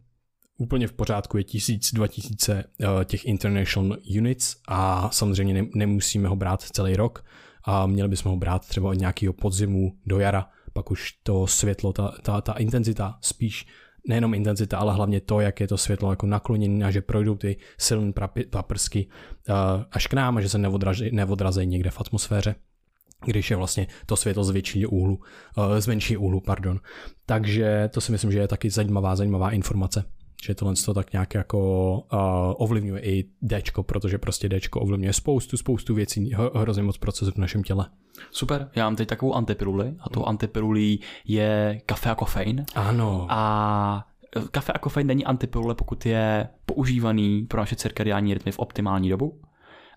[0.62, 6.36] úplně v pořádku je 1000, 2000 uh, těch international units a samozřejmě ne, nemusíme ho
[6.36, 7.26] brát celý rok
[7.64, 11.94] a měli bychom ho brát třeba od nějakého podzimu do jara, pak už to světlo,
[11.94, 13.66] ta, ta, ta intenzita spíš
[14.08, 17.58] nejenom intenzita, ale hlavně to, jak je to světlo jako nakloněné a že projdou ty
[17.78, 18.14] silné
[18.50, 19.08] paprsky
[19.50, 19.56] uh,
[19.92, 20.58] až k nám a že se
[21.12, 22.56] neodrazejí někde v atmosféře
[23.26, 25.20] když je vlastně to světlo z většího úhlu,
[25.58, 26.80] uh, z menšího úhlu, pardon.
[27.26, 30.06] Takže to si myslím, že je taky zajímavá, zajímavá informace
[30.42, 32.20] že tohle to tak nějak jako uh,
[32.58, 37.64] ovlivňuje i D, protože prostě D ovlivňuje spoustu, spoustu věcí, hrozně moc procesů v našem
[37.64, 37.86] těle.
[38.32, 42.66] Super, já mám teď takovou antipiruli a tou antipirulí je kafe a kofein.
[42.76, 43.28] Ano.
[43.30, 44.06] A
[44.52, 49.42] kafe a kofein není antipirule, pokud je používaný pro naše cirkadiální rytmy v optimální dobu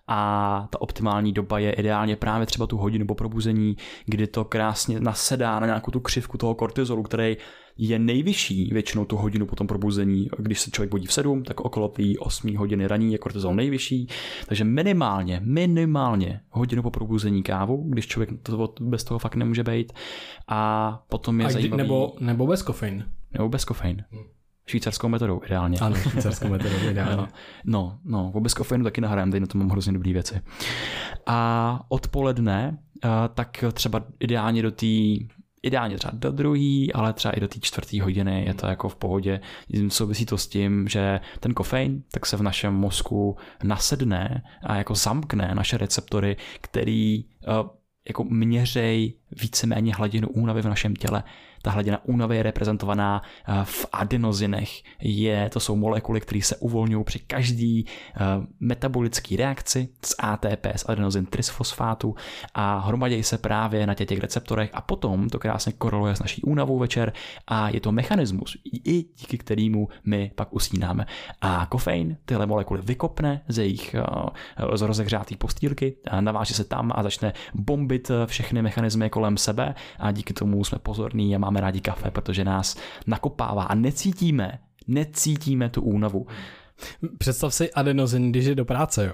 [0.07, 4.99] a ta optimální doba je ideálně právě třeba tu hodinu po probuzení, kdy to krásně
[4.99, 7.37] nasedá na nějakou tu křivku toho kortizolu, který
[7.77, 10.27] je nejvyšší většinou tu hodinu po tom probuzení.
[10.37, 14.07] Když se člověk budí v 7, tak okolo té 8 hodiny raní je kortizol nejvyšší.
[14.47, 19.93] Takže minimálně, minimálně hodinu po probuzení kávu, když člověk to bez toho fakt nemůže být.
[20.47, 21.83] A potom je a zajímavý...
[21.83, 23.05] Nebo, nebo bez kofein.
[23.33, 24.03] Nebo bez kofein.
[24.11, 24.23] Hmm.
[24.67, 25.79] Švýcarskou metodou ideálně.
[25.79, 27.15] Ano, švýcarskou metodou ideálně.
[27.15, 27.27] no,
[27.65, 27.99] no,
[28.33, 30.41] no, bez kofeinu taky nahrám, tady na to mám hrozně dobré věci.
[31.25, 32.77] A odpoledne,
[33.33, 34.85] tak třeba ideálně do té
[35.65, 38.95] ideálně třeba do druhý, ale třeba i do té čtvrté hodiny je to jako v
[38.95, 39.39] pohodě.
[39.87, 44.95] Souvisí to s tím, že ten kofein tak se v našem mozku nasedne a jako
[44.95, 47.25] zamkne naše receptory, který
[48.07, 51.23] jako měřej víceméně hladinu únavy v našem těle
[51.65, 54.69] ta hladina únavy je reprezentovaná eh, v adenozinech.
[55.01, 58.21] Je, to jsou molekuly, které se uvolňují při každý eh,
[58.59, 62.15] metabolické reakci z ATP, z adenozin trisfosfátu
[62.53, 66.41] a hromadějí se právě na těch, těch receptorech a potom to krásně koreluje s naší
[66.41, 67.13] únavou večer
[67.47, 71.05] a je to mechanismus, i díky kterému my pak usínáme.
[71.41, 77.03] A kofein tyhle molekuly vykopne ze jejich eh, z rozehřátý postýlky, naváže se tam a
[77.03, 82.11] začne bombit všechny mechanismy kolem sebe a díky tomu jsme pozorní a máme rádi kafe,
[82.11, 82.77] protože nás
[83.07, 86.27] nakopává a necítíme, necítíme tu únavu.
[87.17, 89.13] Představ si adenozin, když je do práce, jo.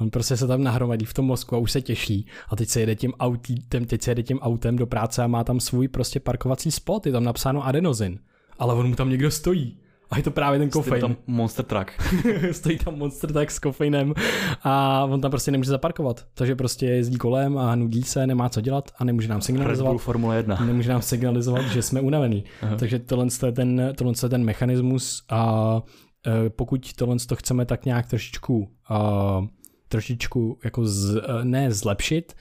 [0.00, 2.26] On prostě se tam nahromadí v tom mozku a už se těší.
[2.48, 5.44] A teď se jede tím autem, teď se jede tím autem do práce a má
[5.44, 8.18] tam svůj prostě parkovací spot, je tam napsáno adenozin.
[8.58, 9.78] Ale on mu tam někdo stojí.
[10.10, 11.00] A je to právě ten kofein.
[11.00, 11.90] Stojí tam monster truck.
[12.52, 14.14] Stojí tam monster truck s kofeinem
[14.62, 16.26] a on tam prostě nemůže zaparkovat.
[16.34, 19.90] Takže prostě jezdí kolem a nudí se, nemá co dělat a nemůže nám signalizovat.
[19.90, 20.56] Red Bull Formule 1.
[20.64, 22.44] Nemůže nám signalizovat, že jsme unavení.
[22.62, 22.76] Uh-huh.
[22.76, 25.82] Takže tohle je ten, tohle je ten mechanismus a
[26.26, 29.46] e, pokud tohle to chceme tak nějak trošičku uh,
[29.88, 32.34] trošičku jako z, e, ne zlepšit,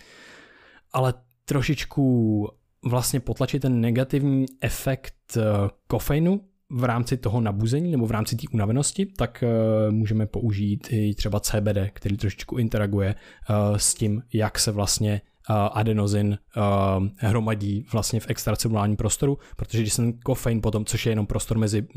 [0.93, 1.13] ale
[1.45, 2.47] trošičku
[2.83, 5.41] vlastně potlačit ten negativní efekt e,
[5.87, 11.15] kofeinu, v rámci toho nabuzení nebo v rámci té unavenosti, tak uh, můžeme použít i
[11.15, 13.15] třeba CBD, který trošičku interaguje
[13.49, 16.37] uh, s tím, jak se vlastně uh, adenozin
[17.17, 21.87] hromadí vlastně v extracelulárním prostoru, protože když ten kofein potom, což je jenom prostor mezi,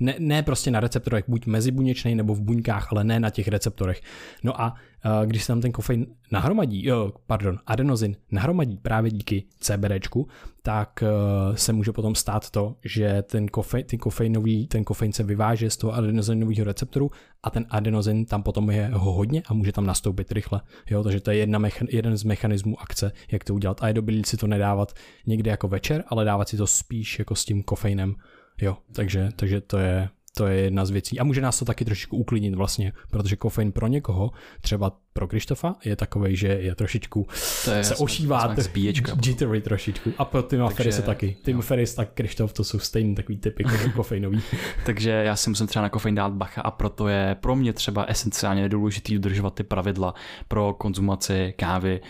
[0.00, 4.00] ne, ne prostě na receptorech, buď mezibuněčný nebo v buňkách, ale ne na těch receptorech.
[4.42, 4.74] No a
[5.24, 10.28] když se tam ten kofein nahromadí, uh, pardon, adenozin nahromadí právě díky CBDčku,
[10.62, 15.22] tak uh, se může potom stát to, že ten, kofein, ten, kofeinový, ten kofein se
[15.22, 17.10] vyváže z toho adenozinového receptoru
[17.42, 20.60] a ten adenozin tam potom je ho hodně a může tam nastoupit rychle.
[20.90, 23.82] Jo, takže to je jedna mechan, jeden z mechanismů akce, jak to udělat.
[23.82, 24.92] A je dobrý si to nedávat
[25.26, 28.14] někdy jako večer, ale dávat si to spíš jako s tím kofeinem.
[28.60, 31.20] Jo, takže, takže to je, to je jedna z věcí.
[31.20, 34.30] A může nás to taky trošičku uklidnit vlastně, protože kofein pro někoho,
[34.60, 37.26] třeba pro Krištofa, je takový, že je trošičku
[37.64, 38.54] To je se ošívá,
[39.24, 40.12] jittery trošičku.
[40.18, 41.36] A pro Tima Ferrise taky.
[41.42, 41.62] Tim jo.
[41.62, 44.42] Ferris tak Krištof, to jsou stejný takový typy jako kofeinový.
[44.86, 48.04] Takže já si musím třeba na kofein dát bacha a proto je pro mě třeba
[48.04, 50.14] esenciálně důležitý dodržovat ty pravidla
[50.48, 52.00] pro konzumaci kávy.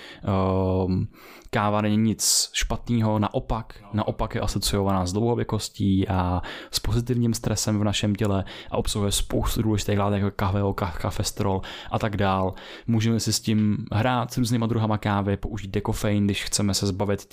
[0.86, 1.08] Um,
[1.54, 7.84] káva není nic špatného, naopak, naopak je asociovaná s dlouhověkostí a s pozitivním stresem v
[7.84, 12.54] našem těle a obsahuje spoustu důležitých látek jako kaveo, ka- kafestrol a tak dál.
[12.94, 17.26] Můžeme si s tím hrát s různýma druhama kávy, použít dekofein, když chceme se zbavit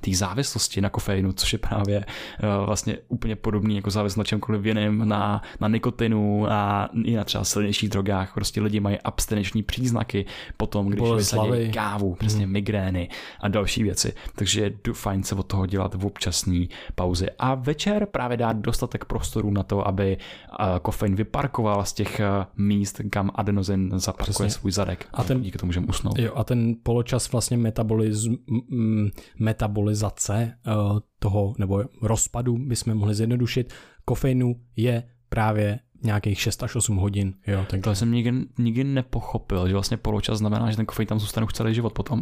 [0.00, 4.64] té závislosti na kofeinu, což je právě uh, vlastně úplně podobný jako závislost na čemkoliv
[4.64, 8.34] jiném, na, na nikotinu a i na třeba silnějších drogách.
[8.34, 13.08] Prostě lidi mají abstinenční příznaky potom, když vysadí kávu, přesně migrény
[13.40, 14.12] a další věci.
[14.34, 17.26] Takže je fajn se od toho dělat v občasný pauzy.
[17.38, 20.16] A večer právě dát dostatek prostoru na to, aby
[20.60, 24.50] uh, kofein vyparkoval z těch uh, míst, kam adenozin zaparkuje Přesně.
[24.50, 25.08] svůj zadek.
[25.12, 26.18] A ten- díky tomu můžeme usnout.
[26.18, 33.72] Jo, a ten poločas vlastně metaboliz, m, metabolizace uh, toho, nebo rozpadu, bychom mohli zjednodušit,
[34.04, 37.34] kofeinu je právě nějakých 6 až 8 hodin.
[37.46, 41.20] Jo, tak To jsem nikdy, nikdy nepochopil, že vlastně poločas znamená, že ten kofein tam
[41.20, 42.20] zůstane už celý život potom.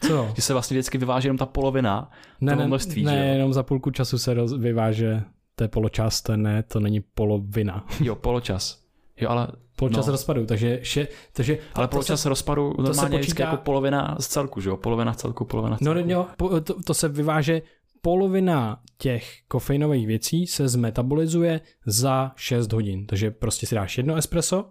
[0.00, 0.32] co?
[0.36, 2.10] že se vlastně vždycky vyváží jenom ta polovina
[2.40, 3.32] Ne, toho ne, množství, ne, že jo?
[3.34, 5.22] jenom za půlku času se roz, vyváže
[5.54, 7.86] to je poločas, to ne, to není polovina.
[8.00, 8.84] Jo, poločas.
[9.20, 9.48] Jo, ale,
[9.88, 10.12] Poločas No.
[10.12, 14.16] rozpadu, takže, še, takže ale to poločas se, rozpadu normálně je vždycky počítá- jako polovina
[14.20, 14.76] z celku, že jo?
[14.76, 16.08] Polovina z celku, polovina z No, celku.
[16.08, 17.62] ne, jo, po- to, to se vyváže,
[18.02, 23.06] polovina těch kofeinových věcí se zmetabolizuje za 6 hodin.
[23.06, 24.70] Takže prostě si dáš jedno espresso,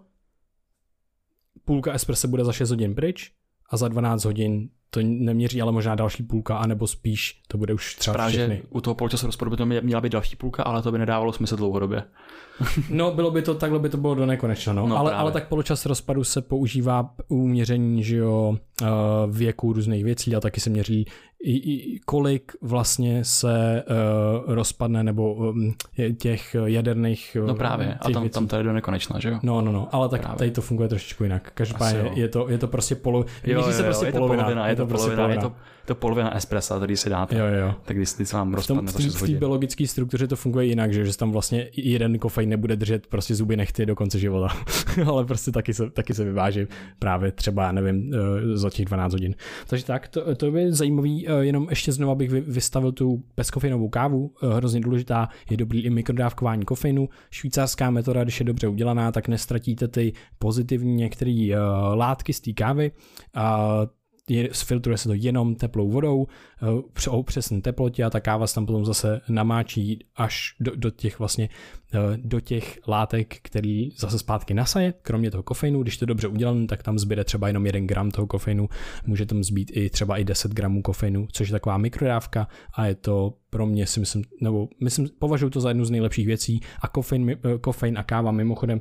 [1.64, 3.32] půlka espresso bude za 6 hodin pryč
[3.70, 7.94] a za 12 hodin to neměří, ale možná další půlka, anebo spíš to bude už
[7.94, 8.56] třeba Právě, všechny.
[8.56, 10.98] že u toho poločasu rozpadu by to mě- měla být další půlka, ale to by
[10.98, 12.02] nedávalo smysl dlouhodobě.
[12.90, 14.86] No, bylo by to, takhle by to bylo do nekonečna, no.
[14.86, 15.20] No, ale, právě.
[15.22, 18.86] ale tak poločas rozpadu se používá u měření, že jo, eh,
[19.30, 21.06] věku různých věcí a taky se měří
[21.42, 23.84] i, i kolik vlastně se
[24.46, 25.74] uh, rozpadne nebo um,
[26.18, 28.34] těch jaderných No právě, a tam, věcí.
[28.34, 29.38] tam to je do nekonečna, že jo?
[29.42, 30.38] No, no, no, ale tak Právě.
[30.38, 31.50] tady to funguje trošičku jinak.
[31.54, 32.10] Každopádně jo.
[32.14, 34.42] je to, je to prostě polo, Jo, měří jo, se jo, prostě je to polovina,
[34.42, 35.52] polovina, je to prostě polovina, je to,
[35.84, 37.38] to polovina espressa, který si dáte.
[37.38, 37.74] Jo, jo.
[37.84, 40.26] Tak když si vám V, tom, rozpadne v za té- 6 v té biologické struktuře
[40.28, 43.96] to funguje jinak, že, že tam vlastně jeden kofein nebude držet prostě zuby nechty do
[43.96, 44.48] konce života,
[45.06, 46.66] ale prostě taky se, taky se vyváží
[46.98, 49.34] právě třeba, nevím, eh, za těch 12 hodin.
[49.66, 53.88] Takže tak, to, to je zajímavý, eh, jenom ještě znovu bych vy- vystavil tu bezkofeinovou
[53.88, 59.12] kávu, eh, hrozně důležitá, je dobrý i mikrodávkování kofeinu, švýcarská metoda, když je dobře udělaná,
[59.12, 61.48] tak nestratíte ty pozitivní některé
[61.94, 62.92] látky z té kávy,
[63.34, 63.86] a
[64.30, 66.26] je, sfiltruje se to jenom teplou vodou
[66.62, 70.90] eh, při přesné teplotě a ta káva se tam potom zase namáčí až do, do
[70.90, 71.48] těch vlastně
[71.94, 76.66] eh, do těch látek, který zase zpátky nasaje, kromě toho kofeinu, když to dobře udělané,
[76.66, 78.68] tak tam zbyde třeba jenom 1 gram toho kofeinu,
[79.06, 82.94] může tam zbýt i třeba i 10 gramů kofeinu, což je taková mikrodávka a je
[82.94, 86.60] to pro mě si myslím, nebo myslím, považuji to za jednu z nejlepších věcí.
[86.80, 88.80] A kofein, eh, kofein a káva mimochodem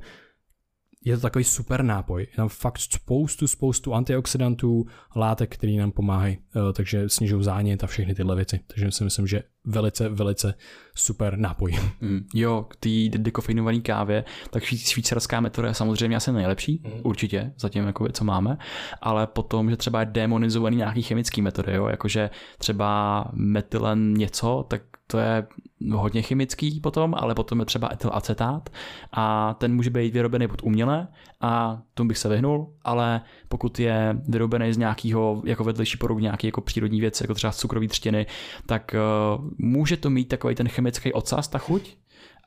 [1.05, 2.21] je to takový super nápoj.
[2.21, 4.85] Je tam fakt spoustu, spoustu antioxidantů,
[5.15, 8.59] látek, které nám pomáhají, eh, takže snižují zánět a všechny tyhle věci.
[8.67, 10.53] Takže si myslím, že velice, velice
[10.95, 11.79] super nápoj.
[12.01, 16.91] Mm, jo, k té dekofeinované kávě, tak švý- švýcarská metoda je samozřejmě asi nejlepší, mm.
[17.03, 18.57] určitě, zatím jako co máme,
[19.01, 24.81] ale potom, že třeba je demonizovaný nějaký chemický metody, jo, jakože třeba metylen něco, tak
[25.13, 25.47] to je
[25.91, 28.69] hodně chemický potom, ale potom je třeba etylacetát
[29.11, 31.07] a ten může být vyrobený pod uměle
[31.41, 36.47] a tomu bych se vyhnul, ale pokud je vyrobený z nějakého jako vedlejší produkt, nějaký
[36.47, 38.25] jako přírodní věc, jako třeba z cukrový třtiny,
[38.65, 38.95] tak
[39.37, 41.97] uh, může to mít takový ten chemický ocas, ta chuť,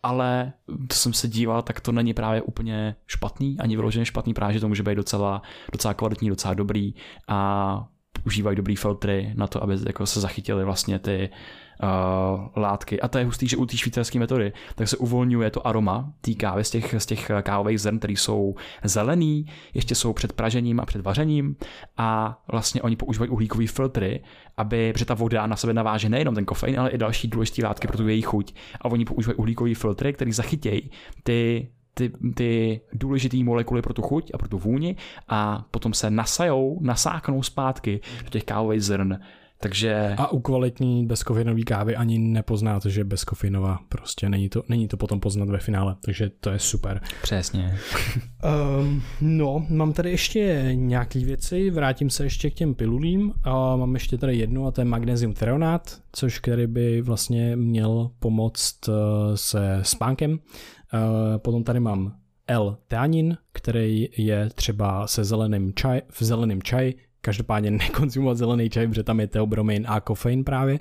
[0.02, 0.52] ale
[0.88, 4.60] to jsem se díval, tak to není právě úplně špatný, ani vyloženě špatný, právě že
[4.60, 6.94] to může být docela, docela kvalitní, docela dobrý
[7.28, 7.88] a
[8.24, 11.36] užívají dobrý filtry na to, aby jako se zachytily vlastně ty uh,
[12.56, 13.00] látky.
[13.00, 16.34] A to je hustý, že u té švýcarské metody tak se uvolňuje to aroma té
[16.34, 18.54] kávy z těch, z těch kávových zrn, které jsou
[18.84, 21.56] zelený, ještě jsou před pražením a před vařením
[21.96, 24.24] a vlastně oni používají uhlíkové filtry,
[24.56, 27.96] aby, ta voda na sebe naváže nejenom ten kofein, ale i další důležité látky pro
[27.96, 28.54] tu její chuť.
[28.80, 30.90] A oni používají uhlíkové filtry, které zachytějí
[31.22, 34.96] ty ty, ty důležité molekuly pro tu chuť a pro tu vůni
[35.28, 39.18] a potom se nasajou, nasáknou zpátky do těch kávových zrn
[39.58, 40.14] takže...
[40.18, 43.78] A u kvalitní bezkofeinové kávy ani nepoznáte, že je bezkofeinová.
[43.88, 47.00] Prostě není to, není to potom poznat ve finále, takže to je super.
[47.22, 47.78] Přesně.
[48.80, 53.32] um, no, mám tady ještě nějaké věci, vrátím se ještě k těm pilulím.
[53.42, 58.10] A mám ještě tady jednu a to je magnesium teronát, což který by vlastně měl
[58.18, 58.94] pomoct uh,
[59.34, 60.30] se spánkem.
[60.32, 60.38] Uh,
[61.38, 62.14] potom tady mám
[62.48, 66.94] L-teanin, který je třeba se zeleným čaj, v zeleném čaji,
[67.26, 70.78] každopádně nekonzumovat zelený čaj, protože tam je teobromin a kofein právě.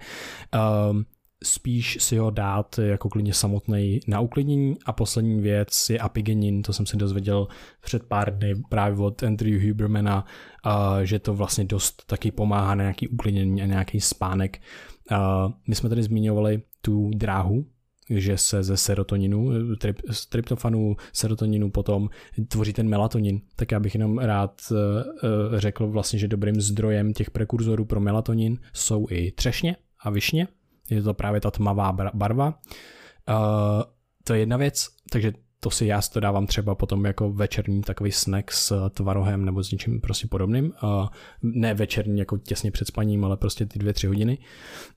[0.90, 1.06] Um,
[1.44, 4.76] spíš si ho dát jako klidně samotný na uklidnění.
[4.86, 7.48] A poslední věc je apigenin, to jsem se dozvěděl
[7.82, 10.26] před pár dny právě od Andrew Hubermana,
[10.66, 14.62] uh, že to vlastně dost taky pomáhá na nějaký uklidnění a nějaký spánek.
[15.12, 17.66] Uh, my jsme tady zmiňovali tu dráhu,
[18.10, 22.10] že se ze serotoninu, trip, z tryptofanu, serotoninu potom
[22.48, 24.78] tvoří ten melatonin, tak já bych jenom rád uh,
[25.60, 30.48] řekl vlastně, že dobrým zdrojem těch prekurzorů pro melatonin jsou i třešně a višně,
[30.90, 32.60] je to právě ta tmavá barva.
[33.30, 33.36] Uh,
[34.24, 35.34] to je jedna věc, takže
[35.66, 39.72] to si já to dávám třeba potom jako večerní takový snack s tvarohem nebo s
[39.72, 40.74] něčím prostě podobným.
[40.84, 41.08] Uh,
[41.42, 44.38] ne večerní jako těsně před spaním, ale prostě ty dvě, tři hodiny.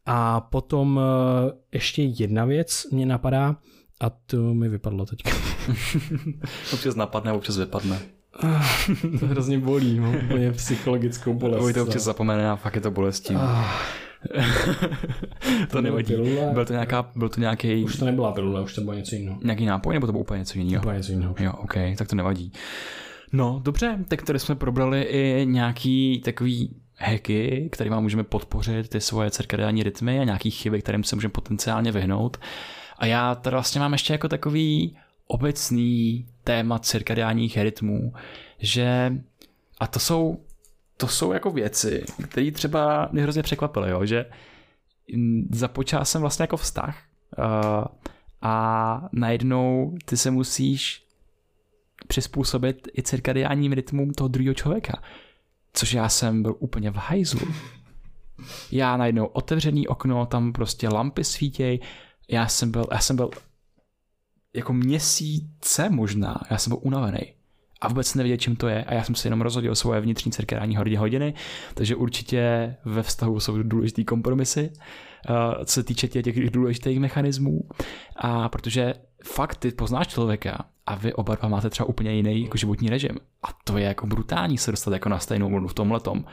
[0.06, 1.02] A potom uh,
[1.72, 3.56] ještě jedna věc mě napadá
[4.00, 5.30] a to mi vypadlo teďka.
[6.72, 8.00] občas napadne, občas vypadne.
[9.20, 11.64] To hrozně bolí, mám úplně psychologickou bolest.
[11.64, 13.34] Oj, to občas zapomene a fakt je to bolestí.
[15.70, 16.14] to nevadí.
[16.52, 17.84] Byl to, nějaká, byl to nějaký...
[17.84, 19.38] Už to nebyla pilule, už to bylo něco jiného.
[19.44, 20.82] Nějaký nápoj, nebo to bylo úplně něco jiného?
[20.82, 21.34] Úplně něco jiného.
[21.40, 22.52] Jo, OK, tak to nevadí.
[23.32, 29.30] No, dobře, tak tady jsme probrali i nějaký takový hacky, kterými můžeme podpořit ty svoje
[29.30, 32.36] cirkadiální rytmy a nějaký chyby, kterým se můžeme potenciálně vyhnout.
[32.98, 34.96] A já tady vlastně mám ještě jako takový
[35.28, 38.12] obecný téma cirkadiálních rytmů,
[38.58, 39.12] že
[39.78, 40.38] a to jsou
[40.96, 44.26] to jsou jako věci, které třeba mě hrozně překvapily, jo, že
[45.50, 47.02] započal jsem vlastně jako vztah
[47.38, 47.84] uh,
[48.42, 51.04] a najednou ty se musíš
[52.08, 55.02] přizpůsobit i cirkadiálním rytmům toho druhého člověka.
[55.72, 57.48] Což já jsem byl úplně v hajzlu.
[58.72, 61.80] Já najednou otevřený okno, tam prostě lampy svítěj.
[62.28, 63.30] Já jsem byl, já jsem byl
[64.58, 67.20] jako měsíce možná, já jsem byl unavený
[67.80, 70.96] a vůbec nevěděl, čím to je a já jsem si jenom rozhodil svoje vnitřní cirkadiální
[70.96, 71.34] hodiny,
[71.74, 77.60] takže určitě ve vztahu jsou důležité kompromisy, eh, co se týče těch, těch důležitých mechanismů.
[78.16, 78.94] A protože
[79.24, 83.18] fakt ty poznáš člověka a vy oba dva máte třeba úplně jiný jako životní režim
[83.42, 86.24] a to je jako brutální se dostat jako na stejnou vlnu v tom letom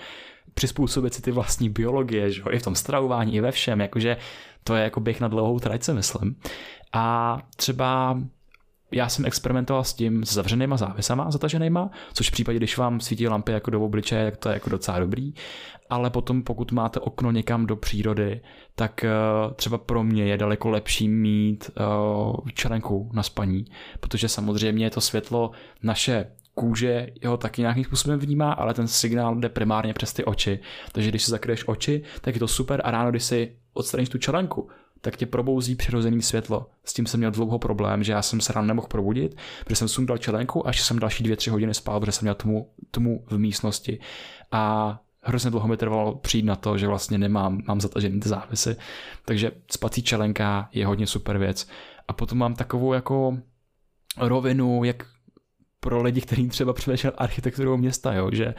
[0.54, 4.18] přizpůsobit si ty vlastní biologie, že jo, i v tom stravování, i ve všem, jakože
[4.64, 6.36] to je jako běh na dlouhou trať, se myslím.
[6.94, 8.20] A třeba
[8.92, 13.28] já jsem experimentoval s tím s zavřenýma závisama zataženýma, což v případě, když vám svítí
[13.28, 15.34] lampy jako do obličeje, tak to je jako docela dobrý.
[15.90, 18.42] Ale potom, pokud máte okno někam do přírody,
[18.76, 23.66] tak uh, třeba pro mě je daleko lepší mít uh, čelenku na spaní,
[24.00, 25.52] protože samozřejmě to světlo
[25.84, 30.60] naše kůže jeho taky nějakým způsobem vnímá, ale ten signál jde primárně přes ty oči.
[30.92, 34.18] Takže když si zakryješ oči, tak je to super a ráno, když si odstraníš tu
[34.18, 34.70] čelenku,
[35.02, 36.70] tak tě probouzí přirozený světlo.
[36.84, 39.88] S tím jsem měl dlouho problém, že já jsem se ráno nemohl probudit, protože jsem
[39.88, 43.26] sundal čelenku a ještě jsem další dvě, tři hodiny spal, protože jsem měl tomu, tomu
[43.28, 44.00] v místnosti.
[44.52, 48.76] A hrozně dlouho mi trvalo přijít na to, že vlastně nemám, mám zatažený ty závisy.
[49.26, 51.68] Takže spací čelenka je hodně super věc.
[52.08, 53.38] A potom mám takovou jako
[54.18, 55.04] rovinu, jak
[55.80, 58.54] pro lidi, kteří třeba přemýšlel architekturu města, jo, že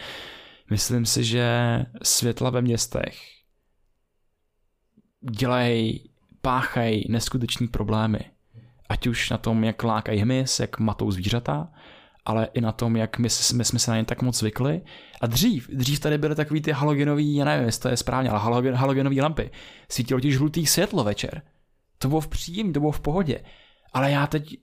[0.71, 1.47] myslím si, že
[2.03, 3.17] světla ve městech
[5.31, 6.11] dělají
[6.47, 8.19] páchají neskuteční problémy.
[8.89, 11.69] Ať už na tom, jak lákají hmyz, jak matou zvířata,
[12.25, 14.81] ale i na tom, jak my, my jsme se na ně tak moc zvykli.
[15.21, 18.41] A dřív, dřív tady byly takový ty halogenový, já nevím, jestli to je správně, ale
[18.41, 19.51] halogen, halogenové lampy.
[19.89, 21.43] Svítilo ti žlutý světlo večer.
[21.99, 23.41] To bylo v příjemný, to bylo v pohodě.
[23.93, 24.57] Ale já teď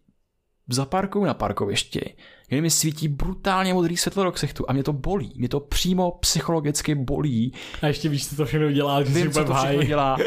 [0.69, 2.15] zaparkuju na parkovišti,
[2.48, 5.34] kdy mi svítí brutálně modrý světlo do ksichtu a mě to bolí.
[5.35, 7.53] Mě to přímo psychologicky bolí.
[7.81, 10.14] A ještě víš, co to všechno dělá, že Vím, co to všechno dělá.
[10.15, 10.18] A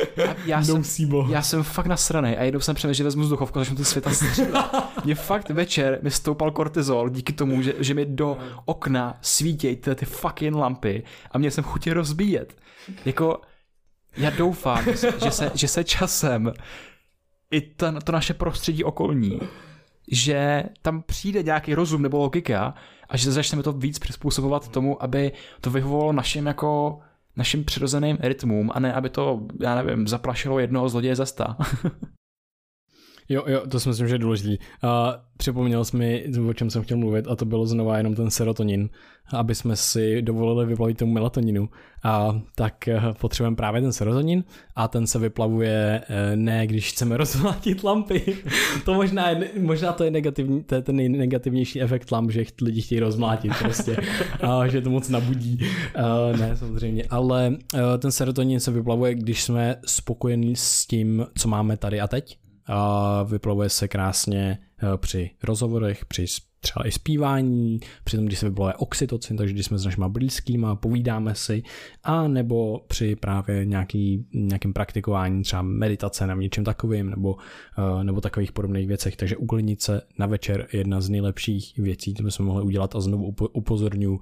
[0.46, 3.60] já, No jsem, já jsem fakt nasranej a jednou jsem přemýšlel, že vezmu vzduchovku a
[3.60, 4.64] začnu ty světa střílet.
[5.04, 9.94] Mě fakt večer mi stoupal kortizol díky tomu, že, že mi do okna svítějí ty,
[9.94, 12.56] ty fucking lampy a mě jsem chutě rozbíjet.
[13.04, 13.40] Jako,
[14.16, 16.52] já doufám, že se, že se, že se časem
[17.50, 19.40] i ta, to naše prostředí okolní,
[20.10, 22.74] že tam přijde nějaký rozum nebo logika
[23.08, 26.98] a že začneme to víc přizpůsobovat tomu, aby to vyhovovalo našim jako
[27.36, 31.56] našim přirozeným rytmům a ne, aby to, já nevím, zaplašilo jednoho zloděje za sta.
[33.28, 34.58] Jo, jo, to si myslím, že je důležitý.
[34.58, 34.90] Uh,
[35.36, 38.90] připomněl jsi mi, o čem jsem chtěl mluvit, a to bylo znova jenom ten serotonin,
[39.32, 41.68] aby jsme si dovolili vyplavit tomu melatoninu.
[42.02, 44.44] A tak uh, potřebujeme právě ten serotonin
[44.76, 48.36] a ten se vyplavuje uh, ne, když chceme rozmlátit lampy.
[48.84, 52.80] to možná, je, možná to je negativní, to je ten nejnegativnější efekt lamp, že lidi
[52.80, 53.96] chtějí rozmlátit prostě,
[54.40, 55.58] a že to moc nabudí.
[56.30, 57.56] Uh, ne, samozřejmě, ale
[57.98, 63.22] ten serotonin se vyplavuje, když jsme spokojení s tím, co máme tady a teď a
[63.22, 66.26] vyplavuje se krásně eh, při rozhovorech, při
[66.60, 70.76] třeba i zpívání, při tom, když se vyplavuje oxytocin, takže když jsme s našimi blízkýma,
[70.76, 71.62] povídáme si,
[72.04, 77.36] a nebo při právě nějaký, nějakým praktikováním, třeba meditace nebo něčem takovým, nebo,
[77.78, 79.16] eh, nebo takových podobných věcech.
[79.16, 83.00] Takže uklidnit se na večer je jedna z nejlepších věcí, co bychom mohli udělat a
[83.00, 84.20] znovu upozorňuji,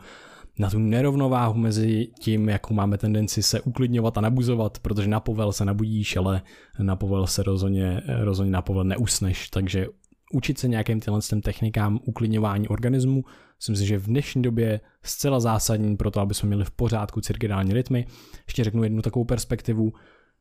[0.58, 5.52] na tu nerovnováhu mezi tím, jakou máme tendenci se uklidňovat a nabuzovat, protože na povel
[5.52, 6.42] se nabudíš, ale
[6.78, 9.86] na povel se rozhodně, rozhodně na povel neusneš, takže
[10.32, 13.24] učit se nějakým těmhle technikám uklidňování organismu,
[13.58, 17.20] si myslím, že v dnešní době zcela zásadní pro to, aby jsme měli v pořádku
[17.20, 18.06] cirkadiální rytmy.
[18.46, 19.92] Ještě řeknu jednu takovou perspektivu.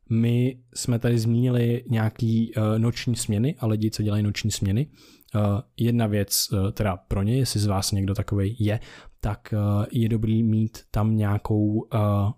[0.10, 4.88] My jsme tady zmínili nějaký uh, noční směny a lidi, co dělají noční směny.
[5.35, 5.41] Uh,
[5.77, 8.80] jedna věc, uh, teda pro ně, jestli z vás někdo takový je,
[9.24, 11.80] tak uh, je dobrý mít tam nějakou, uh,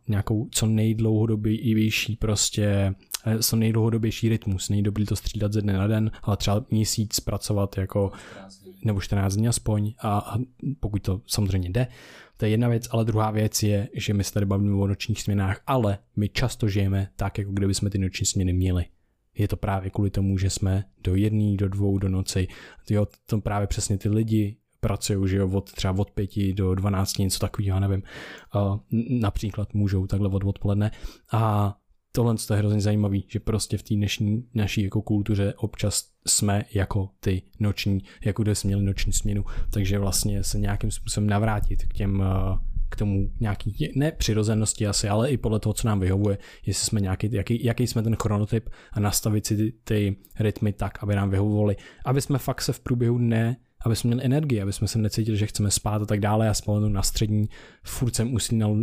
[0.07, 2.95] nějakou co nejdlouhodobější prostě
[3.41, 4.69] co nejdlouhodobější rytmus.
[4.69, 8.11] Není dobrý to střídat ze dne na den, ale třeba měsíc pracovat jako
[8.85, 10.37] nebo 14 dní aspoň a, a
[10.79, 11.87] pokud to samozřejmě jde,
[12.37, 15.21] to je jedna věc, ale druhá věc je, že my se tady bavíme o nočních
[15.21, 18.85] směnách, ale my často žijeme tak, jako kdyby jsme ty noční směny měli.
[19.37, 22.47] Je to právě kvůli tomu, že jsme do jedné, do dvou, do noci.
[22.89, 27.23] Jo, to právě přesně ty lidi pracují, že jo, od třeba od pěti do dvanácti,
[27.23, 28.03] něco takového, nevím.
[29.09, 30.91] Například můžou takhle od odpoledne.
[31.31, 31.75] A
[32.11, 37.09] tohle je hrozně zajímavý, že prostě v té dnešní naší jako kultuře občas jsme jako
[37.19, 41.93] ty noční, jako kde jsme měli noční směnu, takže vlastně se nějakým způsobem navrátit k
[41.93, 42.23] těm
[42.89, 47.01] k tomu nějaký, ne přirozenosti asi, ale i podle toho, co nám vyhovuje, jestli jsme
[47.01, 51.29] nějaký, jaký, jaký jsme ten chronotyp a nastavit si ty, ty rytmy tak, aby nám
[51.29, 51.75] vyhovovaly,
[52.05, 55.37] aby jsme fakt se v průběhu dne aby jsme měli energii, aby jsme se necítili,
[55.37, 56.45] že chceme spát a tak dále.
[56.45, 57.49] Já spomenu na střední,
[57.83, 58.75] furt jsem usínal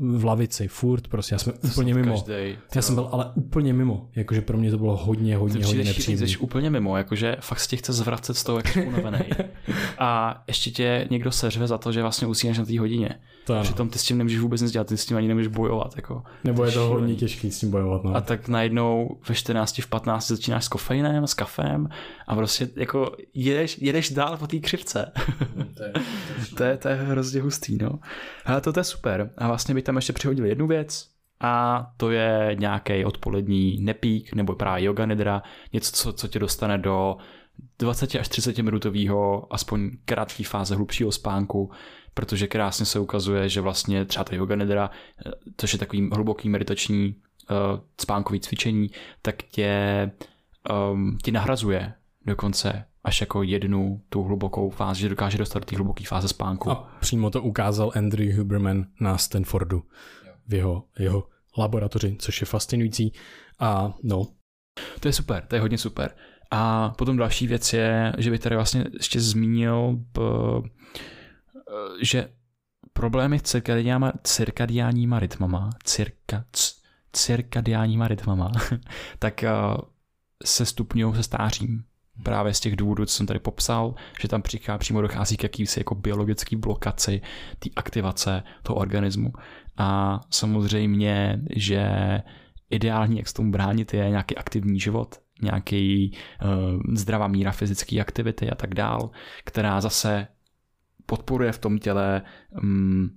[0.00, 2.12] v lavici, furt, prostě já jsem to úplně mimo.
[2.12, 5.64] Každej, já jsem byl ale úplně mimo, jakože pro mě to bylo hodně, hodně, Ty
[5.64, 6.28] hodně nepříjemné.
[6.28, 9.18] Jsi úplně mimo, jakože fakt se tě chce zvracet z toho, jak jsi unavený.
[9.98, 13.10] a ještě tě někdo seřve za to, že vlastně usínáš na té hodině.
[13.46, 13.60] To.
[13.62, 15.96] Přitom ty s tím nemůžeš vůbec nic dělat, ty s tím ani nemůžeš bojovat.
[15.96, 16.22] Jako.
[16.44, 18.04] Nebo je to hodně těžké s tím bojovat.
[18.04, 18.16] No.
[18.16, 21.88] A tak najednou ve 14, v 15 začínáš s kofeinem, s kafem
[22.26, 25.12] a prostě jako jedeš, jedeš dál po té křivce.
[25.76, 25.92] to, je,
[26.56, 27.98] to, je, to je hrozně hustý, no.
[28.44, 29.30] Ale to, to je super.
[29.38, 31.08] A vlastně bych tam ještě přihodil jednu věc,
[31.40, 35.42] a to je nějaký odpolední nepík nebo právě yoga nidra,
[35.72, 37.16] něco, co, co tě dostane do
[37.78, 41.70] 20 až 30 minutového aspoň krátké fáze hlubšího spánku,
[42.14, 44.90] protože krásně se ukazuje, že vlastně třeba ta yoga nidra,
[45.56, 47.14] což je takový hluboký meditační
[47.50, 47.56] uh,
[48.00, 48.90] spánkový cvičení,
[49.22, 50.10] tak tě,
[50.92, 51.92] um, tě nahrazuje
[52.26, 56.70] dokonce až jako jednu tu hlubokou fázi, že dokáže dostat do té hluboké fáze spánku.
[56.70, 59.82] A přímo to ukázal Andrew Huberman na Stanfordu
[60.48, 61.28] v jeho, jeho
[61.58, 63.12] laboratoři, což je fascinující.
[63.58, 64.26] A no.
[65.00, 66.14] To je super, to je hodně super.
[66.50, 69.98] A potom další věc je, že bych tady vlastně ještě zmínil,
[72.00, 72.28] že
[72.92, 76.44] problémy s cirkadiánníma, cirkadiánníma rytmama, cirka,
[77.12, 78.52] cirkadiánníma rytmama,
[79.18, 79.44] tak
[80.44, 81.84] se stupňují se stářím
[82.22, 85.80] právě z těch důvodů, co jsem tady popsal, že tam přichází, přímo dochází k jakýsi
[85.80, 87.20] jako biologický blokaci
[87.58, 89.32] té aktivace toho organismu.
[89.76, 91.88] A samozřejmě, že
[92.70, 98.50] ideální, jak s tomu bránit, je nějaký aktivní život, nějaký uh, zdravá míra fyzické aktivity
[98.50, 99.10] a tak dál,
[99.44, 100.26] která zase
[101.06, 102.22] podporuje v tom těle
[102.62, 103.10] um,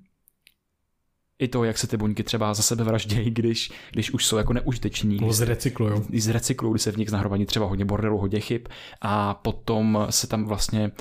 [1.40, 4.54] i to, jak se ty buňky třeba za sebe vraždějí, když, když už jsou jako
[4.54, 5.18] neužiteční.
[5.20, 6.00] Nebo zrecyklujou.
[6.00, 8.62] Když zrecyklují, když se v nich nahromadí třeba hodně bordelu, hodně chyb
[9.02, 10.92] a potom se tam vlastně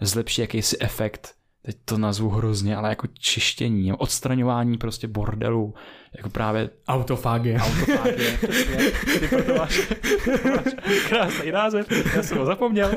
[0.00, 1.34] zlepší jakýsi efekt
[1.66, 5.74] teď to nazvu hrozně, ale jako čištění, odstraňování prostě bordelu,
[6.16, 7.58] jako právě autofágie.
[7.58, 8.38] Autofágie.
[9.20, 9.92] Ty proto máš,
[10.26, 10.74] máš
[11.08, 12.94] krásný název, já jsem ho zapomněl,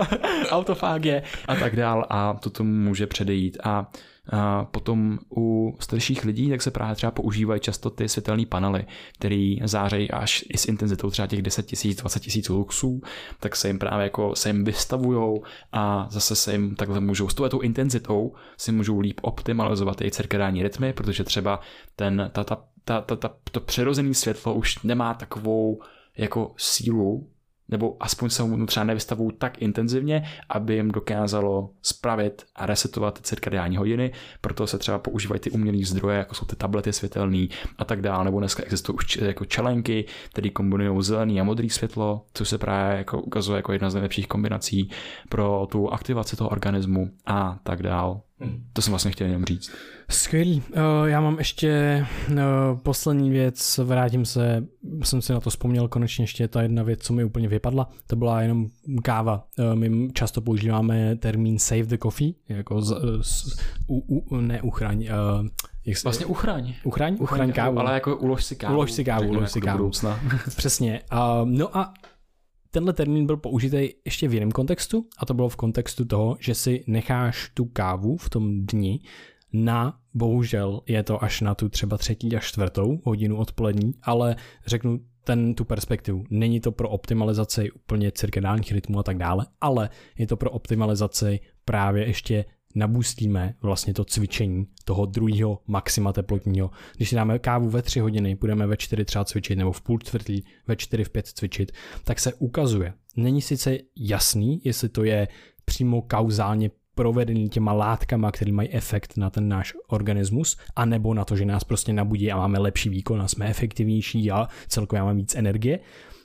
[0.49, 3.57] autofágie a tak dál a to tomu může předejít.
[3.63, 3.91] A
[4.29, 9.55] a potom u starších lidí tak se právě třeba používají často ty světelné panely, které
[9.63, 13.01] zářejí až i s intenzitou třeba těch 10 tisíc, 20 tisíc luxů,
[13.39, 17.33] tak se jim právě jako se jim vystavujou a zase se jim takhle můžou s
[17.33, 21.59] tou intenzitou si můžou líp optimalizovat i cirkadiální rytmy, protože třeba
[21.95, 25.81] ten, ta, ta, ta, ta, ta, to přirozené světlo už nemá takovou
[26.17, 27.29] jako sílu
[27.69, 33.21] nebo aspoň se mu třeba nevystavují tak intenzivně, aby jim dokázalo spravit a resetovat ty
[33.21, 34.11] cirkadiální hodiny,
[34.41, 38.25] proto se třeba používají ty umělé zdroje, jako jsou ty tablety světelné a tak dále,
[38.25, 42.97] nebo dneska existují už jako čelenky, které kombinují zelený a modrý světlo, což se právě
[42.97, 44.89] jako ukazuje jako jedna z nejlepších kombinací
[45.29, 48.26] pro tu aktivaci toho organismu a tak dále.
[48.39, 48.63] Hmm.
[48.73, 49.71] To jsem vlastně chtěl jenom říct.
[50.09, 50.63] Skvělý.
[50.69, 52.35] Uh, já mám ještě uh,
[52.83, 54.63] poslední věc, vrátím se,
[55.03, 58.15] jsem si na to vzpomněl konečně ještě ta jedna věc, co mi úplně vypadla, to
[58.15, 58.67] byla jenom
[59.03, 59.43] káva.
[59.59, 65.07] Uh, my často používáme termín save the coffee, jako z, z, u, u, ne uchraň,
[65.85, 66.73] jak vlastně uchraň.
[66.83, 67.17] Uchraň?
[67.19, 67.79] Uchraň kávu.
[67.79, 68.75] Ale jako ulož si kávu.
[68.75, 69.91] Ulož si kávu, ulož si kávu.
[70.57, 71.01] Přesně.
[71.13, 71.93] Uh, no a
[72.77, 76.55] tenhle termín byl použitý ještě v jiném kontextu a to bylo v kontextu toho, že
[76.55, 78.99] si necháš tu kávu v tom dni
[79.53, 84.35] na, bohužel je to až na tu třeba třetí až čtvrtou hodinu odpolední, ale
[84.65, 86.23] řeknu ten, tu perspektivu.
[86.29, 91.39] Není to pro optimalizaci úplně cirkadálních rytmů a tak dále, ale je to pro optimalizaci
[91.65, 92.45] právě ještě
[92.77, 96.71] nabustíme vlastně to cvičení toho druhého maxima teplotního.
[96.95, 99.99] Když si dáme kávu ve 3 hodiny, budeme ve 4 třeba cvičit, nebo v půl
[99.99, 101.71] čtvrtý, ve 4 v 5 cvičit,
[102.03, 102.93] tak se ukazuje.
[103.15, 105.27] Není sice jasný, jestli to je
[105.65, 111.35] přímo kauzálně provedený těma látkama, které mají efekt na ten náš organismus, anebo na to,
[111.35, 115.35] že nás prostě nabudí a máme lepší výkon a jsme efektivnější a celkově máme víc
[115.35, 115.79] energie,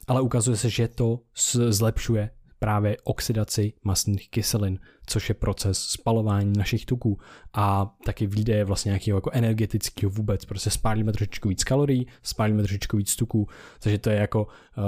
[0.07, 1.20] ale ukazuje se, že to
[1.69, 7.19] zlepšuje právě oxidaci masných kyselin, což je proces spalování našich tuků
[7.53, 10.45] a taky výdeje vlastně nějakého jako energetického vůbec.
[10.45, 13.49] Prostě spálíme trošičku víc kalorií, spálíme trošičku víc tuků,
[13.81, 14.85] takže to je jako uh,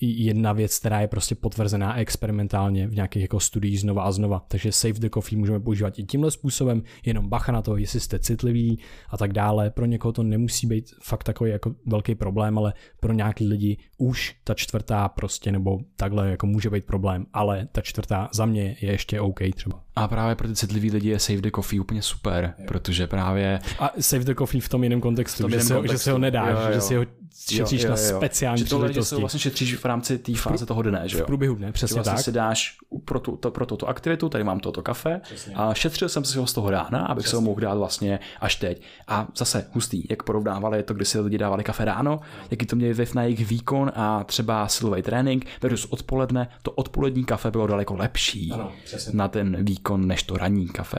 [0.00, 4.44] jedna věc, která je prostě potvrzená experimentálně v nějakých jako studiích znova a znova.
[4.48, 8.18] Takže Save the Coffee můžeme používat i tímhle způsobem, jenom bacha na to, jestli jste
[8.18, 8.78] citliví
[9.10, 9.70] a tak dále.
[9.70, 14.36] Pro někoho to nemusí být fakt takový jako velký problém, ale pro nějaký lidi už
[14.44, 18.90] ta čtvrtá prostě nebo takhle jako může být problém, ale ta čtvrtá za mě je
[18.90, 19.80] ještě OK třeba.
[19.96, 22.64] A právě pro ty citlivý lidi je Save the Coffee úplně super, jo.
[22.68, 23.60] protože právě...
[23.78, 26.18] A Save the Coffee v tom jiném kontextu, tom že, si ho, že si ho
[26.18, 26.74] nedáš, jo, jo.
[26.74, 27.06] že si ho
[27.50, 28.12] šetříš jo, jo, jo.
[28.12, 31.24] na speciální že se vlastně šetříš v rámci té fáze toho dne, že jo?
[31.24, 32.24] V průběhu dne, přesně vlastně tak.
[32.24, 35.54] si dáš pro, tu, to, pro tuto aktivitu, tady mám toto kafe přesně.
[35.54, 37.30] a šetřil jsem si ho z toho rána, abych přesně.
[37.30, 38.82] se ho mohl dát vlastně až teď.
[39.08, 42.20] A zase hustý, jak porovnávali to, když si lidi dávali kafe ráno,
[42.50, 47.24] jaký to měli vliv na jejich výkon a třeba silový trénink versus odpoledne, to odpolední
[47.24, 48.72] kafe bylo daleko lepší ano,
[49.12, 50.98] na ten výkon než to ranní kafe.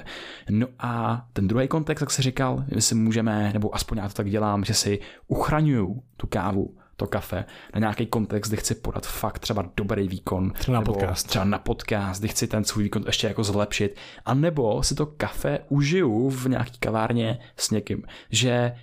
[0.50, 4.14] No a ten druhý kontext, jak se říkal, my si můžeme, nebo aspoň já to
[4.14, 9.06] tak dělám, že si uchraňuju tu kávu to kafe na nějaký kontext, kdy chci podat
[9.06, 10.52] fakt třeba dobrý výkon.
[10.52, 11.28] Třeba na podcast.
[11.28, 13.96] Třeba na podcast, kdy chci ten svůj výkon ještě jako zlepšit.
[14.26, 18.04] A nebo si to kafe užiju v nějaký kavárně s někým.
[18.30, 18.76] Že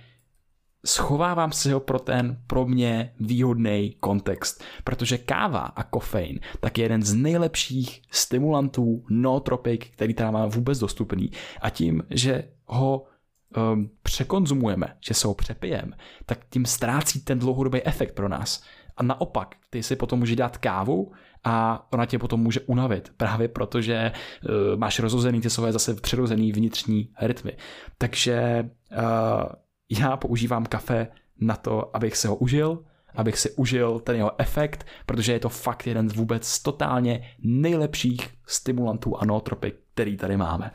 [0.85, 6.85] schovávám si ho pro ten pro mě výhodný kontext, protože káva a kofein tak je
[6.85, 13.05] jeden z nejlepších stimulantů nootropik, který tam máme vůbec dostupný a tím, že ho
[13.57, 18.63] um, překonzumujeme, že se ho přepijeme, tak tím ztrácí ten dlouhodobý efekt pro nás.
[18.97, 21.11] A naopak, ty si potom můžeš dát kávu
[21.43, 26.51] a ona tě potom může unavit, právě protože uh, máš rozhozený ty svoje zase přirozený
[26.51, 27.57] vnitřní rytmy.
[27.97, 29.43] Takže uh,
[29.99, 31.07] já používám kafe
[31.41, 32.83] na to, abych se ho užil,
[33.15, 38.29] abych si užil ten jeho efekt, protože je to fakt jeden z vůbec totálně nejlepších
[38.47, 40.71] stimulantů a nootropy, který tady máme.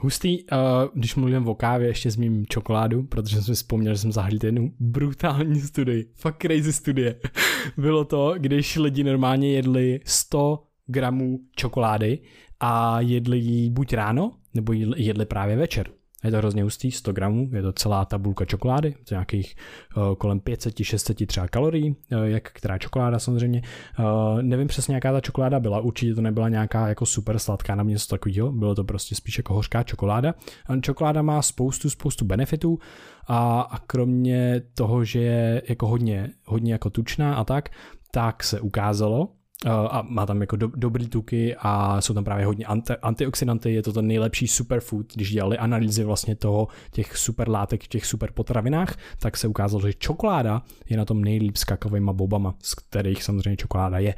[0.00, 0.58] Hustý, uh,
[0.94, 4.72] když mluvím o kávě, ještě zmím čokoládu, protože jsem si vzpomněl, že jsem zahlídl jednu
[4.80, 7.20] brutální studii, fakt crazy studie.
[7.76, 12.18] Bylo to, když lidi normálně jedli 100 gramů čokolády
[12.60, 15.90] a jedli ji buď ráno, nebo jedli právě večer.
[16.24, 19.56] Je to hrozně hustý, 100 gramů, je to celá tabulka čokolády, to nějakých
[19.96, 23.62] uh, kolem 500-600 třeba kalorií, uh, jak která čokoláda samozřejmě.
[23.98, 27.82] Uh, nevím přesně, jaká ta čokoláda byla, určitě to nebyla nějaká jako super sladká na
[27.82, 30.34] mě něco takového, bylo to prostě spíš jako hořká čokoláda.
[30.80, 32.78] Čokoláda má spoustu, spoustu benefitů
[33.26, 37.68] a, a kromě toho, že je jako hodně, hodně jako tučná a tak,
[38.10, 42.46] tak se ukázalo, Eh, a má tam jako do, dobrý tuky a jsou tam právě
[42.46, 47.48] hodně anti, antioxidanty, je to ten nejlepší superfood, když dělali analýzy vlastně toho, těch super
[47.48, 51.64] látek v těch super potravinách, tak se ukázalo, že čokoláda je na tom nejlíp s
[51.64, 54.14] kakovými bobama, z kterých samozřejmě čokoláda je.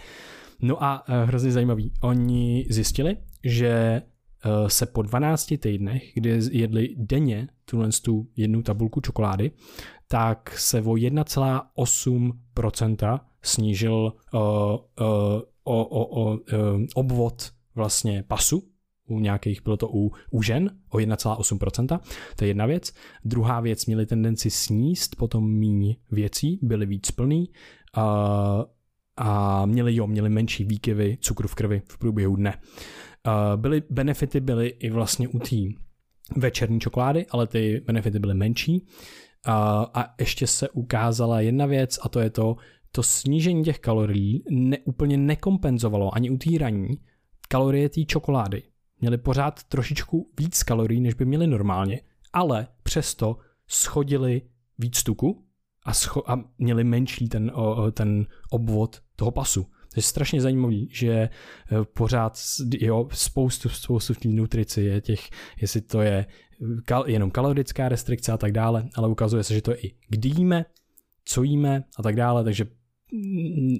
[0.62, 4.02] No a uh, hrozně zajímavý, oni zjistili, že
[4.62, 9.50] uh, se po 12 týdnech, kdy jedli denně tuhle tu jednu tabulku čokolády,
[10.08, 14.46] tak se o 1,8% snížil uh, uh,
[15.64, 16.38] o, o, o uh,
[16.94, 18.70] obvod vlastně pasu,
[19.10, 22.00] u nějakých, bylo to u, u žen o 1,8%,
[22.36, 22.92] to je jedna věc.
[23.24, 27.48] Druhá věc, měli tendenci sníst potom míň věcí, byli víc plný
[27.96, 28.02] uh,
[29.16, 32.54] a měli jo, měli menší výkyvy cukru v krvi v průběhu dne.
[33.26, 35.56] Uh, byly, benefity byly i vlastně u té
[36.36, 38.86] večerní čokolády, ale ty benefity byly menší.
[39.48, 39.54] Uh,
[39.94, 42.56] a ještě se ukázala jedna věc a to je to,
[42.92, 46.88] to snížení těch kalorií neúplně nekompenzovalo ani u té raní
[47.48, 48.62] kalorie té čokolády.
[49.00, 52.00] Měli pořád trošičku víc kalorií, než by měli normálně,
[52.32, 53.38] ale přesto
[53.68, 54.42] schodili
[54.78, 55.44] víc tuku
[55.84, 59.62] a, scho- a měli menší ten, o, ten obvod toho pasu.
[59.62, 61.30] To je strašně zajímavý, že e,
[61.94, 62.38] pořád
[62.80, 65.30] jo, spoustu, spoustu v té nutrici je těch,
[65.60, 66.26] jestli to je
[66.84, 70.28] kal, jenom kalorická restrikce a tak dále, ale ukazuje se, že to je i kdy
[70.28, 70.64] jíme,
[71.24, 72.66] co jíme a tak dále, takže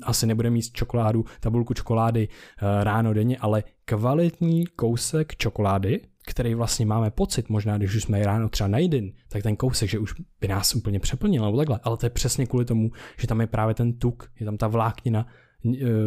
[0.02, 6.86] asi nebudeme mít čokoládu, tabulku čokolády eh, ráno denně, ale kvalitní kousek čokolády, který vlastně
[6.86, 10.48] máme pocit, možná když už jsme ráno třeba najden, tak ten kousek, že už by
[10.48, 13.74] nás úplně přeplnil nebo takhle, ale to je přesně kvůli tomu, že tam je právě
[13.74, 15.27] ten tuk, je tam ta vláknina,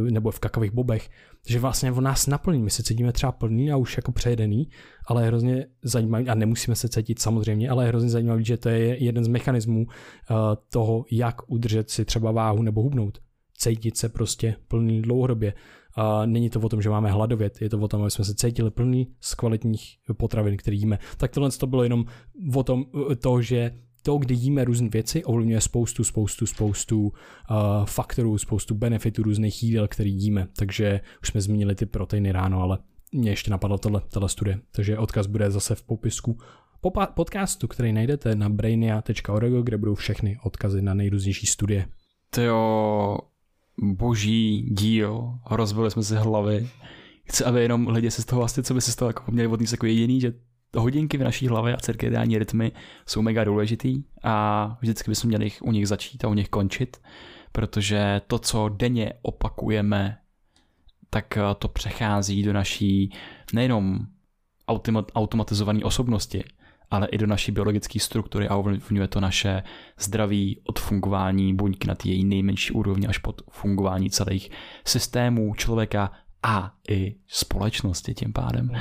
[0.09, 1.09] nebo v kakových bobech,
[1.47, 2.63] že vlastně on nás naplní.
[2.63, 4.69] My se cítíme třeba plný a už jako přejedený,
[5.07, 8.69] ale je hrozně zajímavý, a nemusíme se cítit samozřejmě, ale je hrozně zajímavý, že to
[8.69, 10.37] je jeden z mechanismů uh,
[10.69, 13.19] toho, jak udržet si třeba váhu nebo hubnout.
[13.57, 15.53] Cítit se prostě plný dlouhodobě.
[15.95, 18.35] A není to o tom, že máme hladovět, je to o tom, aby jsme se
[18.35, 20.99] cítili plný z kvalitních potravin, které jíme.
[21.17, 22.05] Tak tohle to bylo jenom
[22.55, 22.85] o tom,
[23.21, 23.71] to, že
[24.03, 29.87] to, kdy jíme různé věci, ovlivňuje spoustu, spoustu, spoustu uh, faktorů, spoustu benefitů různých jídel,
[29.87, 30.47] který jíme.
[30.57, 32.77] Takže už jsme zmínili ty proteiny ráno, ale
[33.11, 34.59] mě ještě napadlo tohle, tohle studie.
[34.71, 36.37] Takže odkaz bude zase v popisku
[37.13, 41.87] podcastu, který najdete na brainia.org, kde budou všechny odkazy na nejrůznější studie.
[42.29, 43.17] To jo,
[43.81, 46.69] boží díl, rozbili jsme si hlavy.
[47.25, 49.47] Chci, aby jenom lidi se z toho vlastně, co by se z toho jako měli
[49.47, 50.33] odníst jako jediný, že
[50.75, 52.71] hodinky v naší hlavě a cirkadiální rytmy
[53.05, 56.97] jsou mega důležitý a vždycky bychom měli u nich začít a u nich končit,
[57.51, 60.17] protože to, co denně opakujeme,
[61.09, 63.13] tak eh, to přechází do naší
[63.53, 63.99] nejenom
[65.15, 66.43] automatizované osobnosti,
[66.91, 69.63] ale i do naší biologické struktury a ovlivňuje to naše
[69.99, 74.51] zdraví od fungování buňky na té její nejmenší úrovni až pod fungování celých
[74.85, 76.11] systémů člověka
[76.43, 78.71] a i společnosti tím pádem.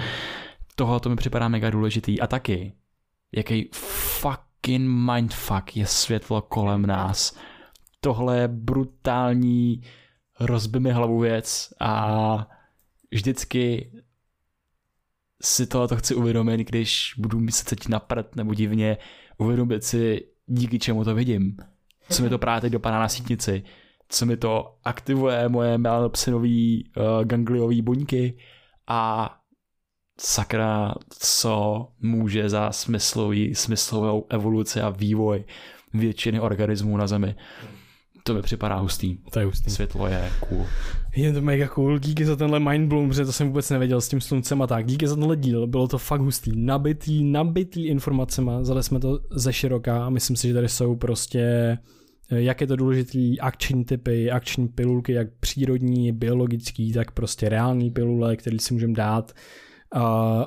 [0.76, 2.72] Tohle to mi připadá mega důležitý a taky,
[3.32, 7.38] jaký fucking mindfuck je světlo kolem nás.
[8.00, 9.82] Tohle je brutální
[10.40, 12.46] rozby mi hlavu věc a
[13.10, 13.92] vždycky
[15.42, 18.96] si tohle chci uvědomit, když budu se cítit na prd nebo divně,
[19.38, 21.56] uvědomit si, díky čemu to vidím.
[22.10, 23.62] Co mi to právě teď dopadá na sítnici,
[24.08, 28.38] co mi to aktivuje moje melanopsinové uh, gangliové buňky
[28.86, 29.30] a
[30.20, 35.44] sakra, co může za smyslový, smyslovou evoluci a vývoj
[35.94, 37.34] většiny organismů na Zemi.
[38.24, 39.18] To mi připadá hustý.
[39.32, 39.70] To je hustý.
[39.70, 40.66] Světlo je cool.
[41.16, 44.20] Je to mega cool, díky za tenhle mindbloom, protože to jsem vůbec nevěděl s tím
[44.20, 44.86] sluncem a tak.
[44.86, 49.52] Díky za tenhle díl, bylo to fakt hustý, nabitý, nabitý informacema, zali jsme to ze
[49.52, 51.40] široká a myslím si, že tady jsou prostě
[52.30, 57.90] eh, jak je to důležitý, akční typy, akční pilulky, jak přírodní, biologický, tak prostě reální
[57.90, 59.32] pilule, které si můžeme dát.
[59.94, 60.02] Uh,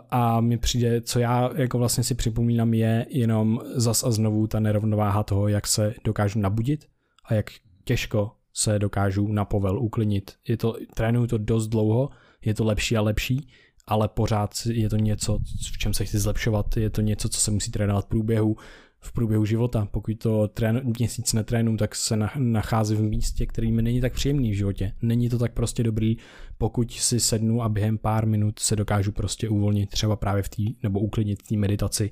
[0.09, 4.59] a mi přijde, co já jako vlastně si připomínám, je jenom zas a znovu ta
[4.59, 6.85] nerovnováha toho, jak se dokážu nabudit
[7.25, 7.51] a jak
[7.83, 10.31] těžko se dokážu na povel uklidnit.
[10.47, 12.09] Je to, trénuju to dost dlouho,
[12.45, 13.47] je to lepší a lepší,
[13.87, 15.39] ale pořád je to něco,
[15.73, 18.57] v čem se chci zlepšovat, je to něco, co se musí trénovat v průběhu
[19.05, 19.87] v průběhu života.
[19.91, 24.51] Pokud to trén, měsíc netrénu, tak se nachází v místě, který mi není tak příjemný
[24.51, 24.91] v životě.
[25.01, 26.17] Není to tak prostě dobrý,
[26.57, 30.63] pokud si sednu a během pár minut se dokážu prostě uvolnit, třeba právě v té,
[30.83, 32.11] nebo uklidnit té meditaci.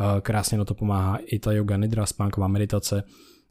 [0.00, 3.02] Uh, krásně na to pomáhá i ta yoga nidra, spánková meditace.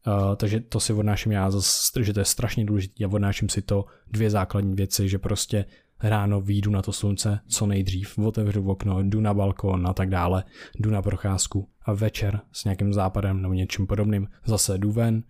[0.07, 3.61] Uh, takže to si odnáším já, zase, že to je strašně důležité a odnáším si
[3.61, 5.65] to dvě základní věci, že prostě
[6.03, 10.43] ráno výjdu na to slunce co nejdřív, otevřu okno, jdu na balkon a tak dále,
[10.79, 15.23] jdu na procházku a večer s nějakým západem nebo něčím podobným zase jdu ven,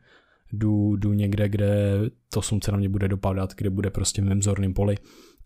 [0.54, 2.00] jdu, jdu někde, kde
[2.34, 4.98] to slunce na mě bude dopadat, kde bude prostě v mém zorném poli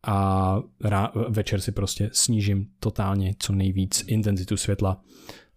[0.07, 5.01] a rá, večer si prostě snížím totálně co nejvíc intenzitu světla.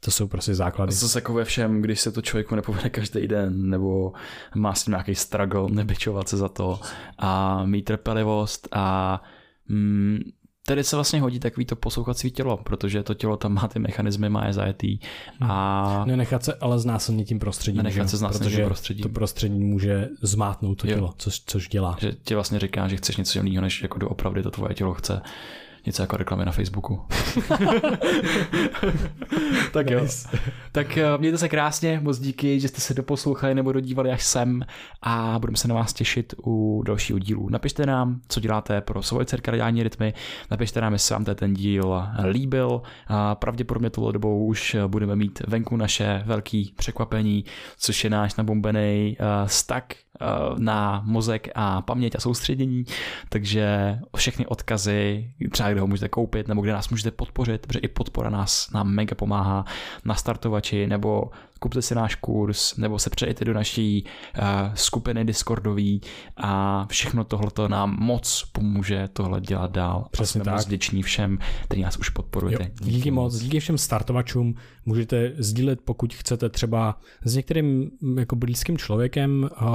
[0.04, 0.92] To jsou prostě základy.
[0.92, 4.12] Zase jako ve všem, když se to člověku nepovede každý den, nebo
[4.54, 6.80] má s tím nějaký struggle, nebyčovat se za to
[7.18, 9.22] a mít trpělivost a
[9.70, 10.18] mm,
[10.66, 14.28] tady se vlastně hodí takový to poslouchací tělo, protože to tělo tam má ty mechanismy,
[14.28, 14.98] má je zajetý
[15.40, 16.04] a...
[16.06, 17.82] Nenechat se ale znásilnit tím prostředím.
[17.82, 19.02] Nenechat se znásilnit tím prostředím.
[19.02, 20.94] to prostředí může zmátnout to jo.
[20.94, 21.96] tělo, což, což dělá.
[22.00, 25.22] Že ti vlastně říká, že chceš něco jiného, než jako doopravdy to tvoje tělo chce
[25.86, 27.00] něco jako reklamy na Facebooku.
[29.72, 30.06] tak jo.
[30.72, 34.62] Tak eh, mějte se krásně, moc díky, že jste se doposlouchali nebo dodívali až sem
[35.02, 37.48] a budeme se na vás těšit u dalšího dílu.
[37.48, 40.14] Napište nám, co děláte pro svoje cirkadiální rytmy,
[40.50, 42.82] napište nám, jestli vám ten díl líbil.
[43.06, 47.44] A pravděpodobně tohle dobou už budeme mít venku naše velký překvapení,
[47.78, 50.09] což je náš nabombený uh, stack Eh,
[50.58, 52.84] na mozek a paměť a soustředění,
[53.28, 57.88] takže všechny odkazy, třeba kde ho můžete koupit nebo kde nás můžete podpořit, protože i
[57.88, 59.64] podpora nás nám mega pomáhá
[60.04, 61.30] na startovači nebo
[61.60, 64.04] kupte si náš kurz nebo se přejte do naší
[64.38, 66.00] uh, skupiny Discordový
[66.36, 70.06] a všechno tohleto nám moc pomůže tohle dělat dál.
[70.10, 70.66] Přesně tak.
[70.66, 72.64] vděční všem, kteří nás už podporujete.
[72.64, 74.54] Jo, díky, díky moc, díky všem startovačům.
[74.86, 79.68] Můžete sdílet, pokud chcete třeba s některým jako blízkým člověkem, uh,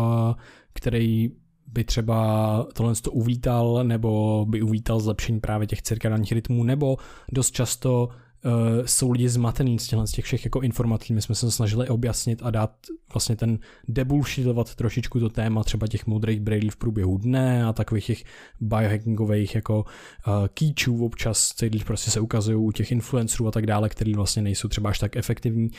[0.73, 1.31] který
[1.67, 6.97] by třeba tohle to uvítal, nebo by uvítal zlepšení právě těch cirkadiálních rytmů, nebo
[7.31, 8.09] dost často
[8.45, 8.51] uh,
[8.85, 11.13] jsou lidi zmatený z, z těch všech jako informací.
[11.13, 12.71] My jsme se snažili objasnit a dát
[13.13, 18.05] vlastně ten debullshitovat trošičku to téma třeba těch modrých brailí v průběhu dne a takových
[18.05, 18.23] těch
[18.59, 23.89] biohackingových jako uh, kýčů občas, který prostě se ukazují u těch influencerů a tak dále,
[23.89, 25.69] který vlastně nejsou třeba až tak efektivní.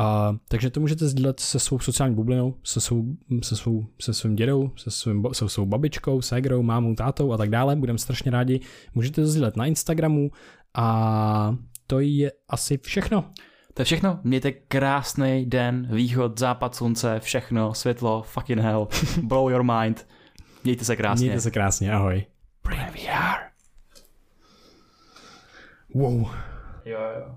[0.00, 3.04] Uh, takže to můžete sdílet se svou sociální bublinou, se, svou,
[3.42, 7.50] se, svou, se svým dědou, se, svým, se svou babičkou, ségrou, mámou, tátou a tak
[7.50, 7.76] dále.
[7.76, 8.60] Budeme strašně rádi.
[8.94, 10.30] Můžete to sdílet na Instagramu
[10.74, 11.56] a
[11.88, 13.32] to je asi všechno.
[13.74, 14.20] To je všechno.
[14.22, 18.88] Mějte krásný den, východ, západ slunce, všechno, světlo, fucking hell,
[19.22, 20.06] blow your mind.
[20.64, 21.24] Mějte se krásně.
[21.24, 22.26] Mějte se krásně, ahoj.
[22.64, 23.48] Brain VR.
[25.94, 26.30] Wow.
[26.84, 27.26] Jo, jo.